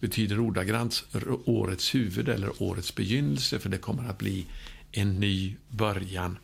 betyder 0.00 0.40
ordagrant 0.40 1.04
årets 1.44 1.94
huvud 1.94 2.28
eller 2.28 2.62
årets 2.62 2.94
begynnelse, 2.94 3.58
för 3.58 3.68
det 3.68 3.78
kommer 3.78 4.08
att 4.08 4.18
bli 4.18 4.46
en 4.92 5.20
ny 5.20 5.56
början. 5.68 6.38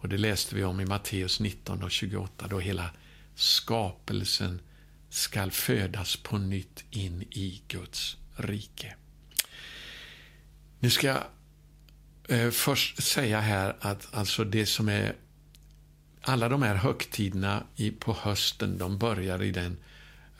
Och 0.00 0.08
Det 0.08 0.18
läste 0.18 0.54
vi 0.54 0.64
om 0.64 0.80
i 0.80 0.84
Matteus 0.84 1.40
19 1.40 1.82
och 1.82 1.90
28, 1.90 2.46
då 2.48 2.58
hela 2.58 2.90
skapelsen 3.34 4.60
skall 5.12 5.50
födas 5.50 6.16
på 6.16 6.38
nytt 6.38 6.84
in 6.90 7.22
i 7.22 7.62
Guds 7.68 8.16
rike. 8.36 8.94
Nu 10.78 10.90
ska 10.90 11.06
jag 11.06 11.24
eh, 12.28 12.50
först 12.50 13.02
säga 13.02 13.40
här 13.40 13.76
att 13.80 14.14
alltså 14.14 14.44
det 14.44 14.66
som 14.66 14.88
är 14.88 15.16
alla 16.20 16.48
de 16.48 16.62
här 16.62 16.74
högtiderna 16.74 17.62
i, 17.76 17.90
på 17.90 18.16
hösten, 18.20 18.78
de 18.78 18.98
börjar 18.98 19.42
i 19.42 19.50
den 19.50 19.76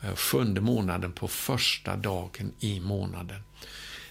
eh, 0.01 0.15
sjunde 0.15 0.61
månaden 0.61 1.11
på 1.11 1.27
första 1.27 1.95
dagen 1.95 2.51
i 2.59 2.79
månaden. 2.79 3.41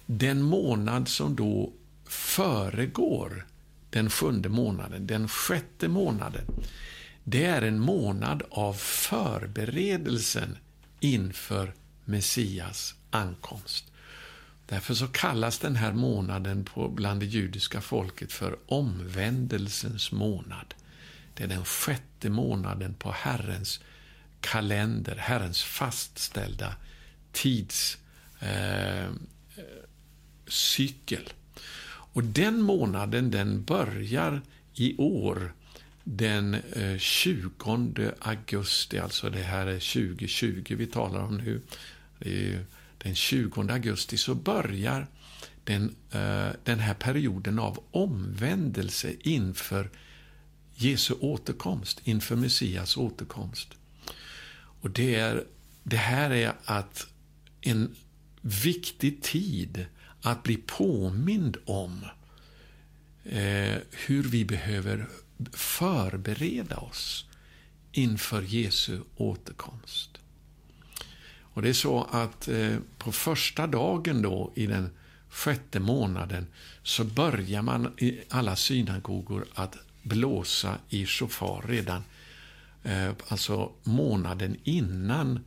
Den 0.06 0.42
månad 0.42 1.08
som 1.08 1.36
då 1.36 1.72
föregår 2.06 3.46
den 3.90 4.10
sjunde 4.10 4.48
månaden, 4.48 5.06
den 5.06 5.28
sjätte 5.28 5.88
månaden, 5.88 6.44
det 7.24 7.44
är 7.44 7.62
en 7.62 7.78
månad 7.78 8.42
av 8.50 8.74
förberedelsen 8.74 10.58
inför 11.00 11.74
Messias 12.04 12.94
ankomst. 13.10 13.92
Därför 14.66 14.94
så 14.94 15.06
kallas 15.06 15.58
den 15.58 15.76
här 15.76 15.92
månaden 15.92 16.64
på, 16.64 16.88
bland 16.88 17.20
det 17.20 17.26
judiska 17.26 17.80
folket 17.80 18.32
för 18.32 18.56
omvändelsens 18.66 20.12
månad. 20.12 20.74
Det 21.34 21.44
är 21.44 21.48
den 21.48 21.64
sjätte 21.64 22.30
månaden 22.30 22.94
på 22.94 23.12
Herrens 23.12 23.80
kalender, 24.40 25.16
Herrens 25.16 25.62
fastställda 25.62 26.74
tidscykel. 27.32 28.40
Eh, 28.40 29.02
eh 31.16 31.32
och 32.14 32.24
den 32.24 32.62
månaden 32.62 33.30
den 33.30 33.64
börjar 33.64 34.42
i 34.74 34.96
år 34.96 35.52
den 36.04 36.54
eh, 36.54 36.98
20 36.98 38.12
augusti, 38.18 38.98
alltså 38.98 39.30
det 39.30 39.42
här 39.42 39.66
är 39.66 40.08
2020 40.08 40.74
vi 40.76 40.86
talar 40.86 41.20
om 41.20 41.36
nu. 41.36 41.60
Den 42.98 43.14
20 43.14 43.72
augusti 43.72 44.16
så 44.16 44.34
börjar 44.34 45.06
den, 45.64 45.96
eh, 46.10 46.48
den 46.64 46.78
här 46.78 46.94
perioden 46.94 47.58
av 47.58 47.84
omvändelse 47.90 49.12
inför 49.20 49.90
Jesu 50.74 51.14
återkomst, 51.14 52.00
inför 52.04 52.36
Messias 52.36 52.96
återkomst. 52.96 53.68
Och 54.80 54.90
det, 54.90 55.14
är, 55.14 55.44
det 55.82 55.96
här 55.96 56.30
är 56.30 56.52
att 56.64 57.06
en 57.60 57.94
viktig 58.40 59.22
tid 59.22 59.86
att 60.22 60.42
bli 60.42 60.56
påmind 60.56 61.56
om 61.64 62.04
eh, 63.24 63.76
hur 64.06 64.22
vi 64.22 64.44
behöver 64.44 65.08
förbereda 65.52 66.76
oss 66.76 67.24
inför 67.92 68.42
Jesu 68.42 69.00
återkomst. 69.16 70.18
Och 71.54 71.62
det 71.62 71.68
är 71.68 71.72
så 71.72 72.04
att 72.10 72.48
eh, 72.48 72.76
på 72.98 73.12
första 73.12 73.66
dagen 73.66 74.22
då 74.22 74.52
i 74.54 74.66
den 74.66 74.90
sjätte 75.28 75.80
månaden 75.80 76.46
så 76.82 77.04
börjar 77.04 77.62
man 77.62 77.94
i 77.98 78.20
alla 78.28 78.56
synagogor 78.56 79.46
att 79.54 79.76
blåsa 80.02 80.78
i 80.88 81.06
shofar 81.06 81.64
redan 81.68 82.04
eh, 82.82 83.10
alltså 83.28 83.72
månaden 83.82 84.56
innan 84.64 85.44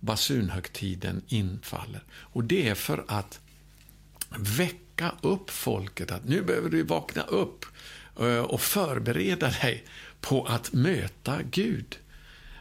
basunhögtiden 0.00 1.22
infaller. 1.28 2.02
Och 2.12 2.44
det 2.44 2.68
är 2.68 2.74
för 2.74 3.04
att 3.08 3.40
väcka 4.38 5.14
upp 5.20 5.50
folket 5.50 6.10
att 6.10 6.24
nu 6.24 6.42
behöver 6.42 6.70
du 6.70 6.82
vakna 6.82 7.22
upp 7.22 7.64
Eh, 8.20 8.38
och 8.38 8.60
förbereda 8.60 9.50
dig 9.50 9.84
på 10.20 10.44
att 10.44 10.72
möta 10.72 11.42
Gud. 11.42 11.98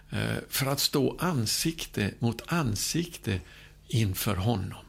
Eh, 0.10 0.38
för 0.50 0.66
att 0.66 0.80
stå 0.80 1.18
ansikte 1.20 2.12
mot 2.20 2.42
ansikte 2.46 3.40
inför 3.88 4.36
honom. 4.36 4.86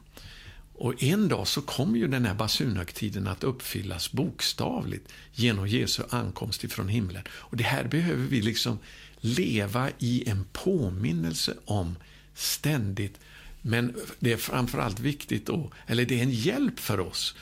Och 0.73 1.03
en 1.03 1.27
dag 1.27 1.47
så 1.47 1.61
kommer 1.61 1.97
ju 1.97 2.07
den 2.07 2.25
här 2.25 2.33
basunhögtiden 2.33 3.27
att 3.27 3.43
uppfyllas 3.43 4.11
bokstavligt 4.11 5.11
genom 5.33 5.67
Jesu 5.67 6.03
ankomst 6.09 6.63
ifrån 6.63 6.87
himlen. 6.87 7.23
Och 7.29 7.57
det 7.57 7.63
här 7.63 7.83
behöver 7.83 8.23
vi 8.23 8.41
liksom 8.41 8.79
leva 9.19 9.89
i 9.99 10.29
en 10.29 10.45
påminnelse 10.51 11.53
om 11.65 11.95
ständigt. 12.33 13.19
Men 13.61 13.95
det 14.19 14.33
är 14.33 14.37
framförallt 14.37 14.99
viktigt, 14.99 15.45
då, 15.45 15.71
eller 15.87 16.05
det 16.05 16.19
är 16.19 16.23
en 16.23 16.31
hjälp 16.31 16.79
för 16.79 16.99
oss, 16.99 17.35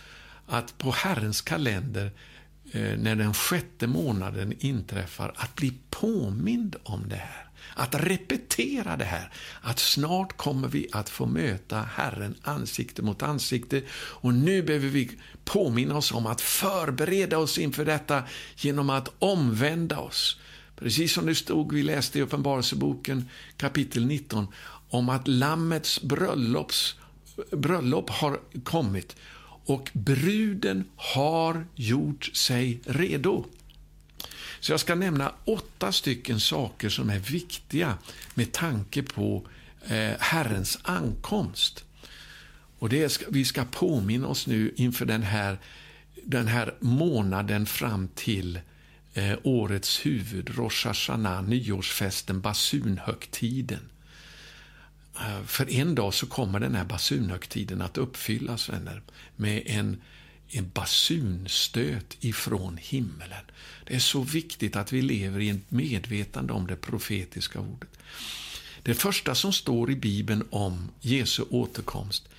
att 0.47 0.77
på 0.77 0.91
Herrens 0.91 1.41
kalender, 1.41 2.11
Eh, 2.71 2.97
när 2.97 3.15
den 3.15 3.33
sjätte 3.33 3.87
månaden 3.87 4.53
inträffar, 4.59 5.33
att 5.35 5.55
bli 5.55 5.73
påmind 5.89 6.75
om 6.83 7.09
det 7.09 7.15
här. 7.15 7.45
Att 7.75 7.95
repetera 7.95 8.97
det 8.97 9.05
här, 9.05 9.31
att 9.61 9.79
snart 9.79 10.37
kommer 10.37 10.67
vi 10.67 10.87
att 10.91 11.09
få 11.09 11.25
möta 11.25 11.81
Herren 11.81 12.35
ansikte 12.41 13.01
mot 13.01 13.23
ansikte 13.23 13.81
och 13.91 14.33
nu 14.33 14.63
behöver 14.63 14.87
vi 14.87 15.11
påminna 15.45 15.97
oss 15.97 16.11
om 16.11 16.25
att 16.25 16.41
förbereda 16.41 17.37
oss 17.37 17.57
inför 17.57 17.85
detta 17.85 18.23
genom 18.55 18.89
att 18.89 19.11
omvända 19.19 19.99
oss. 19.99 20.39
Precis 20.75 21.13
som 21.13 21.25
det 21.25 21.35
stod, 21.35 21.73
vi 21.73 21.83
läste 21.83 22.19
i 22.19 22.21
Uppenbarelseboken 22.21 23.29
kapitel 23.57 24.05
19, 24.05 24.47
om 24.89 25.09
att 25.09 25.27
Lammets 25.27 26.01
bröllops, 26.01 26.95
bröllop 27.51 28.09
har 28.09 28.39
kommit 28.63 29.15
och 29.69 29.89
bruden 29.93 30.85
har 30.95 31.65
gjort 31.75 32.29
sig 32.33 32.79
redo. 32.85 33.45
Så 34.59 34.71
jag 34.71 34.79
ska 34.79 34.95
nämna 34.95 35.33
åtta 35.45 35.91
stycken 35.91 36.39
saker 36.39 36.89
som 36.89 37.09
är 37.09 37.19
viktiga 37.19 37.97
med 38.33 38.51
tanke 38.51 39.03
på 39.03 39.47
eh, 39.87 40.11
Herrens 40.19 40.79
ankomst. 40.81 41.85
Och 42.79 42.89
det 42.89 43.09
ska, 43.09 43.25
Vi 43.29 43.45
ska 43.45 43.65
påminna 43.65 44.27
oss 44.27 44.47
nu 44.47 44.73
inför 44.75 45.05
den 45.05 45.23
här, 45.23 45.59
den 46.23 46.47
här 46.47 46.75
månaden 46.79 47.65
fram 47.65 48.07
till 48.15 48.59
eh, 49.13 49.37
årets 49.43 50.05
huvud, 50.05 50.57
Rosh 50.57 50.87
Hashanah, 50.87 51.43
nyårsfesten, 51.43 52.41
basunhögtiden. 52.41 53.89
Eh, 55.19 55.43
för 55.45 55.71
en 55.71 55.95
dag 55.95 56.13
så 56.13 56.27
kommer 56.27 56.59
den 56.59 56.75
här 56.75 56.85
basunhögtiden 56.85 57.81
att 57.81 57.97
uppfyllas, 57.97 58.69
vänner, 58.69 59.01
med 59.35 59.63
en 59.65 60.01
en 60.51 60.69
basunstöt 60.69 62.17
ifrån 62.19 62.77
himmelen. 62.81 63.45
Det 63.85 63.95
är 63.95 63.99
så 63.99 64.21
viktigt 64.21 64.75
att 64.75 64.93
vi 64.93 65.01
lever 65.01 65.39
i 65.39 65.49
ett 65.49 65.71
medvetande 65.71 66.53
om 66.53 66.67
det 66.67 66.75
profetiska 66.75 67.59
ordet. 67.59 67.89
Det 68.83 68.93
första 68.93 69.35
som 69.35 69.53
står 69.53 69.91
i 69.91 69.95
Bibeln 69.95 70.47
om 70.49 70.91
Jesu 70.99 71.43
återkomst, 71.49 72.29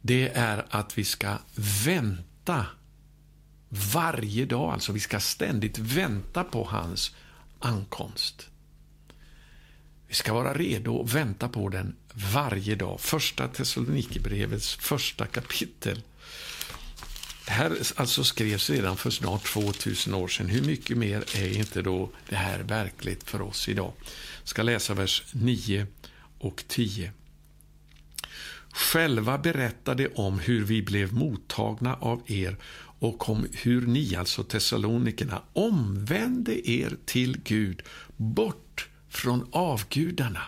det 0.00 0.28
är 0.28 0.66
att 0.70 0.98
vi 0.98 1.04
ska 1.04 1.38
vänta 1.84 2.66
varje 3.68 4.46
dag. 4.46 4.72
Alltså 4.72 4.92
vi 4.92 5.00
ska 5.00 5.20
ständigt 5.20 5.78
vänta 5.78 6.44
på 6.44 6.64
hans 6.64 7.14
ankomst. 7.58 8.48
Vi 10.12 10.16
ska 10.16 10.32
vara 10.32 10.54
redo 10.54 10.94
och 10.94 11.14
vänta 11.14 11.48
på 11.48 11.68
den 11.68 11.96
varje 12.34 12.74
dag. 12.74 13.00
Första 13.00 13.48
Thessalonikerbrevets 13.48 14.74
första 14.74 15.26
kapitel 15.26 16.02
det 17.46 17.52
här 17.52 17.78
alltså 17.96 18.24
skrevs 18.24 18.70
redan 18.70 18.96
för 18.96 19.10
snart 19.10 19.44
2000 19.44 20.14
år 20.14 20.28
sedan. 20.28 20.48
Hur 20.48 20.62
mycket 20.62 20.96
mer 20.96 21.24
är 21.36 21.58
inte 21.58 21.82
då 21.82 22.10
det 22.28 22.36
här 22.36 22.58
verkligt 22.58 23.30
för 23.30 23.42
oss 23.42 23.68
idag? 23.68 23.92
Jag 24.40 24.48
ska 24.48 24.62
läsa 24.62 24.94
vers 24.94 25.22
9 25.32 25.86
och 26.38 26.64
10. 26.68 27.12
Själva 28.72 29.38
berättade 29.38 30.08
om 30.08 30.38
hur 30.38 30.64
vi 30.64 30.82
blev 30.82 31.12
mottagna 31.12 31.94
av 31.94 32.22
er 32.26 32.56
och 32.98 33.28
om 33.28 33.46
hur 33.52 33.86
ni, 33.86 34.16
alltså 34.16 34.44
Thessalonikerna, 34.44 35.42
omvände 35.52 36.70
er 36.70 36.96
till 37.04 37.40
Gud 37.44 37.82
bort 38.16 38.88
från 39.12 39.48
avgudarna. 39.52 40.42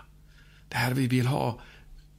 Det 0.68 0.76
här 0.76 0.94
vi 0.94 1.06
vill 1.06 1.26
ha 1.26 1.60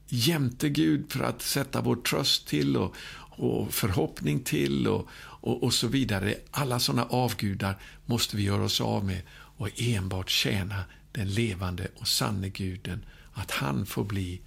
jämte 0.07 0.69
Gud 0.69 1.11
för 1.11 1.23
att 1.23 1.41
sätta 1.41 1.81
vår 1.81 1.95
tröst 1.95 2.47
till 2.47 2.77
och, 2.77 2.95
och 3.17 3.73
förhoppning 3.73 4.39
till 4.39 4.87
och, 4.87 5.07
och, 5.15 5.63
och 5.63 5.73
så 5.73 5.87
vidare. 5.87 6.35
Alla 6.51 6.79
sådana 6.79 7.05
avgudar 7.05 7.77
måste 8.05 8.37
vi 8.37 8.43
göra 8.43 8.63
oss 8.63 8.81
av 8.81 9.05
med 9.05 9.21
och 9.31 9.69
enbart 9.81 10.29
tjäna 10.29 10.83
den 11.11 11.29
levande 11.29 11.87
och 11.95 12.07
sanne 12.07 12.49
guden, 12.49 13.05
att 13.33 13.51
han 13.51 13.85
får 13.85 14.03
bli 14.03 14.41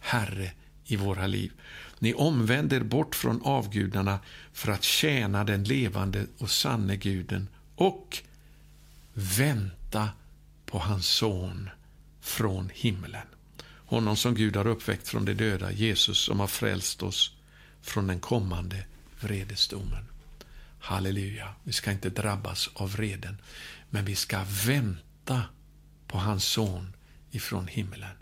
Herre 0.00 0.52
i 0.84 0.96
våra 0.96 1.26
liv. 1.26 1.52
Ni 1.98 2.14
omvänder 2.14 2.80
bort 2.80 3.14
från 3.14 3.42
avgudarna 3.42 4.18
för 4.52 4.72
att 4.72 4.82
tjäna 4.82 5.44
den 5.44 5.64
levande 5.64 6.26
och 6.38 6.50
sanne 6.50 6.96
guden 6.96 7.48
och 7.76 8.18
vänta 9.14 10.08
på 10.74 10.80
hans 10.80 11.06
son 11.06 11.70
från 12.20 12.70
himlen. 12.74 13.26
Honom 13.66 14.16
som 14.16 14.34
Gud 14.34 14.56
har 14.56 14.66
uppväckt 14.66 15.08
från 15.08 15.24
de 15.24 15.34
döda, 15.34 15.72
Jesus 15.72 16.18
som 16.18 16.40
har 16.40 16.46
frälst 16.46 17.02
oss 17.02 17.36
från 17.82 18.06
den 18.06 18.20
kommande 18.20 18.84
vredesdomen. 19.20 20.04
Halleluja, 20.78 21.54
vi 21.64 21.72
ska 21.72 21.92
inte 21.92 22.10
drabbas 22.10 22.70
av 22.74 22.92
vreden, 22.92 23.36
men 23.90 24.04
vi 24.04 24.14
ska 24.14 24.44
vänta 24.66 25.42
på 26.06 26.18
hans 26.18 26.44
son 26.44 26.92
ifrån 27.30 27.66
himlen. 27.66 28.16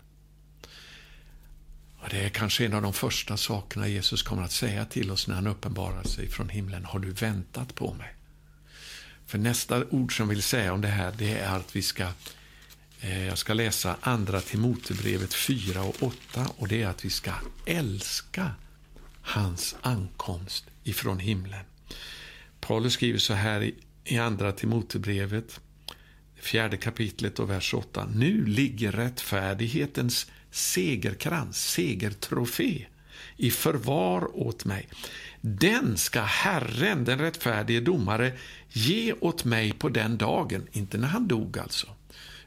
Och 1.99 2.09
det 2.09 2.25
är 2.25 2.29
kanske 2.29 2.65
en 2.65 2.73
av 2.73 2.81
de 2.81 2.93
första 2.93 3.37
sakerna 3.37 3.87
Jesus 3.87 4.23
kommer 4.23 4.43
att 4.43 4.51
säga 4.51 4.85
till 4.85 5.11
oss 5.11 5.27
när 5.27 5.35
han 5.35 5.47
uppenbarar 5.47 6.03
sig 6.03 6.29
från 6.29 6.49
himlen. 6.49 6.85
Har 6.85 6.99
du 6.99 7.11
väntat 7.11 7.75
på 7.75 7.93
mig? 7.93 8.13
För 9.25 9.37
nästa 9.37 9.85
ord 9.85 10.17
som 10.17 10.27
vill 10.27 10.43
säga 10.43 10.73
om 10.73 10.81
det 10.81 10.87
här, 10.87 11.13
det 11.17 11.39
är 11.39 11.55
att 11.55 11.75
vi 11.75 11.81
ska 11.81 12.07
Eh, 13.03 13.27
jag 13.27 13.37
ska 13.37 13.53
läsa 13.53 13.95
andra 14.01 14.41
Timotebrevet 14.41 15.33
4 15.33 15.83
och 15.83 16.03
8 16.03 16.47
och 16.57 16.67
det 16.67 16.81
är 16.81 16.87
att 16.87 17.05
vi 17.05 17.09
ska 17.09 17.31
älska 17.65 18.51
hans 19.21 19.75
ankomst 19.81 20.65
ifrån 20.83 21.19
himlen. 21.19 21.65
Paulus 22.59 22.93
skriver 22.93 23.19
så 23.19 23.33
här 23.33 23.71
i 24.03 24.17
Andra 24.17 24.51
Timotebrevet, 24.51 25.59
fjärde 26.35 26.77
kapitlet 26.77 27.39
och 27.39 27.49
vers 27.49 27.73
8. 27.73 28.07
Nu 28.15 28.45
ligger 28.45 28.91
rättfärdighetens 28.91 30.31
segerkrans, 30.51 31.69
segertrofé, 31.71 32.85
i 33.37 33.51
förvar 33.51 34.37
åt 34.37 34.65
mig. 34.65 34.87
Den 35.41 35.97
ska 35.97 36.21
Herren, 36.21 37.05
den 37.05 37.19
rättfärdige 37.19 37.79
domare, 37.79 38.33
ge 38.69 39.13
åt 39.13 39.45
mig 39.45 39.71
på 39.71 39.89
den 39.89 40.17
dagen, 40.17 40.67
inte 40.71 40.97
när 40.97 41.07
han 41.07 41.27
dog 41.27 41.57
alltså, 41.59 41.87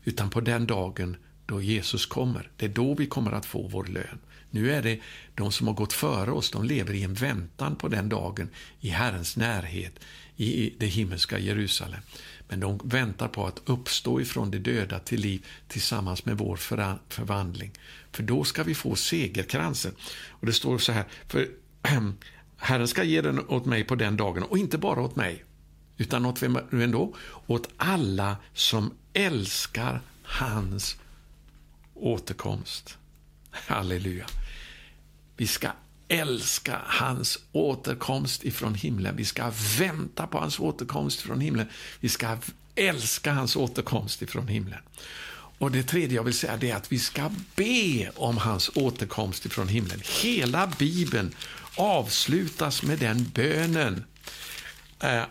utan 0.07 0.31
på 0.31 0.41
den 0.41 0.67
dagen 0.67 1.17
då 1.47 1.63
Jesus 1.63 2.07
kommer. 2.07 2.51
Det 2.57 2.67
är 2.67 2.71
då 2.71 2.95
vi 2.95 3.07
kommer 3.07 3.33
att 3.33 3.47
få 3.47 3.69
vår 3.69 3.85
lön. 3.85 4.19
Nu 4.51 4.73
är 4.73 4.83
det 4.83 5.01
de 5.35 5.53
som 5.53 5.67
har 5.67 5.75
gått 5.75 5.93
före 5.93 6.31
oss, 6.31 6.51
de 6.51 6.65
lever 6.65 6.95
i 6.95 7.03
en 7.03 7.15
väntan 7.15 7.77
på 7.77 7.89
den 7.89 8.09
dagen 8.09 8.49
i 8.81 8.89
Herrens 8.89 9.37
närhet 9.37 10.01
i 10.37 10.75
det 10.79 10.87
himmelska 10.87 11.39
Jerusalem. 11.39 12.01
Men 12.49 12.61
de 12.61 12.81
väntar 12.85 13.29
på 13.29 13.47
att 13.47 13.63
uppstå 13.65 14.21
ifrån 14.21 14.51
de 14.51 14.59
döda 14.59 14.99
till 14.99 15.21
liv 15.21 15.47
tillsammans 15.69 16.25
med 16.25 16.39
vår 16.39 16.57
förvandling. 17.09 17.73
För 18.13 18.23
då 18.23 18.45
ska 18.45 18.63
vi 18.63 18.75
få 18.75 18.97
segerkransen. 18.97 19.93
Och 20.29 20.47
det 20.47 20.53
står 20.53 20.79
så 20.79 20.93
här, 20.93 21.05
för 21.29 21.49
Herren 22.57 22.89
ska 22.89 23.05
ge 23.05 23.21
den 23.21 23.49
åt 23.49 23.67
mig 23.67 23.85
på 23.85 23.95
den 23.95 24.17
dagen, 24.17 24.43
och 24.43 24.59
inte 24.59 24.79
bara 24.79 25.01
åt 25.01 25.17
mig, 25.17 25.45
utan 25.97 26.27
åt 26.27 26.43
vem 26.43 26.59
ändå? 26.73 27.15
Åt 27.47 27.69
alla 27.77 28.37
som 28.55 28.95
älskar 29.13 30.01
hans 30.23 30.97
återkomst. 31.95 32.99
Halleluja. 33.51 34.27
Vi 35.37 35.47
ska 35.47 35.69
älska 36.09 36.81
hans 36.85 37.39
återkomst 37.53 38.45
ifrån 38.45 38.75
himlen. 38.75 39.17
Vi 39.17 39.25
ska 39.25 39.53
vänta 39.79 40.27
på 40.27 40.39
hans 40.39 40.61
återkomst 40.61 41.21
från 41.21 41.41
himlen. 41.41 41.67
Vi 42.01 42.09
ska 42.09 42.37
älska 42.75 43.33
hans 43.33 43.57
återkomst 43.57 44.23
ifrån 44.23 44.49
himlen. 44.49 44.81
Och 45.59 45.71
Det 45.71 45.83
tredje 45.83 46.17
jag 46.17 46.25
vill 46.25 46.35
säga 46.35 46.59
är 46.61 46.75
att 46.75 46.93
vi 46.93 46.99
ska 46.99 47.31
be 47.57 48.11
om 48.15 48.37
hans 48.37 48.71
återkomst 48.75 49.47
ifrån 49.47 49.69
himlen. 49.69 50.03
Hela 50.23 50.67
Bibeln 50.79 51.35
avslutas 51.77 52.83
med 52.83 52.99
den 52.99 53.25
bönen. 53.35 54.05
Eh, 55.01 55.23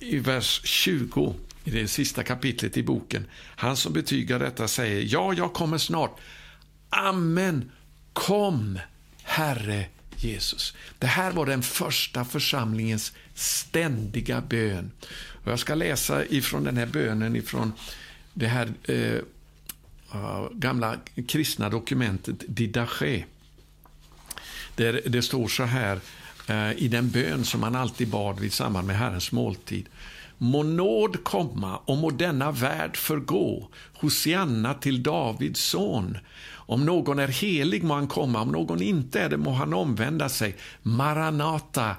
i 0.00 0.18
vers 0.18 0.60
20, 0.64 1.34
i 1.64 1.70
det 1.70 1.88
sista 1.88 2.22
kapitlet 2.22 2.76
i 2.76 2.82
boken. 2.82 3.26
Han 3.56 3.76
som 3.76 3.92
betygar 3.92 4.38
detta 4.38 4.68
säger, 4.68 5.04
ja, 5.12 5.32
jag 5.32 5.52
kommer 5.52 5.78
snart. 5.78 6.20
Amen. 6.90 7.70
Kom, 8.12 8.78
Herre 9.22 9.86
Jesus. 10.16 10.74
Det 10.98 11.06
här 11.06 11.32
var 11.32 11.46
den 11.46 11.62
första 11.62 12.24
församlingens 12.24 13.12
ständiga 13.34 14.40
bön. 14.40 14.90
Och 15.44 15.52
jag 15.52 15.58
ska 15.58 15.74
läsa 15.74 16.24
ifrån 16.24 16.64
den 16.64 16.76
här 16.76 16.86
bönen 16.86 17.36
ifrån 17.36 17.72
det 18.34 18.46
här 18.46 18.72
eh, 18.84 19.20
gamla 20.52 20.96
kristna 21.28 21.68
dokumentet 21.68 22.36
Didache. 22.48 23.24
Där 24.74 25.00
det 25.06 25.22
står 25.22 25.48
så 25.48 25.62
här 25.62 25.92
eh, 25.96 26.00
Eh, 26.48 26.72
i 26.72 26.88
den 26.88 27.10
bön 27.10 27.44
som 27.44 27.62
han 27.62 27.76
alltid 27.76 28.08
bad 28.08 28.40
vid 28.40 28.52
samband 28.52 28.86
med 28.86 28.96
Herrens 28.96 29.32
måltid. 29.32 29.88
Må 30.38 30.62
nåd 30.62 31.24
komma 31.24 31.76
och 31.76 31.98
må 31.98 32.10
denna 32.10 32.50
värld 32.50 32.96
förgå, 32.96 33.68
Hosianna 33.94 34.74
till 34.74 35.02
Davids 35.02 35.60
son. 35.60 36.18
Om 36.50 36.84
någon 36.84 37.18
är 37.18 37.28
helig 37.28 37.84
må 37.84 37.94
han 37.94 38.08
komma, 38.08 38.40
om 38.40 38.48
någon 38.48 38.82
inte 38.82 39.20
är 39.20 39.28
det 39.28 39.36
må 39.36 39.50
han 39.50 39.74
omvända 39.74 40.28
sig. 40.28 40.56
Maranata, 40.82 41.96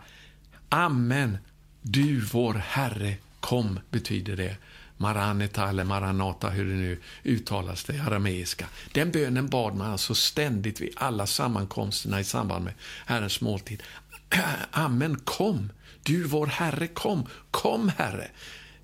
Amen, 0.69 1.37
du 1.81 2.21
vår 2.21 2.53
Herre, 2.53 3.13
kom, 3.39 3.79
betyder 3.89 4.35
det. 4.35 4.55
Maraneta 4.97 5.69
eller 5.69 5.83
Maranata, 5.83 6.49
hur 6.49 6.65
det 6.65 6.75
nu 6.75 6.99
uttalas 7.23 7.83
det 7.83 7.99
arameiska. 7.99 8.65
Den 8.91 9.11
bönen 9.11 9.47
bad 9.47 9.75
man 9.75 9.91
alltså 9.91 10.15
ständigt 10.15 10.81
vid 10.81 10.93
alla 10.95 11.27
sammankomsterna 11.27 12.19
i 12.19 12.23
samband 12.23 12.65
med 12.65 12.73
Herrens 13.05 13.41
måltid. 13.41 13.83
Amen, 14.71 15.19
kom, 15.23 15.69
du 16.03 16.23
vår 16.23 16.47
Herre, 16.47 16.87
kom, 16.87 17.27
kom 17.51 17.91
Herre. 17.97 18.27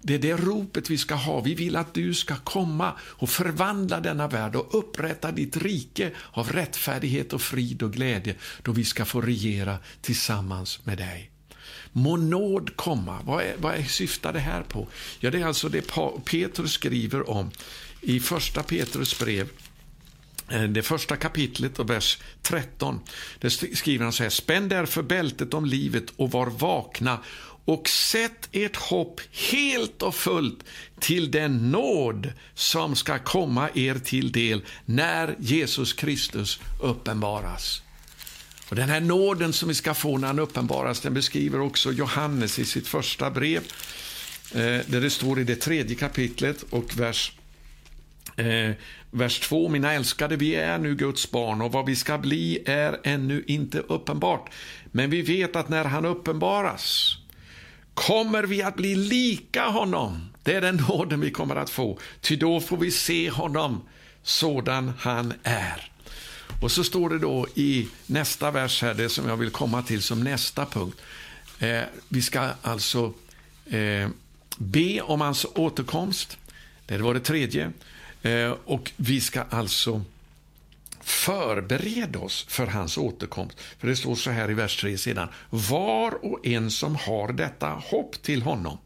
Det 0.02 0.14
är 0.14 0.20
det 0.20 0.34
ropet 0.34 0.90
vi 0.90 0.98
ska 0.98 1.16
ha. 1.16 1.42
Vi 1.42 1.54
vill 1.54 1.76
att 1.76 1.94
du 1.94 2.14
ska 2.14 2.36
komma 2.36 2.94
och 3.02 3.30
förvandla 3.30 4.00
denna 4.00 4.28
värld 4.28 4.56
och 4.56 4.80
upprätta 4.80 5.32
ditt 5.32 5.58
rike 5.58 6.12
av 6.32 6.52
rättfärdighet 6.52 7.34
och 7.34 7.42
frid 7.42 7.84
och 7.84 7.94
glädje 7.94 8.36
då 8.64 8.72
vi 8.72 8.86
ska 8.86 9.06
få 9.06 9.22
regera 9.22 9.78
tillsammans 10.02 10.86
med 10.86 10.98
dig. 10.98 11.32
Må 11.92 12.18
nåd 12.18 12.76
komma. 12.76 13.20
Vad, 13.24 13.44
är, 13.44 13.56
vad 13.58 13.88
syftar 13.88 14.34
det 14.34 14.40
här 14.40 14.62
på? 14.62 14.88
Ja, 15.20 15.32
det 15.32 15.42
är 15.42 15.46
alltså 15.46 15.70
det 15.70 15.92
Petrus 16.26 16.72
skriver 16.72 17.30
om 17.30 17.52
i 18.02 18.20
första 18.20 18.64
Petrus 18.64 19.20
brev 19.20 19.50
Eh, 20.50 20.64
det 20.64 20.84
första 20.84 21.16
kapitlet 21.16 21.80
och 21.80 21.90
vers 21.90 22.18
13. 22.42 23.00
Där 23.40 23.76
skriver 23.76 24.04
han 24.04 24.14
så 24.14 24.24
här. 24.24 24.30
Spänn 24.30 24.70
därför 24.70 25.02
bältet 25.02 25.54
om 25.54 25.66
livet 25.66 26.04
och 26.16 26.32
var 26.32 26.48
vakna 26.48 27.20
och 27.66 27.90
sätt 27.90 28.50
ert 28.52 28.76
hopp 28.76 29.22
helt 29.52 30.02
och 30.02 30.16
fullt 30.16 30.64
till 31.00 31.32
den 31.32 31.72
nåd 31.72 32.32
som 32.54 32.96
ska 32.96 33.20
komma 33.20 33.70
er 33.74 33.96
till 33.96 34.32
del 34.32 34.62
när 34.86 35.36
Jesus 35.40 35.94
Kristus 35.94 36.60
uppenbaras. 36.82 37.82
Och 38.70 38.76
Den 38.76 38.90
här 38.90 39.00
nåden 39.00 39.54
som 39.54 39.70
vi 39.70 39.76
ska 39.76 39.94
få 39.94 40.18
när 40.18 40.28
han 40.28 40.40
uppenbaras 40.40 41.00
den 41.00 41.14
beskriver 41.14 41.62
också 41.62 41.92
Johannes 41.92 42.60
i 42.60 42.66
sitt 42.66 42.88
första 42.88 43.32
brev 43.32 43.62
eh, 44.52 44.60
där 44.62 45.02
det 45.02 45.10
står 45.10 45.40
i 45.40 45.44
det 45.44 45.56
tredje 45.56 45.96
kapitlet 45.96 46.66
och 46.70 47.00
vers 47.00 47.32
Eh, 48.36 48.72
vers 49.12 49.40
2. 49.40 49.70
Mina 49.70 49.94
älskade, 49.94 50.36
vi 50.36 50.56
är 50.56 50.78
nu 50.78 50.96
Guds 50.96 51.32
barn 51.32 51.62
och 51.62 51.72
vad 51.72 51.86
vi 51.86 51.96
ska 51.96 52.18
bli 52.18 52.64
är 52.66 53.00
ännu 53.04 53.44
inte 53.48 53.80
uppenbart. 53.80 54.50
Men 54.92 55.10
vi 55.10 55.22
vet 55.22 55.56
att 55.56 55.70
när 55.70 55.86
han 55.86 56.06
uppenbaras 56.06 57.18
kommer 57.94 58.44
vi 58.44 58.64
att 58.64 58.76
bli 58.76 58.96
lika 58.96 59.66
honom. 59.66 60.30
Det 60.44 60.54
är 60.54 60.62
den 60.62 60.76
nåden 60.90 61.22
vi 61.22 61.32
kommer 61.32 61.56
att 61.56 61.70
få, 61.70 62.00
ty 62.22 62.36
då 62.36 62.60
får 62.60 62.78
vi 62.78 62.92
se 62.92 63.30
honom 63.30 63.82
sådan 64.24 64.94
han 65.00 65.34
är. 65.44 65.92
Och 66.62 66.72
så 66.72 66.84
står 66.84 67.10
det 67.10 67.20
då 67.20 67.48
i 67.56 67.88
nästa 68.06 68.52
vers 68.52 68.82
här, 68.82 68.94
det 68.94 69.10
som 69.10 69.30
jag 69.30 69.38
vill 69.38 69.50
komma 69.50 69.82
till 69.82 70.02
som 70.02 70.24
nästa 70.24 70.66
punkt. 70.66 71.02
Eh, 71.60 71.82
vi 72.10 72.22
ska 72.22 72.50
alltså 72.62 73.14
eh, 73.66 74.10
be 74.58 75.02
om 75.02 75.22
hans 75.22 75.46
återkomst. 75.56 76.38
Det 76.86 76.98
var 76.98 77.14
det 77.14 77.20
tredje. 77.20 77.72
Eh, 78.26 78.56
och 78.66 78.92
vi 78.98 79.22
ska 79.22 79.42
alltså 79.42 80.02
förbereda 81.02 82.20
oss 82.20 82.46
för 82.50 82.68
hans 82.68 82.98
återkomst. 82.98 83.60
För 83.80 83.88
det 83.88 83.96
står 83.96 84.16
så 84.16 84.32
här 84.32 84.52
i 84.52 84.54
vers 84.54 84.82
3 84.82 84.98
sedan. 84.98 85.28
Var 85.50 86.26
och 86.26 86.46
en 86.46 86.72
som 86.72 86.96
har 86.96 87.34
detta 87.34 87.70
hopp 87.70 88.22
till 88.22 88.42
honom, 88.42 88.78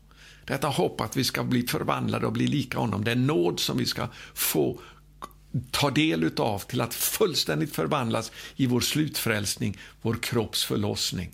detta 0.46 0.68
hopp 0.68 1.02
att 1.02 1.18
vi 1.18 1.24
ska 1.24 1.44
bli 1.44 1.68
förvandlade 1.68 2.26
och 2.26 2.34
bli 2.34 2.48
lika 2.48 2.80
honom, 2.80 3.04
den 3.04 3.28
nåd 3.28 3.60
som 3.60 3.78
vi 3.78 3.86
ska 3.86 4.08
få 4.34 4.80
ta 5.72 5.90
del 5.90 6.32
av 6.38 6.60
till 6.60 6.82
att 6.82 6.94
fullständigt 6.94 7.76
förvandlas 7.76 8.32
i 8.56 8.66
vår 8.66 8.82
slutfrälsning, 8.82 9.78
vår 10.02 10.16
kropps 10.16 10.64
förlossning. 10.64 11.32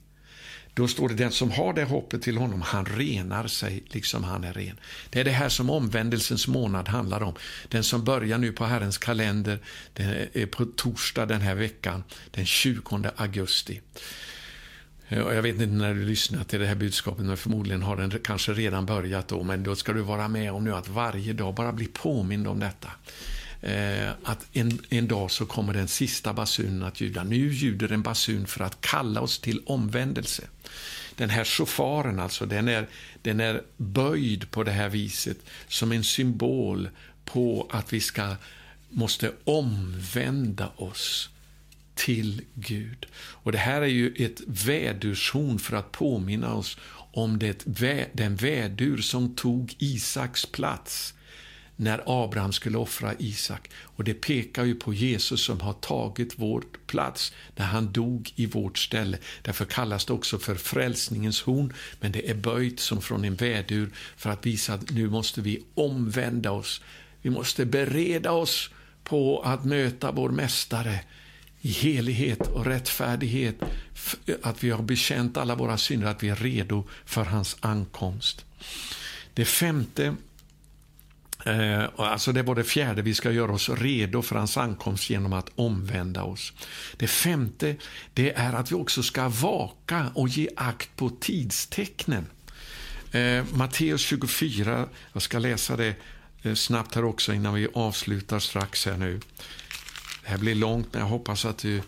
Då 0.75 0.87
står 0.87 1.09
det 1.09 1.15
den 1.15 1.31
som 1.31 1.51
har 1.51 1.73
det 1.73 1.83
hoppet 1.83 2.21
till 2.21 2.37
honom, 2.37 2.61
han 2.61 2.85
renar 2.85 3.47
sig 3.47 3.83
liksom 3.87 4.23
han 4.23 4.43
är 4.43 4.53
ren. 4.53 4.79
Det 5.09 5.19
är 5.19 5.23
det 5.23 5.31
här 5.31 5.49
som 5.49 5.69
omvändelsens 5.69 6.47
månad 6.47 6.87
handlar 6.87 7.23
om. 7.23 7.33
Den 7.67 7.83
som 7.83 8.03
börjar 8.03 8.37
nu 8.37 8.51
på 8.51 8.65
Herrens 8.65 8.97
kalender, 8.97 9.59
det 9.93 10.29
är 10.33 10.45
på 10.45 10.65
torsdag 10.65 11.25
den 11.25 11.41
här 11.41 11.55
veckan, 11.55 12.03
den 12.31 12.45
20 12.45 13.11
augusti. 13.15 13.81
Jag 15.07 15.41
vet 15.41 15.55
inte 15.55 15.65
när 15.65 15.93
du 15.93 16.05
lyssnar 16.05 16.43
till 16.43 16.59
det 16.59 16.65
här 16.65 16.75
budskapet, 16.75 17.25
men 17.25 17.37
förmodligen 17.37 17.81
har 17.81 17.97
den 17.97 18.11
kanske 18.23 18.53
redan 18.53 18.85
börjat 18.85 19.27
då, 19.27 19.43
men 19.43 19.63
då 19.63 19.75
ska 19.75 19.93
du 19.93 20.01
vara 20.01 20.27
med 20.27 20.51
om 20.51 20.63
nu 20.63 20.75
att 20.75 20.89
varje 20.89 21.33
dag 21.33 21.55
bara 21.55 21.73
bli 21.73 21.85
påmind 21.85 22.47
om 22.47 22.59
detta 22.59 22.91
eh, 23.61 24.09
att 24.23 24.45
en, 24.53 24.79
en 24.89 25.07
dag 25.07 25.31
så 25.31 25.45
kommer 25.45 25.73
den 25.73 25.87
sista 25.87 26.33
basunen 26.33 26.83
att 26.83 27.01
ljuda. 27.01 27.23
Nu 27.23 27.53
ljuder 27.53 27.91
en 27.91 28.01
basun 28.01 28.47
för 28.47 28.63
att 28.63 28.81
kalla 28.81 29.21
oss 29.21 29.39
till 29.39 29.61
omvändelse. 29.65 30.43
Den 31.15 31.29
här 31.29 31.43
shofaren, 31.43 32.19
alltså, 32.19 32.45
den 32.45 32.67
är, 32.67 32.87
den 33.21 33.39
är 33.39 33.61
böjd 33.77 34.51
på 34.51 34.63
det 34.63 34.71
här 34.71 34.89
viset 34.89 35.37
som 35.67 35.91
en 35.91 36.03
symbol 36.03 36.89
på 37.25 37.67
att 37.71 37.93
vi 37.93 37.99
ska, 37.99 38.35
måste 38.89 39.31
omvända 39.43 40.67
oss 40.75 41.29
till 41.95 42.41
Gud. 42.53 43.05
Och 43.15 43.51
Det 43.51 43.57
här 43.57 43.81
är 43.81 43.85
ju 43.85 44.13
ett 44.17 44.41
vädurshorn 44.47 45.59
för 45.59 45.77
att 45.77 45.91
påminna 45.91 46.53
oss 46.53 46.77
om 47.13 47.39
det, 47.39 47.65
den 48.13 48.35
vädur 48.35 48.97
som 48.97 49.35
tog 49.35 49.75
Isaks 49.77 50.45
plats 50.45 51.13
när 51.75 52.23
Abraham 52.23 52.53
skulle 52.53 52.77
offra 52.77 53.13
Isak. 53.19 53.69
Och 53.75 54.03
Det 54.03 54.13
pekar 54.13 54.63
ju 54.63 54.75
på 54.75 54.93
Jesus 54.93 55.41
som 55.41 55.61
har 55.61 55.73
tagit 55.73 56.33
vår 56.35 56.63
plats 56.87 57.33
när 57.55 57.65
han 57.65 57.91
dog 57.91 58.31
i 58.35 58.45
vårt 58.45 58.77
ställe. 58.77 59.17
Därför 59.41 59.65
kallas 59.65 60.05
det 60.05 60.13
också 60.13 60.39
för 60.39 60.55
frälsningens 60.55 61.41
horn, 61.41 61.73
men 61.99 62.11
det 62.11 62.29
är 62.29 62.35
böjt 62.35 62.79
som 62.79 63.01
från 63.01 63.25
en 63.25 63.35
vädur 63.35 63.89
för 64.17 64.29
att 64.29 64.45
visa 64.45 64.73
att 64.73 64.91
nu 64.91 65.09
måste 65.09 65.41
vi 65.41 65.63
omvända 65.73 66.51
oss. 66.51 66.81
Vi 67.21 67.29
måste 67.29 67.65
bereda 67.65 68.31
oss 68.31 68.69
på 69.03 69.41
att 69.41 69.65
möta 69.65 70.11
vår 70.11 70.29
Mästare 70.29 70.99
i 71.61 71.69
helighet 71.69 72.47
och 72.47 72.65
rättfärdighet, 72.65 73.55
att 74.41 74.63
vi 74.63 74.69
har 74.69 74.83
bekänt 74.83 75.37
alla 75.37 75.55
våra 75.55 75.77
synder, 75.77 76.07
att 76.07 76.23
vi 76.23 76.29
är 76.29 76.35
redo 76.35 76.83
för 77.05 77.23
hans 77.23 77.57
ankomst. 77.59 78.45
Det 79.33 79.45
femte 79.45 80.15
Eh, 81.45 81.89
alltså 81.95 82.31
det 82.31 82.43
var 82.43 82.55
det 82.55 82.63
fjärde, 82.63 83.01
vi 83.01 83.13
ska 83.13 83.31
göra 83.31 83.51
oss 83.51 83.69
redo 83.69 84.21
för 84.21 84.35
hans 84.35 84.57
ankomst 84.57 85.09
genom 85.09 85.33
att 85.33 85.49
omvända 85.55 86.23
oss. 86.23 86.53
Det 86.97 87.07
femte, 87.07 87.75
det 88.13 88.33
är 88.33 88.53
att 88.53 88.71
vi 88.71 88.75
också 88.75 89.03
ska 89.03 89.29
vaka 89.29 90.11
och 90.15 90.27
ge 90.29 90.49
akt 90.55 90.95
på 90.95 91.09
tidstecknen. 91.09 92.25
Eh, 93.11 93.45
Matteus 93.53 94.01
24, 94.01 94.89
jag 95.13 95.21
ska 95.21 95.39
läsa 95.39 95.77
det 95.77 95.95
eh, 96.41 96.53
snabbt 96.53 96.95
här 96.95 97.05
också 97.05 97.33
innan 97.33 97.53
vi 97.53 97.67
avslutar 97.73 98.39
strax 98.39 98.85
här 98.85 98.97
nu. 98.97 99.19
Det 100.23 100.29
här 100.29 100.37
blir 100.37 100.55
långt, 100.55 100.87
men 100.91 101.01
jag 101.01 101.09
hoppas 101.09 101.45
att 101.45 101.57
du, 101.57 101.81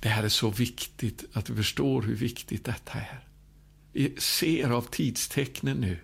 det 0.00 0.08
här 0.08 0.22
är 0.22 0.28
så 0.28 0.50
viktigt, 0.50 1.24
att 1.32 1.44
du 1.44 1.56
förstår 1.56 2.02
hur 2.02 2.16
viktigt 2.16 2.64
detta 2.64 2.92
är. 2.98 3.20
Vi 3.92 4.14
ser 4.18 4.70
av 4.70 4.82
tidstecknen 4.82 5.76
nu 5.76 5.98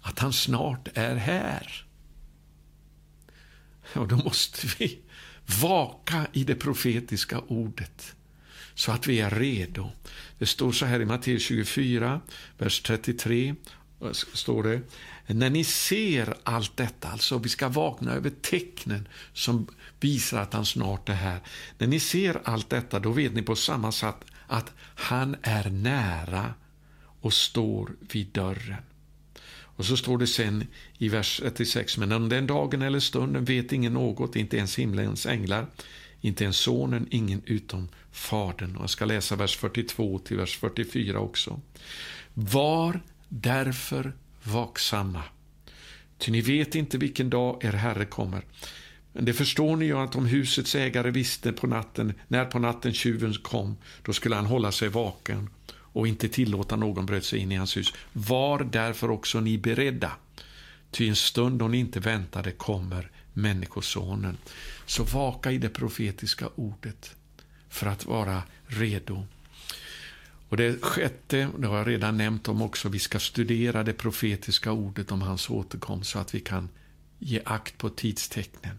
att 0.00 0.18
han 0.18 0.32
snart 0.32 0.88
är 0.94 1.16
här. 1.16 1.87
Ja, 3.92 4.04
då 4.04 4.16
måste 4.16 4.66
vi 4.78 4.98
vaka 5.62 6.26
i 6.32 6.44
det 6.44 6.54
profetiska 6.54 7.38
ordet 7.38 8.14
så 8.74 8.92
att 8.92 9.06
vi 9.06 9.20
är 9.20 9.30
redo. 9.30 9.90
Det 10.38 10.46
står 10.46 10.72
så 10.72 10.86
här 10.86 11.00
i 11.00 11.04
Matteus 11.04 11.42
24, 11.42 12.20
vers 12.58 12.80
33. 12.80 13.54
Står 14.12 14.62
det, 14.62 14.80
när 15.26 15.50
ni 15.50 15.64
ser 15.64 16.34
allt 16.42 16.76
detta, 16.76 17.08
alltså 17.08 17.38
vi 17.38 17.48
ska 17.48 17.68
vakna 17.68 18.12
över 18.12 18.30
tecknen 18.30 19.08
som 19.32 19.66
visar 20.00 20.42
att 20.42 20.52
han 20.52 20.66
snart 20.66 21.08
är 21.08 21.14
här. 21.14 21.40
När 21.78 21.86
ni 21.86 22.00
ser 22.00 22.40
allt 22.44 22.70
detta, 22.70 22.98
då 22.98 23.10
vet 23.10 23.34
ni 23.34 23.42
på 23.42 23.56
samma 23.56 23.92
sätt 23.92 24.16
att 24.46 24.72
han 24.80 25.36
är 25.42 25.70
nära 25.70 26.54
och 27.20 27.32
står 27.32 27.90
vid 28.12 28.26
dörren. 28.26 28.82
Och 29.78 29.84
så 29.84 29.96
står 29.96 30.18
det 30.18 30.26
sen 30.26 30.66
i 30.98 31.08
vers 31.08 31.40
36, 31.42 31.98
men 31.98 32.12
om 32.12 32.28
den 32.28 32.46
dagen 32.46 32.82
eller 32.82 33.00
stunden 33.00 33.44
vet 33.44 33.72
ingen 33.72 33.92
något, 33.92 34.36
inte 34.36 34.56
ens 34.56 34.78
himlens 34.78 35.26
änglar, 35.26 35.66
inte 36.20 36.44
ens 36.44 36.56
sonen, 36.56 37.06
ingen 37.10 37.42
utom 37.46 37.88
Fadern. 38.12 38.76
Och 38.76 38.82
jag 38.82 38.90
ska 38.90 39.04
läsa 39.04 39.36
vers 39.36 39.56
42 39.56 40.18
till 40.18 40.36
vers 40.36 40.56
44 40.56 41.20
också. 41.20 41.60
Var 42.34 43.00
därför 43.28 44.12
vaksamma, 44.42 45.22
ty 46.18 46.32
ni 46.32 46.40
vet 46.40 46.74
inte 46.74 46.98
vilken 46.98 47.30
dag 47.30 47.64
er 47.64 47.72
Herre 47.72 48.04
kommer. 48.04 48.44
Men 49.12 49.24
det 49.24 49.32
förstår 49.32 49.76
ni 49.76 49.84
ju 49.84 49.98
att 49.98 50.16
om 50.16 50.26
husets 50.26 50.74
ägare 50.74 51.10
visste 51.10 51.52
på 51.52 51.66
natten, 51.66 52.14
när 52.28 52.44
på 52.44 52.58
natten 52.58 52.92
tjuven 52.92 53.34
kom, 53.34 53.76
då 54.02 54.12
skulle 54.12 54.36
han 54.36 54.46
hålla 54.46 54.72
sig 54.72 54.88
vaken 54.88 55.50
och 55.92 56.08
inte 56.08 56.28
tillåta 56.28 56.76
någon 56.76 57.06
bröt 57.06 57.24
sig 57.24 57.38
in 57.38 57.52
i 57.52 57.56
hans 57.56 57.76
hus. 57.76 57.92
Var 58.12 58.64
därför 58.64 59.10
också 59.10 59.40
ni 59.40 59.58
beredda, 59.58 60.12
ty 60.90 61.08
en 61.08 61.16
stund 61.16 61.58
då 61.58 61.68
ni 61.68 61.78
inte 61.78 62.00
väntade 62.00 62.50
kommer 62.50 63.10
Människosonen. 63.32 64.36
Så 64.86 65.04
vaka 65.04 65.52
i 65.52 65.58
det 65.58 65.68
profetiska 65.68 66.48
ordet 66.54 67.16
för 67.68 67.86
att 67.86 68.06
vara 68.06 68.42
redo. 68.66 69.26
Och 70.48 70.56
Det 70.56 70.82
sjätte, 70.82 71.48
det 71.58 71.66
har 71.66 71.78
jag 71.78 71.88
redan 71.88 72.16
nämnt 72.16 72.48
om 72.48 72.62
också, 72.62 72.88
vi 72.88 72.98
ska 72.98 73.18
studera 73.18 73.84
det 73.84 73.92
profetiska 73.92 74.72
ordet 74.72 75.12
om 75.12 75.22
hans 75.22 75.50
återkomst 75.50 76.10
så 76.10 76.18
att 76.18 76.34
vi 76.34 76.40
kan 76.40 76.68
ge 77.18 77.40
akt 77.44 77.78
på 77.78 77.90
tidstecknen. 77.90 78.78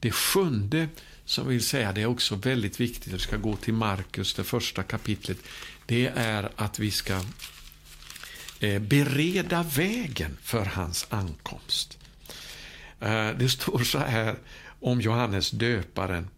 Det 0.00 0.10
sjunde 0.10 0.88
som 1.24 1.48
vill 1.48 1.64
säga, 1.64 1.92
det 1.92 2.02
är 2.02 2.06
också 2.06 2.34
väldigt 2.34 2.80
viktigt, 2.80 3.12
vi 3.12 3.18
ska 3.18 3.36
gå 3.36 3.56
till 3.56 3.74
Markus, 3.74 4.34
det 4.34 4.44
första 4.44 4.82
kapitlet, 4.82 5.38
det 5.90 6.12
är 6.14 6.50
att 6.56 6.78
vi 6.78 6.90
ska 6.90 7.20
eh, 8.60 8.82
bereda 8.82 9.62
vägen 9.62 10.36
för 10.42 10.64
hans 10.64 11.06
ankomst. 11.10 11.98
Eh, 13.00 13.30
det 13.38 13.48
står 13.48 13.78
så 13.78 13.98
här 13.98 14.36
om 14.80 15.00
Johannes 15.00 15.50
döparen 15.50 16.28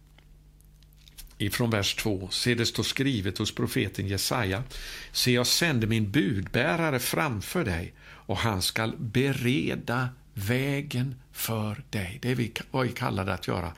ifrån 1.37 1.69
vers 1.69 1.95
2. 1.95 2.29
Se, 2.31 2.55
det 2.55 2.65
står 2.65 2.83
skrivet 2.83 3.37
hos 3.37 3.55
profeten 3.55 4.07
Jesaja. 4.07 4.63
Se, 5.11 5.31
jag 5.31 5.47
sänder 5.47 5.87
min 5.87 6.11
budbärare 6.11 6.99
framför 6.99 7.65
dig 7.65 7.93
och 8.03 8.37
han 8.37 8.61
skall 8.61 8.95
bereda 8.97 10.09
vägen 10.33 11.15
för 11.31 11.83
dig. 11.89 12.19
Det 12.21 12.31
är 12.31 12.51
vad 12.71 12.87
vi 12.87 12.91
kallar 12.91 13.25
det 13.25 13.33
att 13.33 13.47
göra. 13.47 13.73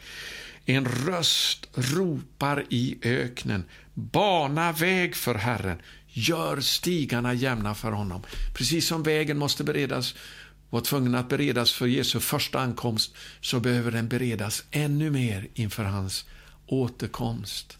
En 0.65 0.85
röst 0.85 1.69
ropar 1.73 2.65
i 2.69 2.97
öknen. 3.01 3.63
Bana 3.95 4.71
väg 4.71 5.15
för 5.15 5.35
Herren. 5.35 5.77
Gör 6.07 6.61
stigarna 6.61 7.33
jämna 7.33 7.75
för 7.75 7.91
honom. 7.91 8.21
Precis 8.53 8.87
som 8.87 9.03
vägen 9.03 9.37
måste 9.37 9.63
beredas 9.63 10.15
var 10.69 10.81
tvungen 10.81 11.15
att 11.15 11.29
beredas 11.29 11.71
för 11.71 11.85
Jesu 11.85 12.19
första 12.19 12.59
ankomst 12.59 13.15
så 13.41 13.59
behöver 13.59 13.91
den 13.91 14.07
beredas 14.07 14.63
ännu 14.71 15.09
mer 15.09 15.47
inför 15.53 15.83
hans 15.83 16.25
återkomst. 16.67 17.77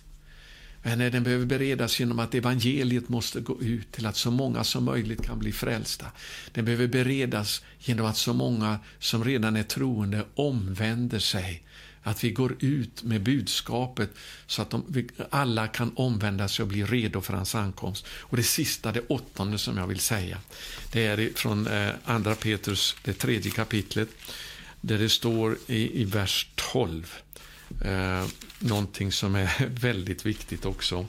Men 0.84 1.00
den 1.00 1.24
behöver 1.24 1.46
beredas 1.46 2.00
genom 2.00 2.20
att 2.20 2.36
evangeliet 2.36 3.10
måste 3.10 3.42
gå 3.42 3.62
ut 3.62 3.92
till 3.92 4.06
att 4.06 4.16
så 4.16 4.32
många 4.32 4.64
som 4.64 4.84
möjligt 4.84 5.26
kan 5.26 5.40
bli 5.40 5.52
frälsta. 5.52 6.06
Den 6.52 6.66
behöver 6.66 6.88
beredas 6.88 7.64
genom 7.80 8.06
att 8.06 8.18
så 8.18 8.34
många 8.34 8.80
som 9.00 9.24
redan 9.24 9.56
är 9.56 9.64
troende 9.64 10.26
omvänder 10.36 11.20
sig 11.20 11.64
att 12.06 12.24
vi 12.24 12.32
går 12.32 12.56
ut 12.60 13.04
med 13.04 13.22
budskapet 13.24 14.10
så 14.48 14.62
att 14.62 14.70
de, 14.70 15.08
alla 15.30 15.68
kan 15.68 15.92
omvända 15.96 16.48
sig 16.48 16.64
och 16.64 16.70
bli 16.70 16.84
redo 16.84 17.22
för 17.22 17.34
hans 17.34 17.56
ankomst. 17.56 18.06
Och 18.10 18.38
det 18.38 18.44
sista, 18.44 18.92
det 18.92 19.02
åttonde 19.08 19.58
som 19.58 19.78
jag 19.78 19.88
vill 19.88 20.00
säga, 20.00 20.38
det 20.92 21.06
är 21.06 21.32
från 21.36 21.68
eh, 21.68 21.90
andra 22.04 22.36
Petrus, 22.36 22.96
det 23.04 23.14
tredje 23.14 23.52
kapitlet, 23.52 24.10
där 24.82 24.98
det 24.98 25.10
står 25.10 25.58
i, 25.68 26.02
i 26.02 26.04
vers 26.04 26.48
12, 26.56 27.14
eh, 27.86 28.26
någonting 28.60 29.12
som 29.12 29.36
är 29.36 29.68
väldigt 29.70 30.26
viktigt 30.26 30.66
också. 30.66 31.06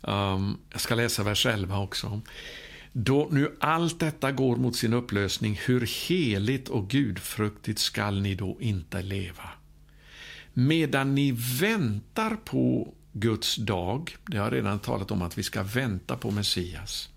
Um, 0.00 0.58
jag 0.70 0.80
ska 0.80 0.94
läsa 0.94 1.22
vers 1.22 1.46
11 1.46 1.78
också. 1.78 2.20
Då 2.92 3.28
nu 3.30 3.56
allt 3.60 4.00
detta 4.00 4.32
går 4.32 4.56
mot 4.56 4.76
sin 4.76 4.92
upplösning, 4.92 5.60
hur 5.66 6.08
heligt 6.08 6.68
och 6.68 6.88
gudfruktigt 6.88 7.78
skall 7.78 8.20
ni 8.20 8.34
då 8.34 8.56
inte 8.60 9.02
leva? 9.02 9.50
Medan 10.52 11.14
ni 11.14 11.32
väntar 11.60 12.36
på 12.44 12.94
Guds 13.12 13.56
dag, 13.56 14.16
det 14.26 14.36
har 14.36 14.44
jag 14.44 14.52
redan 14.52 14.78
talat 14.78 15.10
om 15.10 15.22
att 15.22 15.38
vi 15.38 15.42
ska 15.42 15.62
vänta 15.62 16.16
på 16.16 16.30
Messias, 16.30 17.08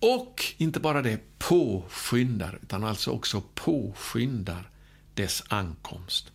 och 0.00 0.44
inte 0.56 0.80
bara 0.80 1.02
det, 1.02 1.18
påskyndar, 1.38 2.58
utan 2.62 2.84
alltså 2.84 3.10
också 3.10 3.42
påskyndar 3.54 4.70
dess 5.14 5.42
ankomst. 5.48 6.32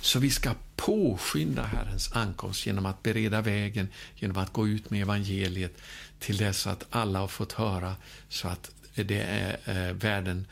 Så 0.00 0.18
vi 0.18 0.30
ska 0.30 0.54
påskynda 0.76 1.62
Herrens 1.62 2.12
ankomst 2.12 2.66
genom 2.66 2.86
att 2.86 3.02
bereda 3.02 3.40
vägen, 3.40 3.88
genom 4.16 4.36
att 4.36 4.52
gå 4.52 4.68
ut 4.68 4.90
med 4.90 5.02
evangeliet 5.02 5.82
till 6.20 6.36
dess 6.36 6.66
att 6.66 6.84
alla 6.90 7.18
har 7.18 7.28
fått 7.28 7.52
höra 7.52 7.96
så 8.28 8.48
att 8.48 8.70
det 8.94 9.20
är 9.20 9.58
eh, 9.64 9.94
världen, 9.94 10.46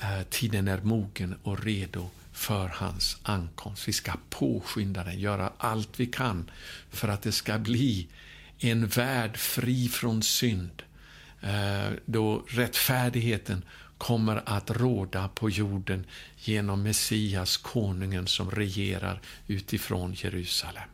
eh, 0.00 0.22
tiden 0.30 0.68
är 0.68 0.80
mogen 0.82 1.34
och 1.42 1.64
redo 1.64 2.10
för 2.32 2.68
hans 2.68 3.16
ankomst. 3.22 3.88
Vi 3.88 3.92
ska 3.92 4.12
påskynda 4.30 5.04
den, 5.04 5.20
göra 5.20 5.52
allt 5.58 6.00
vi 6.00 6.06
kan 6.06 6.50
för 6.90 7.08
att 7.08 7.22
det 7.22 7.32
ska 7.32 7.58
bli 7.58 8.08
en 8.58 8.86
värld 8.86 9.36
fri 9.36 9.88
från 9.88 10.22
synd, 10.22 10.82
eh, 11.40 11.90
då 12.04 12.44
rättfärdigheten 12.48 13.64
kommer 13.98 14.42
att 14.46 14.70
råda 14.70 15.28
på 15.28 15.50
jorden 15.50 16.06
genom 16.38 16.82
Messias, 16.82 17.56
konungen 17.56 18.26
som 18.26 18.50
regerar 18.50 19.20
utifrån 19.46 20.14
Jerusalem. 20.14 20.88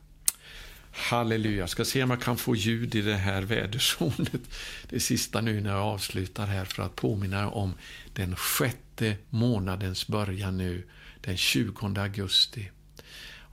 Halleluja. 0.99 1.59
Jag 1.59 1.71
ska 1.71 1.85
se 1.85 2.03
om 2.03 2.11
jag 2.11 2.23
kan 2.23 2.37
få 2.37 2.57
ljud 2.57 2.95
i 2.95 3.03
det 3.03 3.17
här 3.17 3.43
väderzonet. 3.43 4.41
Det 4.89 5.01
sista 5.01 5.41
nu 5.41 5.61
när 5.61 5.71
jag 5.71 5.81
avslutar 5.81 6.47
här 6.47 6.65
för 6.65 6.83
att 6.83 6.97
påminna 6.97 7.51
om 7.51 7.75
den 8.13 8.37
sjätte 8.37 9.17
månadens 9.31 10.07
början 10.07 10.59
nu, 10.59 10.87
den 11.21 11.37
20 11.37 12.01
augusti. 12.01 12.71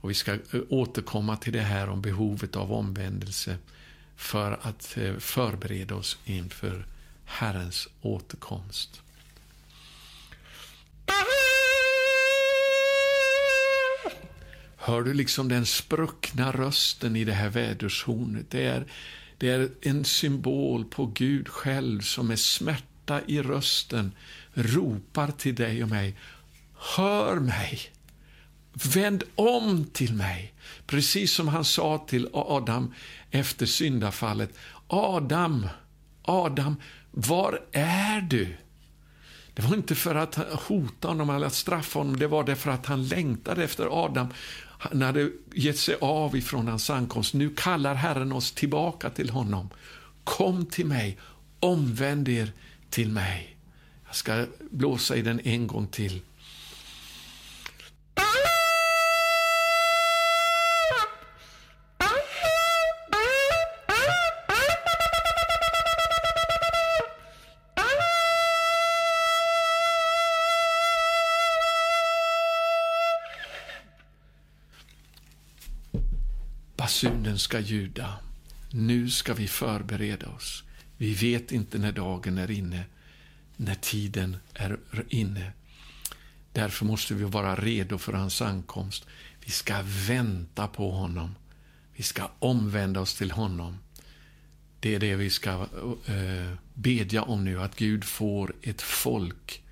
Och 0.00 0.10
vi 0.10 0.14
ska 0.14 0.32
eh, 0.32 0.38
återkomma 0.68 1.36
till 1.36 1.52
det 1.52 1.60
här 1.60 1.88
om 1.88 2.02
behovet 2.02 2.56
av 2.56 2.72
omvändelse 2.72 3.56
för 4.16 4.58
att 4.62 4.96
eh, 4.96 5.16
förbereda 5.16 5.94
oss 5.94 6.18
inför 6.24 6.86
Herrens 7.24 7.88
återkomst. 8.00 9.02
Hör 14.86 15.02
du 15.02 15.14
liksom 15.14 15.48
den 15.48 15.66
spruckna 15.66 16.52
rösten 16.52 17.16
i 17.16 17.24
det 17.24 17.32
här 17.32 17.48
vädershornet? 17.48 18.50
Det 18.50 18.66
är, 18.66 18.86
det 19.38 19.50
är 19.50 19.70
en 19.82 20.04
symbol 20.04 20.84
på 20.84 21.06
Gud 21.06 21.48
själv 21.48 22.00
som 22.00 22.28
med 22.28 22.38
smärta 22.38 23.20
i 23.26 23.42
rösten 23.42 24.12
ropar 24.54 25.30
till 25.30 25.54
dig 25.54 25.82
och 25.82 25.88
mig. 25.88 26.16
Hör 26.96 27.40
mig! 27.40 27.80
Vänd 28.94 29.24
om 29.34 29.84
till 29.92 30.14
mig. 30.14 30.54
Precis 30.86 31.32
som 31.32 31.48
han 31.48 31.64
sa 31.64 32.04
till 32.08 32.28
Adam 32.32 32.94
efter 33.30 33.66
syndafallet. 33.66 34.58
Adam, 34.86 35.68
Adam, 36.22 36.76
var 37.10 37.62
är 37.72 38.20
du? 38.20 38.56
Det 39.54 39.62
var 39.62 39.76
inte 39.76 39.94
för 39.94 40.14
att 40.14 40.34
hota 40.68 41.08
honom 41.08 41.30
eller 41.30 41.46
att 41.46 41.54
straffa 41.54 41.98
honom, 41.98 42.18
det 42.18 42.26
var 42.26 42.44
därför 42.44 42.70
att 42.70 42.86
han 42.86 43.08
längtade 43.08 43.64
efter 43.64 44.04
Adam. 44.04 44.28
Han 44.78 45.02
hade 45.02 45.30
gett 45.54 45.78
sig 45.78 45.96
av 46.00 46.36
ifrån 46.36 46.68
hans 46.68 46.90
ankomst. 46.90 47.34
Nu 47.34 47.50
kallar 47.50 47.94
Herren 47.94 48.32
oss 48.32 48.52
tillbaka 48.52 49.10
till 49.10 49.30
honom. 49.30 49.68
Kom 50.24 50.66
till 50.66 50.86
mig, 50.86 51.18
omvänd 51.60 52.28
er 52.28 52.52
till 52.90 53.10
mig. 53.10 53.56
Jag 54.06 54.16
ska 54.16 54.46
blåsa 54.70 55.16
i 55.16 55.22
den 55.22 55.40
en 55.40 55.66
gång 55.66 55.86
till. 55.86 56.20
Basunen 76.96 77.38
ska 77.38 77.60
ljuda. 77.60 78.18
Nu 78.70 79.10
ska 79.10 79.34
vi 79.34 79.48
förbereda 79.48 80.28
oss. 80.28 80.64
Vi 80.96 81.14
vet 81.14 81.52
inte 81.52 81.78
när 81.78 81.92
dagen 81.92 82.38
är 82.38 82.50
inne, 82.50 82.84
när 83.56 83.74
tiden 83.74 84.36
är 84.54 84.78
inne. 85.08 85.52
Därför 86.52 86.84
måste 86.84 87.14
vi 87.14 87.24
vara 87.24 87.56
redo 87.56 87.98
för 87.98 88.12
hans 88.12 88.42
ankomst. 88.42 89.06
Vi 89.44 89.50
ska 89.50 89.74
vänta 90.08 90.66
på 90.68 90.90
honom. 90.90 91.34
Vi 91.96 92.02
ska 92.02 92.30
omvända 92.38 93.00
oss 93.00 93.14
till 93.14 93.30
honom. 93.30 93.78
Det 94.80 94.94
är 94.94 95.00
det 95.00 95.16
vi 95.16 95.30
ska 95.30 95.66
eh, 96.06 96.52
bedja 96.74 97.22
om 97.22 97.44
nu, 97.44 97.62
att 97.62 97.76
Gud 97.76 98.04
får 98.04 98.54
ett 98.62 98.82
folk 98.82 99.62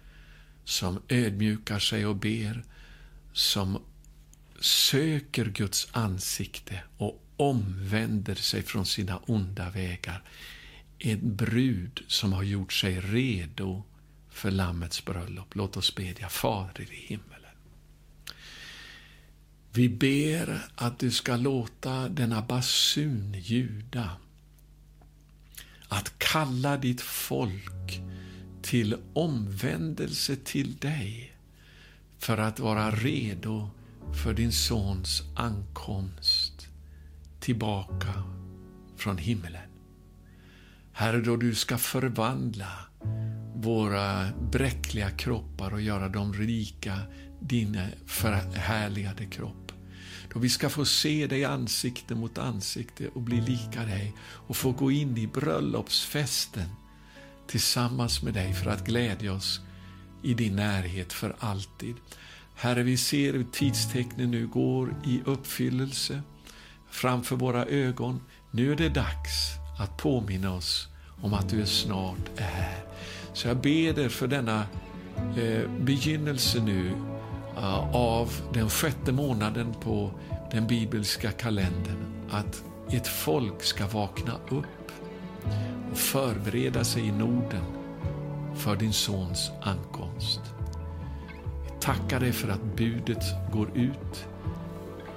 som 0.64 1.00
ödmjukar 1.08 1.78
sig 1.78 2.06
och 2.06 2.16
ber, 2.16 2.64
som 3.32 3.78
söker 4.64 5.44
Guds 5.44 5.88
ansikte 5.92 6.82
och 6.96 7.24
omvänder 7.36 8.34
sig 8.34 8.62
från 8.62 8.86
sina 8.86 9.16
onda 9.16 9.70
vägar. 9.70 10.22
En 10.98 11.36
brud 11.36 12.02
som 12.06 12.32
har 12.32 12.42
gjort 12.42 12.72
sig 12.72 13.00
redo 13.00 13.82
för 14.30 14.50
Lammets 14.50 15.04
bröllop. 15.04 15.54
Låt 15.54 15.76
oss 15.76 15.94
bedja. 15.94 16.28
Fader 16.28 16.92
i 16.92 16.96
himmelen. 16.96 17.56
Vi 19.72 19.88
ber 19.88 20.60
att 20.74 20.98
du 20.98 21.10
ska 21.10 21.36
låta 21.36 22.08
denna 22.08 22.42
basun 22.42 23.34
ljuda. 23.34 24.10
Att 25.88 26.18
kalla 26.18 26.76
ditt 26.76 27.00
folk 27.00 28.00
till 28.62 28.96
omvändelse 29.12 30.36
till 30.36 30.76
dig 30.76 31.32
för 32.18 32.38
att 32.38 32.58
vara 32.58 32.90
redo 32.90 33.70
för 34.12 34.34
din 34.34 34.52
sons 34.52 35.22
ankomst 35.36 36.68
tillbaka 37.40 38.12
från 38.96 39.18
himmelen. 39.18 39.70
Herre, 40.92 41.20
då 41.20 41.36
du 41.36 41.54
ska 41.54 41.78
förvandla 41.78 42.72
våra 43.54 44.28
bräckliga 44.52 45.10
kroppar 45.10 45.74
och 45.74 45.80
göra 45.80 46.08
dem 46.08 46.34
rika, 46.34 46.98
din 47.40 47.80
förhärligade 48.06 49.26
kropp. 49.26 49.72
Då 50.32 50.40
vi 50.40 50.48
ska 50.48 50.68
få 50.68 50.84
se 50.84 51.26
dig 51.26 51.44
ansikte 51.44 52.14
mot 52.14 52.38
ansikte 52.38 53.08
och 53.08 53.20
bli 53.20 53.40
lika 53.40 53.84
dig 53.84 54.14
och 54.20 54.56
få 54.56 54.72
gå 54.72 54.90
in 54.90 55.18
i 55.18 55.26
bröllopsfesten 55.26 56.68
tillsammans 57.46 58.22
med 58.22 58.34
dig 58.34 58.54
för 58.54 58.70
att 58.70 58.86
glädja 58.86 59.32
oss 59.32 59.60
i 60.22 60.34
din 60.34 60.56
närhet 60.56 61.12
för 61.12 61.36
alltid. 61.38 61.94
Herre, 62.54 62.82
vi 62.82 62.96
ser 62.96 63.32
hur 63.32 63.46
tidstecknen 63.52 64.30
nu 64.30 64.46
går 64.46 64.94
i 65.04 65.22
uppfyllelse 65.24 66.22
framför 66.90 67.36
våra 67.36 67.66
ögon. 67.66 68.20
Nu 68.50 68.72
är 68.72 68.76
det 68.76 68.88
dags 68.88 69.50
att 69.78 69.96
påminna 69.96 70.54
oss 70.54 70.88
om 71.22 71.34
att 71.34 71.48
du 71.48 71.60
är 71.60 71.66
snart 71.66 72.28
är 72.36 72.42
här. 72.42 72.84
Så 73.32 73.48
jag 73.48 73.56
ber 73.56 73.92
dig 73.92 74.08
för 74.08 74.26
denna 74.26 74.66
eh, 75.36 75.70
begynnelse 75.80 76.60
nu 76.60 76.92
eh, 77.56 77.94
av 77.94 78.32
den 78.52 78.70
sjätte 78.70 79.12
månaden 79.12 79.74
på 79.80 80.10
den 80.50 80.66
bibelska 80.66 81.30
kalendern, 81.30 82.28
att 82.30 82.64
ett 82.90 83.08
folk 83.08 83.62
ska 83.62 83.86
vakna 83.86 84.32
upp 84.48 84.92
och 85.90 85.98
förbereda 85.98 86.84
sig 86.84 87.06
i 87.06 87.12
Norden 87.12 87.64
för 88.56 88.76
din 88.76 88.92
sons 88.92 89.50
ankomst 89.62 90.53
tackar 91.84 92.20
dig 92.20 92.32
för 92.32 92.48
att 92.48 92.76
budet 92.76 93.24
går 93.52 93.76
ut. 93.76 94.28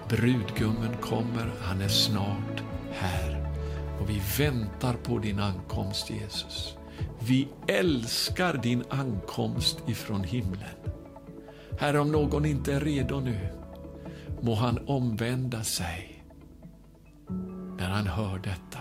Brudgummen 0.10 0.98
kommer, 1.02 1.52
han 1.62 1.82
är 1.82 1.88
snart 1.88 2.64
här. 2.92 3.54
Och 4.02 4.10
vi 4.10 4.22
väntar 4.38 4.94
på 4.94 5.20
din 5.20 5.40
ankomst, 5.40 6.10
Jesus. 6.10 6.78
Vi 7.20 7.48
älskar 7.68 8.54
din 8.54 8.84
ankomst 8.90 9.84
ifrån 9.88 10.24
himlen. 10.24 10.76
Herre, 11.80 12.00
om 12.00 12.12
någon 12.12 12.46
inte 12.46 12.74
är 12.74 12.80
redo 12.80 13.20
nu, 13.20 13.50
må 14.42 14.56
han 14.56 14.88
omvända 14.88 15.64
sig 15.64 16.24
när 17.78 17.90
han 17.90 18.08
hör 18.08 18.40
detta. 18.40 18.80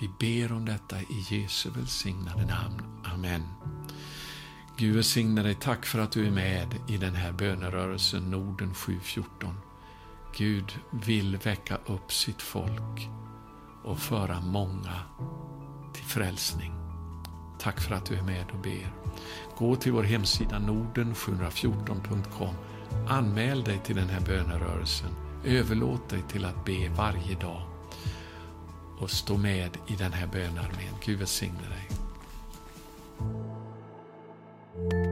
Vi 0.00 0.08
ber 0.20 0.52
om 0.52 0.64
detta 0.64 0.96
i 1.00 1.26
Jesu 1.30 1.70
välsignade 1.70 2.46
namn. 2.46 2.82
Amen. 3.14 3.42
Gud 4.78 4.94
välsigne 4.94 5.42
dig. 5.42 5.54
Tack 5.54 5.86
för 5.86 5.98
att 5.98 6.12
du 6.12 6.26
är 6.26 6.30
med 6.30 6.74
i 6.88 6.96
den 6.96 7.14
här 7.14 7.32
bönerörelsen 7.32 8.30
Norden 8.30 8.74
714. 8.74 9.54
Gud 10.36 10.78
vill 10.90 11.36
väcka 11.36 11.78
upp 11.86 12.12
sitt 12.12 12.42
folk 12.42 13.08
och 13.84 13.98
föra 13.98 14.40
många 14.40 15.02
till 15.94 16.04
frälsning. 16.04 16.72
Tack 17.58 17.80
för 17.80 17.94
att 17.94 18.06
du 18.06 18.14
är 18.14 18.22
med 18.22 18.50
och 18.50 18.58
ber. 18.58 18.92
Gå 19.58 19.76
till 19.76 19.92
vår 19.92 20.02
hemsida 20.02 20.58
norden714.com. 20.58 22.54
Anmäl 23.08 23.64
dig 23.64 23.80
till 23.84 23.96
den 23.96 24.08
här 24.08 24.20
bönerörelsen. 24.20 25.10
Överlåt 25.44 26.08
dig 26.08 26.22
till 26.28 26.44
att 26.44 26.64
be 26.64 26.88
varje 26.88 27.34
dag 27.34 27.62
och 28.98 29.10
stå 29.10 29.36
med 29.36 29.70
i 29.86 29.96
den 29.96 30.12
här 30.12 30.26
bönarmén. 30.26 30.94
Gud 31.04 31.18
välsigne 31.18 31.68
dig. 31.68 31.88
you 34.80 35.07